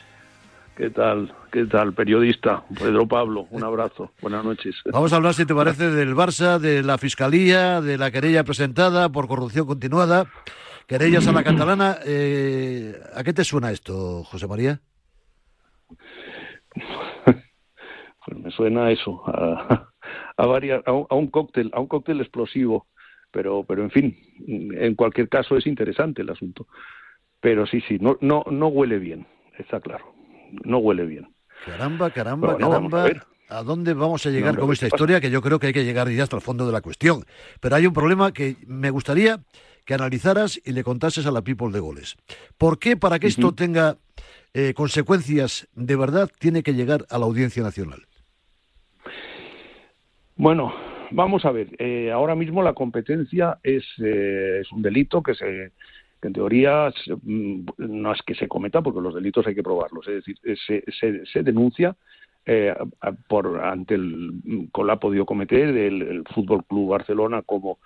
¿Qué 0.77 0.91
tal? 0.91 1.33
¿Qué 1.51 1.65
tal, 1.65 1.95
periodista? 1.95 2.63
Pedro 2.79 3.07
Pablo, 3.07 3.47
un 3.51 3.65
abrazo. 3.65 4.11
Buenas 4.21 4.45
noches. 4.45 4.75
Vamos 4.93 5.13
a 5.13 5.17
hablar, 5.17 5.33
si 5.33 5.47
te 5.47 5.55
parece, 5.55 5.91
del 5.91 6.15
Barça, 6.15 6.59
de 6.59 6.83
la 6.83 6.99
Fiscalía, 6.99 7.81
de 7.81 7.97
la 7.97 8.11
querella 8.11 8.45
presentada 8.45 9.09
por 9.09 9.27
corrupción 9.27 9.67
continuada, 9.67 10.27
querellas 10.87 11.27
a 11.27 11.33
la 11.33 11.43
catalana. 11.45 11.99
Eh, 12.05 12.95
¿A 13.15 13.23
qué 13.25 13.33
te 13.33 13.45
suena 13.45 13.71
esto, 13.71 14.25
José 14.25 14.47
María? 14.47 14.81
Pues 18.25 18.39
me 18.39 18.51
suena 18.51 18.87
a 18.87 18.91
eso, 18.91 19.23
a, 19.27 19.89
a, 20.37 20.47
varias, 20.47 20.83
a, 20.87 20.93
un, 20.93 21.07
a 21.09 21.15
un 21.15 21.29
cóctel, 21.29 21.71
a 21.73 21.81
un 21.81 21.87
cóctel 21.87 22.21
explosivo. 22.21 22.87
Pero, 23.31 23.65
pero 23.65 23.83
en 23.83 23.91
fin, 23.91 24.17
en 24.47 24.95
cualquier 24.95 25.29
caso 25.29 25.57
es 25.57 25.67
interesante 25.67 26.23
el 26.23 26.31
asunto. 26.31 26.67
Pero 27.41 27.67
sí, 27.67 27.83
sí, 27.87 27.99
no, 28.01 28.17
no, 28.21 28.45
no 28.51 28.69
huele 28.69 28.99
bien, 28.99 29.27
está 29.59 29.81
claro. 29.81 30.15
No 30.65 30.79
huele 30.79 31.05
bien. 31.05 31.29
Caramba, 31.67 32.11
caramba, 32.11 32.57
caramba. 32.57 33.07
¿A 33.49 33.63
dónde 33.63 33.95
vamos 33.95 34.27
a 34.27 34.31
llegar 34.31 34.55
No, 34.55 34.63
con 34.63 34.73
esta 34.73 34.87
historia? 34.87 35.21
Que 35.21 35.31
yo 35.31 35.41
creo 35.43 35.59
que 35.59 35.69
hay 35.69 35.73
que 35.73 35.85
llegar 35.85 36.09
ya 36.09 36.23
hasta 36.23 36.37
el 36.37 36.43
fondo 36.43 36.67
de 36.67 36.73
la 36.73 36.81
cuestión. 36.81 37.25
Pero 37.61 37.77
hay 37.77 37.87
un 37.87 37.93
problema 37.93 38.33
que 38.33 38.57
me 38.67 38.91
gustaría 38.91 39.41
que 39.87 39.95
analizaras 39.95 40.61
y 40.65 40.73
le 40.73 40.85
contases 40.85 41.25
a 41.25 41.31
la 41.31 41.43
people 41.43 41.73
de 41.73 41.81
goles. 41.81 42.17
¿Por 42.59 42.79
qué, 42.79 42.97
para 42.97 43.19
que 43.19 43.29
esto 43.29 43.55
tenga 43.55 43.97
eh, 44.53 44.75
consecuencias 44.75 45.69
de 45.75 45.97
verdad, 45.97 46.29
tiene 46.39 46.63
que 46.63 46.75
llegar 46.75 47.07
a 47.09 47.19
la 47.19 47.25
Audiencia 47.25 47.63
Nacional? 47.63 48.03
Bueno, 50.37 50.75
vamos 51.13 51.45
a 51.47 51.53
ver. 51.53 51.69
eh, 51.79 52.11
ahora 52.13 52.35
mismo 52.35 52.63
la 52.63 52.75
competencia 52.75 53.59
es, 53.63 53.85
eh, 54.05 54.59
es 54.61 54.73
un 54.73 54.83
delito 54.83 55.23
que 55.23 55.35
se 55.35 55.73
que 56.21 56.29
en 56.29 56.33
teoría 56.33 56.91
mm, 57.23 57.67
no 57.77 58.13
es 58.13 58.23
que 58.23 58.35
se 58.35 58.49
cometa 58.49 58.83
porque 58.83 59.03
los 59.03 59.15
delitos 59.15 59.47
hay 59.47 59.55
que 59.55 59.63
probarlos. 59.63 60.09
Es 60.09 60.15
decir, 60.15 60.39
se, 60.67 60.83
se, 60.99 61.27
se 61.27 61.43
denuncia 61.43 61.95
eh, 62.47 62.75
por 63.29 63.61
ante 63.63 63.95
el 63.95 64.33
ha 64.91 64.97
podido 64.97 65.27
cometer 65.27 65.69
el, 65.69 66.03
el 66.03 66.25
Fútbol 66.33 66.65
Club 66.65 66.91
Barcelona 66.91 67.43
como 67.43 67.79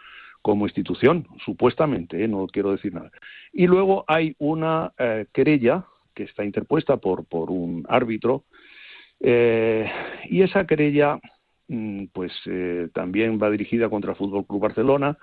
como 0.42 0.66
institución, 0.66 1.26
supuestamente, 1.44 2.24
¿eh? 2.24 2.28
no 2.28 2.46
quiero 2.46 2.72
decir 2.72 2.94
nada. 2.94 3.10
Y 3.52 3.66
luego 3.66 4.04
hay 4.08 4.34
una 4.38 4.92
eh, 4.98 5.26
querella 5.32 5.84
que 6.14 6.24
está 6.24 6.44
interpuesta 6.44 6.96
por, 6.96 7.24
por 7.26 7.50
un 7.50 7.84
árbitro 7.88 8.44
eh, 9.20 9.90
y 10.30 10.42
esa 10.42 10.66
querella 10.66 11.20
mm, 11.68 12.06
pues 12.12 12.32
eh, 12.46 12.88
también 12.94 13.38
va 13.40 13.50
dirigida 13.50 13.90
contra 13.90 14.12
el 14.12 14.16
Fútbol 14.16 14.46
Club 14.46 14.62
Barcelona 14.62 15.18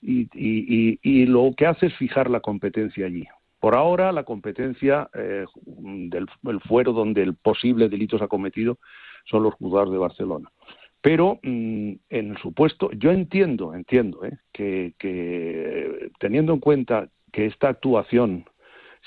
y, 0.00 1.26
lo 1.26 1.52
que 1.56 1.66
hace 1.66 1.86
es 1.86 1.94
fijar 1.96 2.30
la 2.30 2.40
competencia 2.40 3.06
allí. 3.06 3.26
Por 3.60 3.74
ahora, 3.74 4.12
la 4.12 4.22
competencia 4.22 5.10
eh, 5.12 5.44
del 5.66 6.26
el 6.44 6.60
fuero 6.60 6.92
donde 6.92 7.22
el 7.22 7.34
posible 7.34 7.88
delito 7.88 8.16
se 8.16 8.24
ha 8.24 8.28
cometido 8.28 8.78
son 9.24 9.42
los 9.42 9.54
juzgados 9.54 9.90
de 9.90 9.98
Barcelona. 9.98 10.48
Pero 11.00 11.38
mm, 11.42 11.92
en 12.10 12.30
el 12.30 12.38
supuesto, 12.38 12.90
yo 12.92 13.12
entiendo, 13.12 13.74
entiendo, 13.74 14.24
¿eh? 14.24 14.38
que, 14.52 14.94
que 14.98 16.10
teniendo 16.18 16.52
en 16.52 16.60
cuenta 16.60 17.08
que 17.32 17.46
esta 17.46 17.68
actuación 17.68 18.44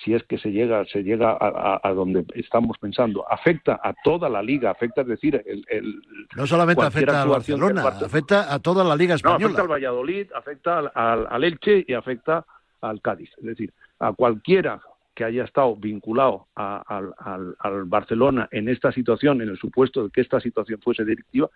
si 0.03 0.13
es 0.13 0.23
que 0.23 0.37
se 0.37 0.51
llega, 0.51 0.85
se 0.85 1.03
llega 1.03 1.37
a, 1.39 1.93
donde 1.93 2.25
estamos 2.35 2.77
pensando, 2.79 3.25
afecta 3.29 3.79
a 3.83 3.93
toda 4.03 4.29
la 4.29 4.41
liga, 4.41 4.71
afecta, 4.71 5.01
es 5.01 5.07
decir, 5.07 5.43
el, 5.45 6.01
no 6.35 6.47
solamente 6.47 6.83
afecta 6.83 7.21
a 7.21 7.25
Barcelona, 7.25 7.83
afecta 7.83 8.53
a 8.53 8.59
toda 8.59 8.83
la 8.83 8.95
liga 8.95 9.15
española. 9.15 9.39
No, 9.39 9.45
afecta 9.47 9.61
al 9.61 9.67
Valladolid, 9.67 10.31
afecta 10.33 10.77
al, 10.79 11.27
al, 11.29 11.43
Elche 11.43 11.85
y 11.87 11.93
afecta 11.93 12.45
al 12.81 13.01
Cádiz, 13.01 13.29
es 13.37 13.43
decir, 13.43 13.73
a 13.99 14.13
cualquiera 14.13 14.81
que 15.21 15.25
haya 15.25 15.43
estado 15.43 15.75
vinculado 15.75 16.47
al, 16.55 17.13
al, 17.19 17.85
Barcelona 17.85 18.49
en 18.49 18.67
esta 18.69 18.91
situación, 18.91 19.39
en 19.43 19.49
el 19.49 19.57
supuesto 19.59 20.05
de 20.05 20.09
que 20.09 20.21
esta 20.21 20.39
situación 20.39 20.81
fuese 20.81 21.05
directiva, 21.05 21.47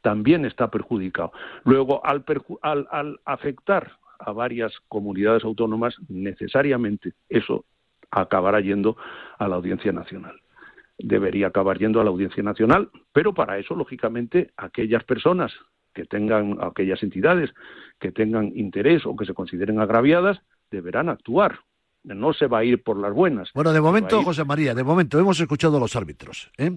también 0.00 0.44
está 0.44 0.68
perjudicado. 0.72 1.30
Luego, 1.62 2.04
al, 2.04 2.24
al, 2.62 2.88
al 2.90 3.20
afectar 3.24 3.92
a 4.18 4.32
varias 4.32 4.72
comunidades 4.88 5.44
autónomas, 5.44 5.94
necesariamente 6.08 7.12
eso 7.28 7.64
acabará 8.10 8.58
yendo 8.58 8.96
a 9.38 9.46
la 9.46 9.54
Audiencia 9.54 9.92
Nacional. 9.92 10.40
Debería 10.98 11.46
acabar 11.46 11.78
yendo 11.78 12.00
a 12.00 12.04
la 12.04 12.10
Audiencia 12.10 12.42
Nacional, 12.42 12.90
pero 13.12 13.34
para 13.34 13.56
eso, 13.56 13.76
lógicamente, 13.76 14.50
aquellas 14.56 15.04
personas 15.04 15.52
que 15.94 16.06
tengan, 16.06 16.58
aquellas 16.60 17.04
entidades 17.04 17.54
que 18.00 18.10
tengan 18.10 18.50
interés 18.56 19.06
o 19.06 19.14
que 19.14 19.26
se 19.26 19.34
consideren 19.34 19.78
agraviadas, 19.78 20.42
deberán 20.72 21.08
actuar 21.08 21.60
no 22.04 22.32
se 22.32 22.46
va 22.46 22.58
a 22.58 22.64
ir 22.64 22.82
por 22.82 22.98
las 22.98 23.12
buenas. 23.12 23.50
Bueno, 23.54 23.72
de 23.72 23.80
momento, 23.80 24.22
José 24.22 24.44
María, 24.44 24.74
de 24.74 24.82
momento 24.82 25.18
hemos 25.18 25.38
escuchado 25.40 25.76
a 25.76 25.80
los 25.80 25.94
árbitros. 25.96 26.50
¿eh? 26.58 26.72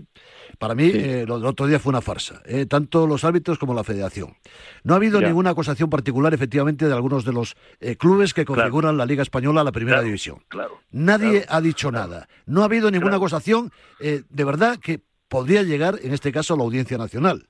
Para 0.60 0.76
mí, 0.76 0.86
eh, 0.86 1.22
el 1.22 1.32
otro 1.32 1.68
día 1.68 1.80
fue 1.80 1.90
una 1.92 2.02
farsa, 2.02 2.42
¿eh? 2.46 2.66
tanto 2.66 3.08
los 3.08 3.24
árbitros 3.24 3.58
como 3.58 3.74
la 3.74 3.84
federación. 3.84 4.36
No 4.84 4.94
ha 4.94 4.98
habido 4.98 5.20
ninguna 5.22 5.52
acusación 5.52 5.90
particular, 5.90 6.34
efectivamente, 6.34 6.88
de 6.88 6.94
algunos 6.94 7.26
de 7.26 7.34
los 7.34 7.56
clubes 7.98 8.34
que 8.34 8.46
configuran 8.46 8.98
la 8.98 9.06
Liga 9.06 9.24
Española 9.24 9.62
a 9.62 9.64
la 9.64 9.72
Primera 9.72 10.02
División. 10.02 10.44
Claro, 10.48 10.80
Nadie 10.92 11.46
ha 11.48 11.62
dicho 11.62 11.92
nada. 11.92 12.28
No 12.46 12.62
ha 12.62 12.66
habido 12.66 12.92
ninguna 12.92 13.18
acusación, 13.18 13.72
de 14.00 14.44
verdad, 14.44 14.78
que 14.80 15.02
podría 15.28 15.64
llegar, 15.64 16.00
en 16.02 16.14
este 16.14 16.32
caso, 16.32 16.54
a 16.54 16.58
la 16.58 16.64
Audiencia 16.64 16.98
Nacional. 16.98 17.48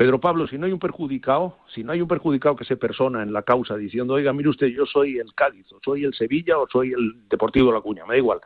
Pedro 0.00 0.18
Pablo, 0.18 0.46
si 0.46 0.56
no 0.56 0.64
hay 0.64 0.72
un 0.72 0.78
perjudicado, 0.78 1.58
si 1.74 1.84
no 1.84 1.92
hay 1.92 2.00
un 2.00 2.08
perjudicado 2.08 2.56
que 2.56 2.64
se 2.64 2.78
persona 2.78 3.22
en 3.22 3.34
la 3.34 3.42
causa 3.42 3.76
diciendo, 3.76 4.14
oiga, 4.14 4.32
mire 4.32 4.48
usted, 4.48 4.68
yo 4.68 4.86
soy 4.86 5.18
el 5.18 5.34
Cádiz, 5.34 5.70
o 5.72 5.78
soy 5.84 6.04
el 6.04 6.14
Sevilla, 6.14 6.56
o 6.56 6.66
soy 6.72 6.94
el 6.94 7.28
Deportivo 7.28 7.66
de 7.66 7.74
La 7.74 7.82
Cuña, 7.82 8.06
me 8.06 8.14
da 8.14 8.16
igual. 8.16 8.40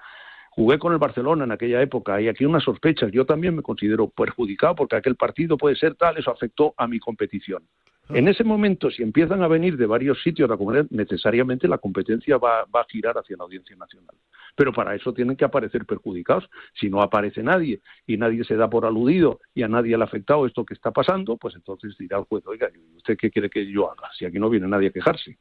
Jugué 0.50 0.80
con 0.80 0.92
el 0.92 0.98
Barcelona 0.98 1.44
en 1.44 1.52
aquella 1.52 1.80
época 1.80 2.20
y 2.20 2.26
aquí 2.26 2.44
unas 2.44 2.64
sospechas. 2.64 3.12
Yo 3.12 3.24
también 3.24 3.54
me 3.54 3.62
considero 3.62 4.08
perjudicado 4.08 4.74
porque 4.74 4.96
aquel 4.96 5.14
partido 5.14 5.56
puede 5.56 5.76
ser 5.76 5.94
tal, 5.94 6.18
eso 6.18 6.32
afectó 6.32 6.74
a 6.76 6.88
mi 6.88 6.98
competición. 6.98 7.62
Ah. 8.08 8.18
En 8.18 8.28
ese 8.28 8.44
momento, 8.44 8.90
si 8.90 9.02
empiezan 9.02 9.42
a 9.42 9.48
venir 9.48 9.76
de 9.76 9.86
varios 9.86 10.22
sitios 10.22 10.50
a 10.50 10.56
comunidad, 10.56 10.86
necesariamente 10.90 11.66
la 11.68 11.78
competencia 11.78 12.36
va, 12.36 12.60
a 12.60 12.86
girar 12.88 13.16
hacia 13.16 13.36
la 13.36 13.44
Audiencia 13.44 13.76
Nacional. 13.76 14.14
Pero 14.56 14.72
para 14.72 14.94
eso 14.94 15.12
tienen 15.12 15.36
que 15.36 15.44
aparecer 15.44 15.86
perjudicados. 15.86 16.48
Si 16.74 16.90
no 16.90 17.00
aparece 17.00 17.42
nadie 17.42 17.80
y 18.06 18.16
nadie 18.16 18.44
se 18.44 18.56
da 18.56 18.68
por 18.68 18.84
aludido 18.84 19.40
y 19.54 19.62
a 19.62 19.68
nadie 19.68 19.96
le 19.96 20.04
ha 20.04 20.06
afectado 20.06 20.46
esto 20.46 20.64
que 20.64 20.74
está 20.74 20.90
pasando, 20.90 21.36
pues 21.36 21.54
entonces 21.54 21.96
dirá 21.98 22.18
el 22.18 22.24
juez, 22.24 22.46
oiga, 22.46 22.68
¿usted 22.96 23.16
qué 23.16 23.30
quiere 23.30 23.48
que 23.48 23.66
yo 23.66 23.90
haga? 23.90 24.10
Si 24.16 24.24
aquí 24.24 24.38
no 24.38 24.50
viene 24.50 24.68
nadie 24.68 24.88
a 24.88 24.92
quejarse. 24.92 25.38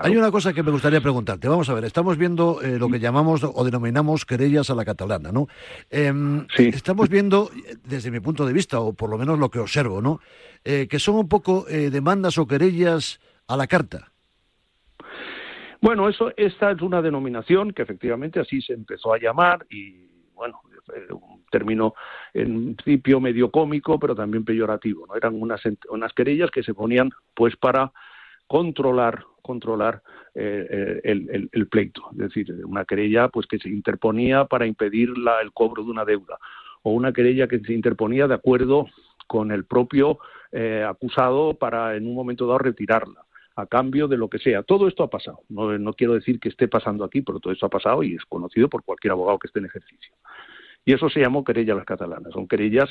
Hay 0.00 0.16
una 0.16 0.30
cosa 0.30 0.52
que 0.52 0.62
me 0.62 0.70
gustaría 0.70 1.00
preguntarte. 1.00 1.48
Vamos 1.48 1.68
a 1.68 1.74
ver, 1.74 1.84
estamos 1.84 2.16
viendo 2.16 2.62
eh, 2.62 2.78
lo 2.78 2.88
que 2.88 3.00
llamamos 3.00 3.42
o 3.42 3.64
denominamos 3.64 4.24
querellas 4.24 4.70
a 4.70 4.76
la 4.76 4.84
catalana, 4.84 5.32
¿no? 5.32 5.48
Em, 5.90 6.46
estamos 6.56 7.08
viendo, 7.08 7.50
desde 7.84 8.12
mi 8.12 8.20
punto 8.20 8.46
de 8.46 8.52
vista, 8.52 8.78
o 8.78 8.92
por 8.92 9.10
lo 9.10 9.18
menos 9.18 9.40
lo 9.40 9.50
que 9.50 9.58
observo, 9.58 10.00
¿no? 10.00 10.20
Eh, 10.64 10.86
que 10.88 11.00
son 11.00 11.16
un 11.16 11.28
poco 11.28 11.66
eh, 11.68 11.90
demandas 11.90 12.38
o 12.38 12.46
querellas 12.46 13.20
a 13.48 13.56
la 13.56 13.66
carta. 13.66 14.12
Bueno, 15.80 16.08
eso, 16.08 16.32
esta 16.36 16.70
es 16.70 16.80
una 16.80 17.02
denominación 17.02 17.72
que 17.72 17.82
efectivamente 17.82 18.38
así 18.38 18.62
se 18.62 18.74
empezó 18.74 19.12
a 19.12 19.18
llamar 19.18 19.66
y, 19.68 20.06
bueno, 20.32 20.60
un 21.10 21.44
término 21.50 21.94
en 22.34 22.76
principio 22.76 23.20
medio 23.20 23.50
cómico, 23.50 23.98
pero 23.98 24.14
también 24.14 24.44
peyorativo, 24.44 25.06
¿no? 25.08 25.16
Eran 25.16 25.40
unas, 25.40 25.60
unas 25.90 26.12
querellas 26.12 26.52
que 26.52 26.62
se 26.62 26.72
ponían, 26.72 27.10
pues, 27.34 27.56
para 27.56 27.90
controlar 28.46 29.24
controlar 29.48 30.02
eh, 30.34 31.00
eh, 31.02 31.48
el, 31.50 31.68
pleito, 31.68 32.02
es 32.12 32.18
decir, 32.18 32.54
una 32.66 32.84
querella 32.84 33.28
pues 33.28 33.46
que 33.46 33.58
se 33.58 33.70
interponía 33.70 34.44
para 34.44 34.66
impedir 34.66 35.16
la, 35.16 35.40
el 35.40 35.52
cobro 35.52 35.82
de 35.84 35.90
una 35.90 36.04
deuda 36.04 36.38
o 36.82 36.92
una 36.92 37.14
querella 37.14 37.48
que 37.48 37.58
se 37.60 37.72
interponía 37.72 38.28
de 38.28 38.34
acuerdo 38.34 38.86
con 39.26 39.50
el 39.50 39.64
propio 39.64 40.18
eh, 40.52 40.84
acusado 40.86 41.54
para 41.54 41.96
en 41.96 42.06
un 42.06 42.14
momento 42.14 42.46
dado 42.46 42.58
retirarla 42.58 43.24
a 43.56 43.64
cambio 43.66 44.06
de 44.06 44.18
lo 44.18 44.28
que 44.28 44.38
sea. 44.38 44.62
Todo 44.62 44.86
esto 44.86 45.02
ha 45.02 45.08
pasado. 45.08 45.40
No, 45.48 45.92
quiero 45.94 46.12
decir 46.12 46.38
que 46.38 46.50
esté 46.50 46.68
pasando 46.68 47.04
aquí, 47.04 47.22
pero 47.22 47.40
todo 47.40 47.52
esto 47.54 47.64
ha 47.64 47.70
pasado 47.70 48.02
y 48.02 48.14
es 48.16 48.24
conocido 48.26 48.68
por 48.68 48.84
cualquier 48.84 49.12
abogado 49.12 49.38
que 49.38 49.46
esté 49.46 49.60
en 49.60 49.64
ejercicio. 49.64 50.14
Y 50.84 50.92
eso 50.92 51.08
se 51.08 51.20
llamó 51.20 51.42
querella 51.42 51.74
las 51.74 51.86
catalanas. 51.86 52.32
Son 52.34 52.46
querellas 52.46 52.88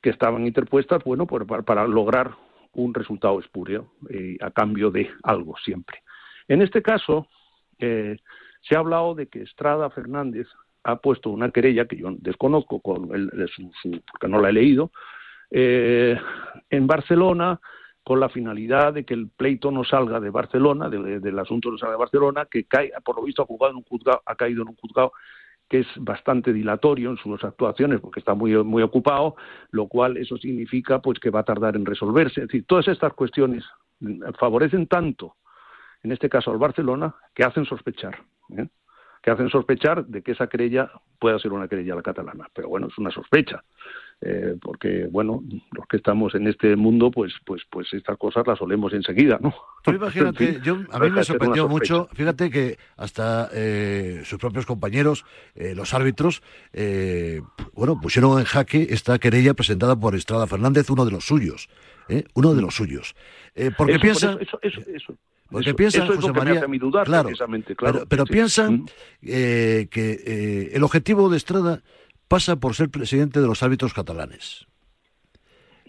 que 0.00 0.10
estaban 0.10 0.46
interpuestas, 0.46 1.02
bueno, 1.04 1.26
para 1.26 1.86
lograr 1.88 2.36
un 2.76 2.94
resultado 2.94 3.40
espurio 3.40 3.92
eh, 4.10 4.36
a 4.40 4.50
cambio 4.50 4.90
de 4.90 5.10
algo 5.22 5.56
siempre. 5.64 6.02
En 6.48 6.62
este 6.62 6.82
caso, 6.82 7.26
eh, 7.78 8.16
se 8.60 8.76
ha 8.76 8.78
hablado 8.78 9.14
de 9.14 9.28
que 9.28 9.42
Estrada 9.42 9.90
Fernández 9.90 10.46
ha 10.84 10.96
puesto 10.96 11.30
una 11.30 11.50
querella 11.50 11.86
que 11.86 11.96
yo 11.96 12.08
desconozco 12.18 12.80
con 12.80 13.14
el, 13.14 13.30
porque 14.10 14.28
no 14.28 14.40
la 14.40 14.50
he 14.50 14.52
leído 14.52 14.92
eh, 15.50 16.16
en 16.70 16.86
Barcelona 16.86 17.60
con 18.04 18.20
la 18.20 18.28
finalidad 18.28 18.94
de 18.94 19.04
que 19.04 19.14
el 19.14 19.28
pleito 19.28 19.72
no 19.72 19.82
salga 19.82 20.20
de 20.20 20.30
Barcelona, 20.30 20.88
del 20.88 21.38
asunto 21.40 21.72
no 21.72 21.78
salga 21.78 21.94
de 21.94 21.98
Barcelona, 21.98 22.46
que 22.48 22.64
cae, 22.64 22.92
por 23.04 23.16
lo 23.16 23.22
visto 23.22 23.42
ha 23.42 23.46
jugado 23.46 23.72
en 23.72 23.78
un 23.78 23.82
juzgado, 23.82 24.22
ha 24.24 24.36
caído 24.36 24.62
en 24.62 24.68
un 24.68 24.76
juzgado 24.76 25.10
que 25.68 25.80
es 25.80 25.86
bastante 25.96 26.52
dilatorio 26.52 27.10
en 27.10 27.16
sus 27.16 27.42
actuaciones 27.42 28.00
porque 28.00 28.20
está 28.20 28.34
muy, 28.34 28.54
muy 28.62 28.82
ocupado, 28.82 29.36
lo 29.70 29.88
cual 29.88 30.16
eso 30.16 30.36
significa 30.36 31.00
pues 31.00 31.18
que 31.18 31.30
va 31.30 31.40
a 31.40 31.44
tardar 31.44 31.76
en 31.76 31.84
resolverse. 31.84 32.42
Es 32.42 32.48
decir, 32.48 32.64
todas 32.66 32.88
estas 32.88 33.12
cuestiones 33.14 33.64
favorecen 34.38 34.86
tanto, 34.86 35.36
en 36.02 36.12
este 36.12 36.28
caso 36.28 36.50
al 36.50 36.58
Barcelona, 36.58 37.14
que 37.34 37.44
hacen 37.44 37.64
sospechar. 37.64 38.18
¿eh? 38.56 38.68
que 39.26 39.32
hacen 39.32 39.50
sospechar 39.50 40.06
de 40.06 40.22
que 40.22 40.30
esa 40.30 40.46
querella 40.46 40.88
pueda 41.18 41.36
ser 41.40 41.52
una 41.52 41.66
querella 41.66 41.96
la 41.96 42.02
catalana. 42.02 42.46
Pero 42.54 42.68
bueno, 42.68 42.86
es 42.86 42.96
una 42.96 43.10
sospecha. 43.10 43.64
Eh, 44.22 44.56
porque 44.62 45.06
bueno, 45.10 45.42
los 45.72 45.86
que 45.88 45.98
estamos 45.98 46.34
en 46.34 46.46
este 46.46 46.74
mundo, 46.74 47.10
pues, 47.10 47.34
pues, 47.44 47.62
pues 47.68 47.92
estas 47.92 48.16
cosas 48.16 48.46
las 48.46 48.58
solemos 48.58 48.94
enseguida, 48.94 49.38
¿no? 49.42 49.54
imagínate, 49.86 50.58
yo, 50.64 50.78
a 50.90 50.98
mí 50.98 51.10
me 51.10 51.22
sorprendió 51.22 51.68
mucho, 51.68 52.08
fíjate 52.14 52.48
que 52.48 52.78
hasta 52.96 53.50
eh, 53.52 54.22
sus 54.24 54.38
propios 54.38 54.64
compañeros, 54.64 55.26
eh, 55.54 55.74
los 55.74 55.92
árbitros, 55.92 56.42
bueno, 57.74 58.00
pusieron 58.00 58.38
en 58.38 58.46
jaque 58.46 58.86
esta 58.88 59.18
querella 59.18 59.52
presentada 59.52 59.96
por 59.96 60.14
Estrada 60.14 60.46
Fernández, 60.46 60.88
uno 60.88 61.04
de 61.04 61.10
los 61.10 61.26
suyos, 61.26 61.68
uno 62.34 62.54
de 62.54 62.62
los 62.62 62.74
suyos, 62.74 63.14
porque 63.76 63.98
piensan, 63.98 64.38
porque 65.50 65.74
piensan, 65.74 66.06
José 66.06 66.32
María, 66.32 66.64
claro, 67.04 67.28
claro, 67.76 68.06
pero, 68.08 68.24
piensan 68.24 68.86
que 69.20 70.70
el 70.72 70.82
objetivo 70.82 71.28
de 71.28 71.36
Estrada 71.36 71.82
pasa 72.28 72.56
por 72.56 72.74
ser 72.74 72.90
presidente 72.90 73.40
de 73.40 73.46
los 73.46 73.62
árbitros 73.62 73.94
catalanes. 73.94 74.66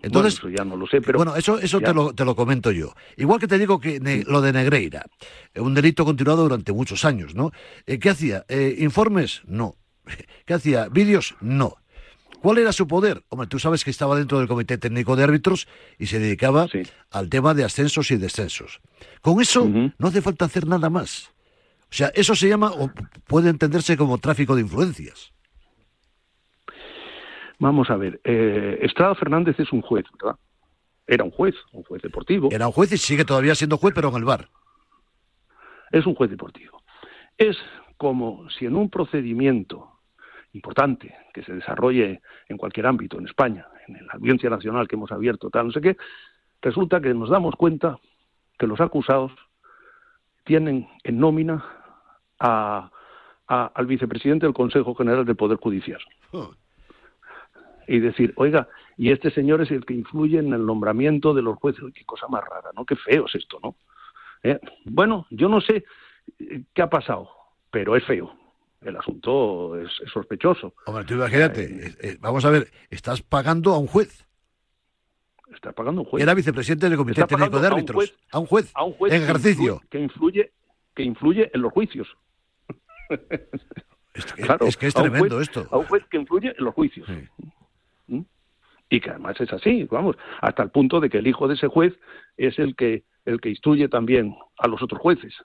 Entonces, 0.01 0.39
bueno, 0.41 0.55
eso 0.55 0.63
ya 0.63 0.65
no 0.65 0.77
lo 0.77 0.87
sé, 0.87 1.01
pero... 1.01 1.17
Bueno, 1.17 1.35
eso, 1.35 1.57
eso 1.57 1.81
te, 1.81 1.93
lo, 1.93 2.13
te 2.13 2.23
lo 2.23 2.35
comento 2.35 2.71
yo. 2.71 2.93
Igual 3.15 3.39
que 3.39 3.47
te 3.47 3.57
digo 3.57 3.79
que 3.79 3.99
lo 4.27 4.41
de 4.41 4.53
Negreira, 4.53 5.05
eh, 5.53 5.59
un 5.59 5.73
delito 5.73 6.05
continuado 6.05 6.43
durante 6.43 6.71
muchos 6.71 7.03
años, 7.03 7.33
¿no? 7.33 7.51
Eh, 7.85 7.97
¿Qué 7.97 8.09
hacía? 8.09 8.45
Eh, 8.47 8.75
¿Informes? 8.79 9.41
No. 9.45 9.75
¿Qué 10.45 10.53
hacía? 10.53 10.87
¿Vídeos? 10.89 11.35
No. 11.41 11.77
¿Cuál 12.41 12.59
era 12.59 12.71
su 12.71 12.87
poder? 12.87 13.23
Hombre, 13.29 13.47
tú 13.47 13.57
sabes 13.57 13.83
que 13.83 13.89
estaba 13.89 14.15
dentro 14.15 14.37
del 14.37 14.47
Comité 14.47 14.77
Técnico 14.77 15.15
de 15.15 15.23
Árbitros 15.23 15.67
y 15.97 16.05
se 16.05 16.19
dedicaba 16.19 16.67
al 17.09 17.29
tema 17.29 17.55
de 17.55 17.63
ascensos 17.63 18.11
y 18.11 18.17
descensos. 18.17 18.79
Con 19.21 19.41
eso 19.41 19.65
no 19.65 20.07
hace 20.07 20.21
falta 20.21 20.45
hacer 20.45 20.67
nada 20.67 20.91
más. 20.91 21.31
O 21.89 21.95
sea, 21.95 22.11
eso 22.13 22.35
se 22.35 22.47
llama, 22.47 22.71
o 22.71 22.91
puede 23.25 23.49
entenderse 23.49 23.97
como 23.97 24.19
tráfico 24.19 24.55
de 24.55 24.61
influencias. 24.61 25.33
Vamos 27.59 27.89
a 27.89 27.97
ver, 27.97 28.19
eh, 28.23 28.79
Estrada 28.81 29.15
Fernández 29.15 29.59
es 29.59 29.71
un 29.71 29.81
juez, 29.81 30.05
¿verdad? 30.19 30.37
Era 31.07 31.23
un 31.23 31.31
juez, 31.31 31.55
un 31.71 31.83
juez 31.83 32.01
deportivo. 32.01 32.49
Era 32.51 32.67
un 32.67 32.73
juez 32.73 32.91
y 32.91 32.97
sigue 32.97 33.25
todavía 33.25 33.55
siendo 33.55 33.77
juez, 33.77 33.93
pero 33.95 34.09
en 34.09 34.15
el 34.15 34.25
bar. 34.25 34.49
Es 35.91 36.05
un 36.05 36.15
juez 36.15 36.29
deportivo. 36.29 36.83
Es 37.37 37.57
como 37.97 38.49
si 38.49 38.65
en 38.65 38.75
un 38.75 38.89
procedimiento 38.89 39.91
importante 40.53 41.15
que 41.33 41.43
se 41.43 41.53
desarrolle 41.53 42.21
en 42.47 42.57
cualquier 42.57 42.85
ámbito, 42.87 43.17
en 43.17 43.25
España, 43.25 43.67
en 43.87 44.05
la 44.05 44.13
audiencia 44.13 44.49
nacional 44.49 44.87
que 44.87 44.95
hemos 44.95 45.11
abierto, 45.11 45.49
tal, 45.49 45.67
no 45.67 45.71
sé 45.71 45.81
qué, 45.81 45.97
resulta 46.61 46.99
que 47.01 47.13
nos 47.13 47.29
damos 47.29 47.55
cuenta 47.55 47.99
que 48.57 48.67
los 48.67 48.81
acusados 48.81 49.31
tienen 50.43 50.87
en 51.03 51.19
nómina 51.19 51.63
al 52.39 53.85
vicepresidente 53.85 54.45
del 54.45 54.53
Consejo 54.53 54.95
General 54.95 55.25
del 55.25 55.35
Poder 55.35 55.57
Judicial. 55.57 56.01
Y 57.87 57.99
decir, 57.99 58.33
oiga, 58.35 58.67
y 58.97 59.11
este 59.11 59.31
señor 59.31 59.61
es 59.61 59.71
el 59.71 59.85
que 59.85 59.93
influye 59.93 60.39
en 60.39 60.51
el 60.53 60.65
nombramiento 60.65 61.33
de 61.33 61.41
los 61.41 61.57
jueces. 61.57 61.83
Qué 61.93 62.03
cosa 62.05 62.27
más 62.27 62.43
rara, 62.43 62.69
¿no? 62.75 62.85
Qué 62.85 62.95
feo 62.97 63.25
es 63.27 63.35
esto, 63.35 63.59
¿no? 63.63 63.75
Eh, 64.43 64.59
bueno, 64.85 65.25
yo 65.29 65.47
no 65.49 65.61
sé 65.61 65.85
eh, 66.39 66.63
qué 66.73 66.81
ha 66.81 66.89
pasado, 66.89 67.29
pero 67.71 67.95
es 67.95 68.03
feo. 68.05 68.33
El 68.81 68.95
asunto 68.97 69.75
es, 69.79 69.89
es 70.05 70.11
sospechoso. 70.11 70.73
Hombre, 70.85 71.05
tú 71.05 71.15
imagínate, 71.15 71.63
eh, 71.87 71.95
eh, 72.01 72.17
vamos 72.19 72.45
a 72.45 72.49
ver, 72.51 72.69
estás 72.89 73.21
pagando 73.21 73.73
a 73.73 73.79
un 73.79 73.87
juez. 73.87 74.25
Estás 75.53 75.73
pagando 75.73 76.01
a 76.01 76.03
un 76.03 76.09
juez. 76.09 76.21
Era 76.21 76.33
vicepresidente 76.33 76.89
del 76.89 76.97
Comité 76.97 77.23
Técnico 77.23 77.59
de 77.59 77.67
Árbitros. 77.67 77.95
juez- 77.95 78.15
A 78.31 78.39
un 78.39 78.45
juez. 78.45 78.71
a 78.75 78.83
un 78.83 78.93
juez 78.93 79.13
en 79.13 79.19
que 79.19 79.23
ejercicio. 79.25 79.81
Que 79.89 79.99
influye, 79.99 80.51
que 80.93 81.03
influye 81.03 81.49
en 81.53 81.61
los 81.61 81.71
juicios. 81.71 82.07
Claro, 84.35 84.65
es 84.65 84.75
que 84.77 84.87
es 84.87 84.95
a 84.95 84.99
un 85.03 85.09
tremendo 85.11 85.37
juez- 85.37 85.41
esto. 85.49 85.67
A 85.71 85.77
un 85.77 85.85
juez 85.85 86.03
que 86.09 86.17
influye 86.17 86.53
en 86.57 86.63
los 86.65 86.73
juicios. 86.73 87.07
¿Mm? 88.07 88.21
Y 88.89 88.99
que 89.01 89.09
además 89.09 89.39
es 89.41 89.51
así, 89.51 89.83
vamos, 89.85 90.15
hasta 90.41 90.63
el 90.63 90.71
punto 90.71 90.99
de 90.99 91.09
que 91.09 91.17
el 91.17 91.27
hijo 91.27 91.47
de 91.47 91.55
ese 91.55 91.67
juez 91.67 91.93
es 92.37 92.57
el 92.59 92.75
que 92.75 93.03
el 93.25 93.41
que 93.41 93.49
instruye 93.49 93.89
también 93.89 94.35
a 94.57 94.67
los 94.67 94.81
otros 94.81 95.01
jueces. 95.01 95.35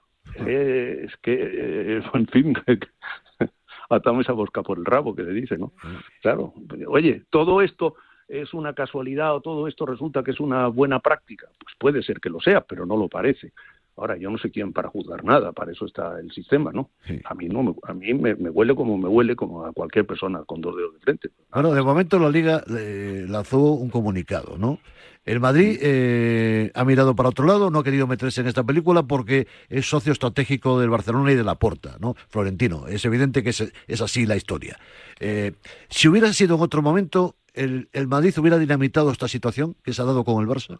Eh, 0.47 1.05
es 1.05 1.17
que, 1.17 1.33
eh, 1.33 2.03
en 2.13 2.27
fin, 2.27 2.53
atamos 3.89 4.25
esa 4.25 4.31
bosca 4.31 4.63
por 4.63 4.77
el 4.77 4.85
rabo 4.85 5.13
que 5.13 5.25
se 5.25 5.31
dice, 5.31 5.57
¿no? 5.57 5.73
Claro, 6.21 6.53
oye, 6.87 7.23
todo 7.29 7.61
esto 7.61 7.95
es 8.27 8.53
una 8.53 8.73
casualidad 8.73 9.35
o 9.35 9.41
todo 9.41 9.67
esto 9.67 9.85
resulta 9.85 10.23
que 10.23 10.31
es 10.31 10.39
una 10.39 10.67
buena 10.67 10.99
práctica. 10.99 11.47
Pues 11.59 11.75
puede 11.77 12.01
ser 12.03 12.19
que 12.19 12.29
lo 12.29 12.39
sea, 12.39 12.61
pero 12.61 12.85
no 12.85 12.95
lo 12.95 13.09
parece. 13.09 13.51
Ahora, 13.95 14.17
yo 14.17 14.29
no 14.31 14.37
sé 14.37 14.49
quién 14.49 14.73
para 14.73 14.89
juzgar 14.89 15.23
nada, 15.23 15.51
para 15.51 15.71
eso 15.71 15.85
está 15.85 16.19
el 16.19 16.31
sistema, 16.31 16.71
¿no? 16.71 16.89
A 17.25 17.33
mí 17.35 17.47
no, 17.47 17.75
a 17.83 17.93
mí 17.93 18.13
me, 18.13 18.35
me 18.35 18.49
huele 18.49 18.75
como 18.75 18.97
me 18.97 19.07
huele 19.07 19.35
como 19.35 19.65
a 19.65 19.71
cualquier 19.71 20.05
persona 20.07 20.43
con 20.45 20.61
dos 20.61 20.75
dedos 20.75 20.93
de 20.93 20.99
frente. 20.99 21.29
Bueno, 21.51 21.73
de 21.73 21.81
momento 21.81 22.17
la 22.17 22.29
Liga 22.29 22.63
eh, 22.75 23.25
lanzó 23.29 23.59
un 23.59 23.89
comunicado, 23.89 24.57
¿no? 24.57 24.79
El 25.25 25.39
Madrid 25.39 25.77
eh, 25.81 26.71
ha 26.73 26.83
mirado 26.83 27.15
para 27.15 27.29
otro 27.29 27.45
lado, 27.45 27.69
no 27.69 27.79
ha 27.79 27.83
querido 27.83 28.07
meterse 28.07 28.41
en 28.41 28.47
esta 28.47 28.63
película 28.63 29.03
porque 29.03 29.47
es 29.69 29.87
socio 29.87 30.11
estratégico 30.11 30.79
del 30.79 30.89
Barcelona 30.89 31.31
y 31.31 31.35
de 31.35 31.43
la 31.43 31.55
Porta, 31.55 31.95
¿no? 31.99 32.15
Florentino. 32.27 32.87
Es 32.87 33.05
evidente 33.05 33.41
que 33.41 33.51
es, 33.51 33.71
es 33.87 34.01
así 34.01 34.25
la 34.25 34.35
historia. 34.35 34.77
Eh, 35.19 35.53
si 35.87 36.09
hubiera 36.09 36.33
sido 36.33 36.55
en 36.55 36.61
otro 36.61 36.81
momento, 36.81 37.35
el, 37.53 37.87
el 37.93 38.07
Madrid 38.07 38.37
hubiera 38.37 38.57
dinamitado 38.57 39.11
esta 39.11 39.29
situación 39.29 39.75
que 39.83 39.93
se 39.93 40.01
ha 40.01 40.05
dado 40.05 40.25
con 40.25 40.41
el 40.41 40.49
Barça. 40.49 40.79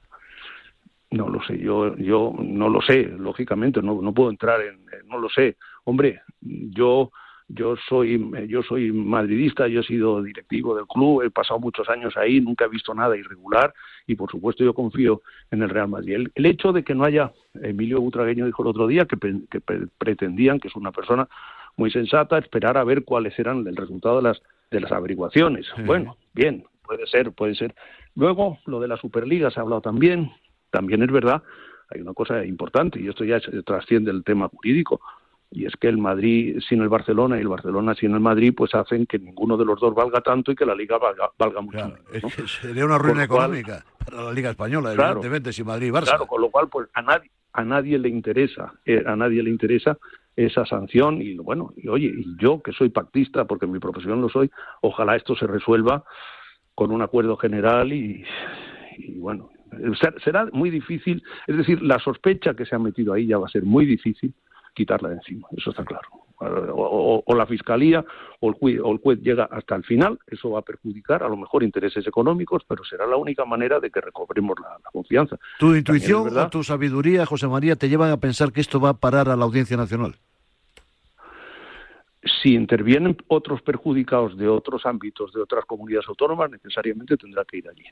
No 1.14 1.30
lo 1.30 1.44
sé, 1.44 1.60
yo, 1.60 1.96
yo 1.98 2.34
no 2.40 2.70
lo 2.70 2.82
sé, 2.82 3.04
lógicamente, 3.04 3.84
no, 3.84 4.02
no 4.02 4.14
puedo 4.14 4.32
entrar 4.32 4.62
en, 4.62 4.84
no 5.08 5.20
lo 5.20 5.30
sé. 5.30 5.58
Hombre, 5.84 6.22
yo, 6.42 7.12
yo 7.48 7.76
soy, 7.88 8.32
yo 8.48 8.64
soy 8.64 8.92
madridista, 8.92 9.68
yo 9.68 9.82
he 9.82 9.84
sido 9.84 10.24
directivo 10.24 10.76
del 10.76 10.88
club, 10.88 11.22
he 11.22 11.30
pasado 11.30 11.60
muchos 11.60 11.88
años 11.88 12.18
ahí, 12.18 12.42
nunca 12.42 12.66
he 12.66 12.70
visto 12.70 12.96
nada 12.96 13.16
irregular 13.16 13.76
y 14.08 14.16
por 14.16 14.32
supuesto 14.32 14.64
yo 14.64 14.74
confío 14.74 15.22
en 15.52 15.62
el 15.62 15.70
Real 15.70 15.88
Madrid. 15.88 16.16
El, 16.16 16.32
el 16.34 16.46
hecho 16.48 16.74
de 16.74 16.84
que 16.84 16.96
no 16.96 17.04
haya, 17.04 17.32
Emilio 17.62 18.02
Butragueño 18.02 18.48
dijo 18.48 18.64
el 18.64 18.70
otro 18.70 18.88
día 18.88 19.06
que, 19.06 19.18
pretendían, 19.98 20.60
que 20.60 20.70
es 20.70 20.76
una 20.76 20.92
persona 20.92 21.28
muy 21.78 21.92
sensata, 21.92 22.40
esperar 22.40 22.76
a 22.76 22.84
ver 22.84 23.04
cuáles 23.04 23.38
eran 23.38 23.68
el 23.68 23.76
resultado 23.76 24.18
de 24.18 24.24
las, 24.24 24.42
de 24.72 24.82
las 24.82 24.92
averiguaciones. 24.92 25.68
Bueno, 25.86 26.18
bien, 26.34 26.64
puede 26.84 27.06
ser, 27.06 27.32
puede 27.34 27.54
ser. 27.54 27.76
Luego, 28.16 28.60
lo 28.66 28.80
de 28.80 28.88
la 28.88 28.98
Superliga 28.98 29.52
se 29.52 29.60
ha 29.60 29.64
hablado 29.64 29.82
también, 29.82 30.32
también 30.74 31.04
es 31.04 31.12
verdad, 31.12 31.44
hay 31.90 32.02
una 32.02 32.14
cosa 32.14 32.44
importante, 32.44 33.00
y 33.00 33.08
esto 33.08 33.24
ya 33.24 33.40
trasciende 33.64 34.10
el 34.10 34.24
tema 34.24 34.50
jurídico, 34.50 35.00
y 35.52 35.66
es 35.68 35.74
que 35.80 35.88
el 35.88 36.00
Madrid 36.00 36.60
sin 36.68 36.82
el 36.82 36.90
Barcelona 36.90 37.38
y 37.38 37.42
el 37.42 37.48
Barcelona 37.48 37.94
sin 37.94 38.12
el 38.16 38.20
Madrid, 38.20 38.56
pues 38.58 38.74
hacen 38.74 39.06
que 39.06 39.20
ninguno 39.20 39.56
de 39.56 39.66
los 39.66 39.80
dos 39.80 39.94
valga 39.94 40.20
tanto 40.22 40.52
y 40.52 40.56
que 40.56 40.66
la 40.66 40.74
liga 40.74 40.98
valga, 40.98 41.30
valga 41.38 41.62
mucho 41.62 41.78
menos. 41.78 42.00
¿no? 42.10 42.18
Es 42.28 42.36
que 42.36 42.48
sería 42.48 42.86
una 42.86 42.98
ruina 42.98 43.28
cual- 43.28 43.52
económica 43.56 43.86
para 44.04 44.24
la 44.24 44.32
Liga 44.34 44.50
Española, 44.50 44.94
Claro. 44.96 45.12
evidentemente, 45.12 45.54
si 45.54 45.64
Madrid 45.64 45.88
y 45.88 45.92
Barça. 45.92 46.06
Claro, 46.06 46.26
con 46.26 46.42
lo 46.42 46.50
cual, 46.50 46.70
pues 46.70 46.90
a 46.96 47.04
nadie, 47.04 47.30
a 47.54 47.64
nadie 47.64 48.00
le 48.00 48.10
interesa, 48.10 48.74
eh, 48.84 49.04
a 49.06 49.16
nadie 49.16 49.44
le 49.44 49.52
interesa 49.52 49.96
esa 50.36 50.66
sanción 50.66 51.22
y 51.22 51.38
bueno, 51.38 51.72
y 51.78 51.88
oye, 51.88 52.08
y 52.08 52.36
yo 52.42 52.60
que 52.64 52.72
soy 52.74 52.90
pactista, 52.90 53.46
porque 53.46 53.66
en 53.66 53.72
mi 53.74 53.80
profesión 53.80 54.20
lo 54.22 54.30
soy, 54.30 54.50
ojalá 54.82 55.16
esto 55.16 55.36
se 55.36 55.46
resuelva 55.46 56.04
con 56.74 56.90
un 56.92 57.04
acuerdo 57.04 57.38
general 57.38 57.94
y, 57.94 58.26
y 58.98 59.20
bueno, 59.20 59.52
será 60.24 60.48
muy 60.52 60.70
difícil, 60.70 61.24
es 61.48 61.58
decir, 61.58 61.82
la 61.82 62.00
sospecha 62.00 62.54
que 62.54 62.66
se 62.66 62.76
ha 62.76 62.80
metido 62.80 63.14
ahí 63.14 63.28
ya 63.28 63.38
va 63.38 63.48
a 63.48 63.50
ser 63.50 63.64
muy 63.64 63.86
difícil 63.86 64.34
quitarla 64.74 65.10
de 65.10 65.16
encima, 65.16 65.48
eso 65.56 65.70
está 65.70 65.86
claro. 65.86 66.08
O, 66.40 66.46
o- 66.46 67.24
o 67.26 67.36
la 67.36 67.46
fiscalía 67.46 68.04
o 68.40 68.50
el, 68.50 68.56
juez, 68.56 68.80
o 68.84 68.92
el 68.92 68.98
juez 68.98 69.20
llega 69.22 69.46
hasta 69.46 69.76
el 69.76 69.84
final, 69.84 70.18
eso 70.28 70.50
va 70.50 70.60
a 70.60 70.64
perjudicar 70.64 71.24
a 71.24 71.30
lo 71.30 71.38
mejor 71.38 71.64
intereses 71.64 72.06
económicos, 72.08 72.64
pero 72.68 72.84
será 72.84 73.06
la 73.06 73.16
única 73.16 73.46
manera 73.46 73.80
de 73.80 73.90
que 73.92 74.02
recobremos 74.02 74.58
la, 74.60 74.70
la 74.84 74.92
confianza. 74.92 75.38
¿Tu 75.60 75.76
intuición 75.76 76.36
o 76.38 76.50
tu 76.50 76.64
sabiduría, 76.64 77.26
José 77.26 77.48
María, 77.48 77.76
te 77.76 77.88
llevan 77.88 78.12
a 78.12 78.18
pensar 78.18 78.52
que 78.52 78.62
esto 78.62 78.80
va 78.80 78.90
a 78.90 78.94
parar 78.96 79.30
a 79.30 79.36
la 79.36 79.46
Audiencia 79.46 79.78
Nacional? 79.78 80.16
si 82.42 82.56
intervienen 82.56 83.18
otros 83.28 83.62
perjudicados 83.62 84.38
de 84.38 84.48
otros 84.48 84.86
ámbitos, 84.86 85.34
de 85.34 85.42
otras 85.42 85.66
comunidades 85.66 86.08
autónomas, 86.08 86.50
necesariamente 86.52 87.18
tendrá 87.18 87.44
que 87.46 87.58
ir 87.58 87.68
allí. 87.70 87.84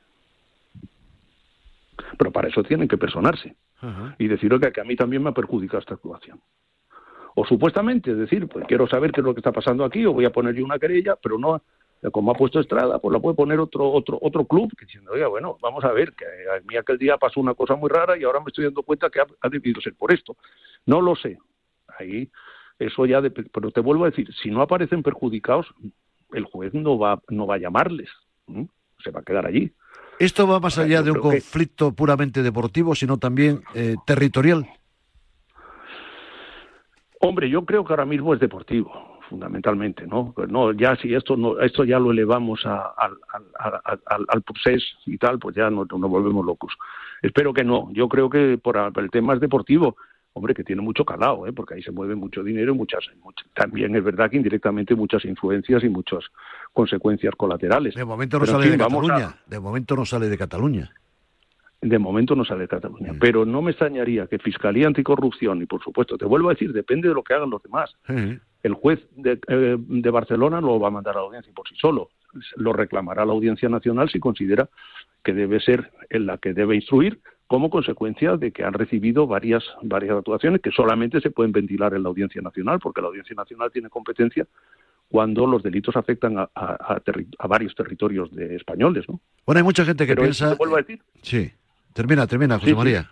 Pero 2.18 2.32
para 2.32 2.48
eso 2.48 2.64
tienen 2.64 2.88
que 2.88 2.98
personarse 2.98 3.56
y 4.20 4.28
decir, 4.28 4.54
oiga, 4.54 4.72
que 4.72 4.82
a 4.82 4.84
mí 4.84 4.96
también 4.96 5.24
me 5.24 5.30
ha 5.30 5.34
perjudicado 5.34 5.80
esta 5.80 5.96
actuación. 5.96 6.40
O 7.36 7.46
supuestamente, 7.46 8.12
es 8.12 8.18
decir, 8.18 8.48
pues 8.48 8.66
quiero 8.68 8.88
saber 8.88 9.12
qué 9.12 9.22
es 9.22 9.26
lo 9.26 9.34
que 9.34 9.40
está 9.40 9.52
pasando 9.52 9.86
aquí, 9.86 10.06
o 10.06 10.14
voy 10.14 10.26
a 10.26 10.32
poner 10.32 10.54
yo 10.54 10.66
una 10.66 10.78
querella, 10.78 11.16
pero 11.16 11.38
no, 11.38 11.64
como 12.12 12.32
ha 12.32 12.36
puesto 12.36 12.60
Estrada, 12.60 13.00
pues 13.00 13.14
la 13.14 13.20
puede 13.20 13.36
poner 13.36 13.60
otro 13.60 13.90
otro 13.90 14.18
otro 14.22 14.46
club, 14.46 14.72
que 14.78 14.86
diciendo, 14.86 15.12
oiga, 15.14 15.28
bueno, 15.28 15.58
vamos 15.62 15.84
a 15.84 15.92
ver, 15.94 16.14
que 16.14 16.26
a 16.26 16.60
mí 16.68 16.76
aquel 16.76 16.98
día 16.98 17.18
pasó 17.18 17.40
una 17.40 17.54
cosa 17.54 17.76
muy 17.76 17.90
rara 17.90 18.18
y 18.18 18.24
ahora 18.24 18.40
me 18.40 18.48
estoy 18.48 18.66
dando 18.66 18.84
cuenta 18.84 19.10
que 19.10 19.22
ha, 19.22 19.26
ha 19.42 19.50
debido 19.50 19.80
ser 19.82 19.96
por 19.96 20.14
esto. 20.14 20.36
No 20.86 21.00
lo 21.02 21.16
sé. 21.16 21.38
Ahí, 21.98 22.30
eso 22.80 23.06
ya, 23.06 23.22
dep- 23.22 23.50
pero 23.54 23.72
te 23.72 23.82
vuelvo 23.82 24.04
a 24.06 24.10
decir, 24.10 24.28
si 24.42 24.50
no 24.52 24.62
aparecen 24.62 25.02
perjudicados, 25.04 25.68
el 26.34 26.46
juez 26.46 26.74
no 26.74 26.98
va, 27.00 27.22
no 27.30 27.48
va 27.48 27.56
a 27.56 27.60
llamarles, 27.60 28.10
se 29.04 29.12
va 29.12 29.22
a 29.22 29.24
quedar 29.24 29.46
allí. 29.46 29.72
¿Esto 30.22 30.46
va 30.48 30.60
más 30.60 30.78
allá 30.78 31.02
de 31.02 31.10
un 31.12 31.18
conflicto 31.20 31.94
puramente 31.94 32.44
deportivo, 32.44 32.94
sino 32.94 33.18
también 33.18 33.64
eh, 33.74 33.96
territorial? 34.06 34.68
Hombre, 37.20 37.50
yo 37.50 37.66
creo 37.66 37.84
que 37.84 37.94
ahora 37.94 38.06
mismo 38.06 38.34
es 38.34 38.40
deportivo, 38.40 39.20
fundamentalmente, 39.30 40.06
¿no? 40.06 40.34
No, 40.48 40.72
ya 40.74 40.96
si 40.96 41.14
esto 41.14 41.36
no, 41.38 41.60
esto 41.60 41.84
ya 41.84 41.98
lo 42.00 42.12
elevamos 42.12 42.66
a- 42.66 42.94
al, 42.98 43.14
al, 43.34 43.44
al, 43.84 44.00
al- 44.06 44.26
al 44.28 44.42
procés 44.44 44.84
y 45.06 45.18
tal, 45.18 45.40
pues 45.40 45.56
ya 45.56 45.70
nos, 45.70 45.88
nos 45.92 46.10
volvemos 46.10 46.46
locos. 46.46 46.74
Espero 47.24 47.54
que 47.54 47.64
no. 47.64 47.90
Yo 47.92 48.08
creo 48.08 48.30
que 48.30 48.60
por, 48.62 48.78
el 48.96 49.10
tema 49.12 49.34
es 49.34 49.40
deportivo, 49.40 49.96
hombre, 50.34 50.54
que 50.54 50.64
tiene 50.64 50.82
mucho 50.82 51.04
calado, 51.04 51.46
¿eh? 51.48 51.54
Porque 51.54 51.74
ahí 51.76 51.84
se 51.84 51.92
mueve 51.92 52.16
mucho 52.16 52.42
dinero 52.44 52.74
y 52.74 52.78
muchas, 52.78 53.04
muchas- 53.24 53.48
también 53.54 53.96
es 53.96 54.04
verdad 54.04 54.30
que 54.30 54.38
indirectamente 54.38 54.96
muchas 54.96 55.26
influencias 55.26 55.84
y 55.84 55.90
muchas 55.90 56.24
consecuencias 56.74 57.36
colaterales. 57.36 57.96
De 57.96 58.06
momento 58.06 58.38
no 58.40 58.46
Pero, 58.46 58.52
en 58.58 58.62
sale 58.62 58.70
fin, 58.70 58.78
de 58.78 58.84
a- 58.84 58.88
Cataluña. 58.88 59.36
De 59.48 59.60
momento 59.60 59.96
no 59.96 60.06
sale 60.06 60.30
de 60.30 60.38
Cataluña. 60.38 60.92
de 61.84 61.98
momento 61.98 62.36
no 62.36 62.46
sale 62.46 62.62
de 62.62 62.68
Cataluña. 62.68 63.14
Pero 63.20 63.44
no 63.44 63.62
me 63.64 63.72
extrañaría 63.72 64.28
que 64.28 64.38
Fiscalía 64.38 64.86
Anticorrupción, 64.86 65.64
y 65.64 65.66
por 65.66 65.82
supuesto, 65.84 66.16
te 66.16 66.26
vuelvo 66.26 66.50
a 66.50 66.54
decir, 66.54 66.72
depende 66.74 67.08
de 67.10 67.16
lo 67.16 67.24
que 67.24 67.34
hagan 67.34 67.50
los 67.50 67.62
demás. 67.64 67.92
El 68.62 68.74
juez 68.76 69.00
de, 69.16 69.40
eh, 69.48 69.78
de 69.80 70.10
Barcelona 70.12 70.62
no 70.62 70.68
lo 70.68 70.80
va 70.80 70.90
a 70.90 70.92
mandar 70.92 71.16
a 71.16 71.22
la 71.22 71.26
audiencia 71.26 71.52
por 71.56 71.68
sí 71.68 71.74
solo. 71.82 72.10
Lo 72.56 72.72
reclamará 72.72 73.26
la 73.26 73.34
Audiencia 73.34 73.68
Nacional 73.68 74.10
si 74.12 74.20
considera 74.20 74.70
que 75.24 75.34
debe 75.34 75.60
ser 75.60 75.92
en 76.12 76.28
la 76.28 76.38
que 76.38 76.54
debe 76.54 76.76
instruir 76.76 77.20
como 77.52 77.70
consecuencia 77.70 78.38
de 78.38 78.54
que 78.54 78.64
han 78.64 78.72
recibido 78.72 79.28
varias, 79.28 79.62
varias 79.82 80.16
actuaciones 80.18 80.62
que 80.62 80.72
solamente 80.72 81.20
se 81.20 81.32
pueden 81.32 81.52
ventilar 81.52 81.94
en 81.94 82.02
la 82.04 82.08
Audiencia 82.08 82.42
Nacional, 82.42 82.80
porque 82.80 83.02
la 83.02 83.08
Audiencia 83.08 83.36
Nacional 83.36 83.70
tiene 83.74 83.90
competencia 83.90 84.48
cuando 85.10 85.46
los 85.46 85.62
delitos 85.62 85.98
afectan 85.98 86.38
a, 86.38 86.50
a- 86.56 87.02
a 87.40 87.48
varios 87.48 87.76
territorios 87.76 88.34
de 88.34 88.56
españoles. 88.56 89.04
¿no? 89.10 89.20
Bueno, 89.46 89.60
hay 89.60 89.66
mucha 89.66 89.84
gente 89.84 90.08
que 90.08 90.14
Pero 90.16 90.22
piensa... 90.22 90.56
vuelvo 90.56 90.76
a 90.76 90.78
decir, 90.80 91.02
Sí. 91.22 91.52
Termina, 91.92 92.26
termina, 92.26 92.54
José 92.56 92.68
Sí, 92.68 92.72
sí. 92.72 92.78
María. 92.78 93.12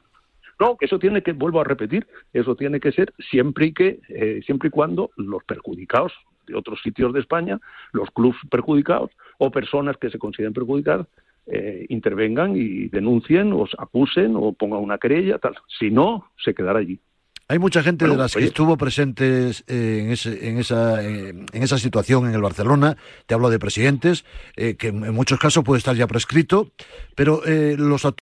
No, 0.58 0.78
que 0.78 0.86
eso 0.86 1.00
tiene 1.00 1.22
que, 1.22 1.34
vuelvo 1.34 1.60
a 1.60 1.66
repetir, 1.66 2.08
eso 2.32 2.56
tiene 2.56 2.80
que 2.80 2.94
ser 2.94 3.14
siempre 3.30 3.66
y 3.66 3.74
que, 3.74 4.00
eh, 4.08 4.40
siempre 4.46 4.70
y 4.70 4.72
cuando 4.72 5.12
los 5.18 5.44
perjudicados 5.44 6.14
de 6.48 6.56
otros 6.56 6.82
sitios 6.82 7.12
de 7.12 7.20
España, 7.20 7.60
los 7.92 8.10
clubes 8.12 8.40
perjudicados 8.50 9.12
o 9.38 9.52
personas 9.52 9.98
que 9.98 10.10
se 10.10 10.18
consideren 10.18 10.54
perjudicadas, 10.54 11.08
eh, 11.52 11.86
intervengan 11.90 12.56
y 12.56 12.88
denuncien 12.90 13.52
o 13.54 13.66
acusen 13.78 14.34
o 14.36 14.54
pongan 14.54 14.80
una 14.80 14.98
querella, 14.98 15.38
tal. 15.40 15.56
Si 15.80 15.90
no, 15.92 16.32
se 16.44 16.54
quedará 16.54 16.80
allí. 16.80 17.00
Hay 17.52 17.58
mucha 17.58 17.82
gente 17.82 18.06
de 18.08 18.16
las 18.16 18.36
que 18.36 18.44
estuvo 18.46 18.78
presentes 18.78 19.64
eh, 19.68 20.02
en, 20.04 20.12
ese- 20.12 20.50
en, 20.50 20.60
esa, 20.60 21.04
eh, 21.04 21.30
en 21.30 21.64
esa 21.64 21.80
situación 21.80 22.28
en 22.28 22.36
el 22.36 22.42
Barcelona, 22.44 22.96
te 23.26 23.34
hablo 23.34 23.50
de 23.50 23.58
presidentes, 23.58 24.24
eh, 24.56 24.76
que 24.76 24.90
en 24.90 25.14
muchos 25.16 25.40
casos 25.40 25.64
puede 25.64 25.80
estar 25.80 25.96
ya 25.96 26.06
prescrito, 26.06 26.70
pero 27.16 27.44
eh, 27.48 27.76
los 27.76 28.06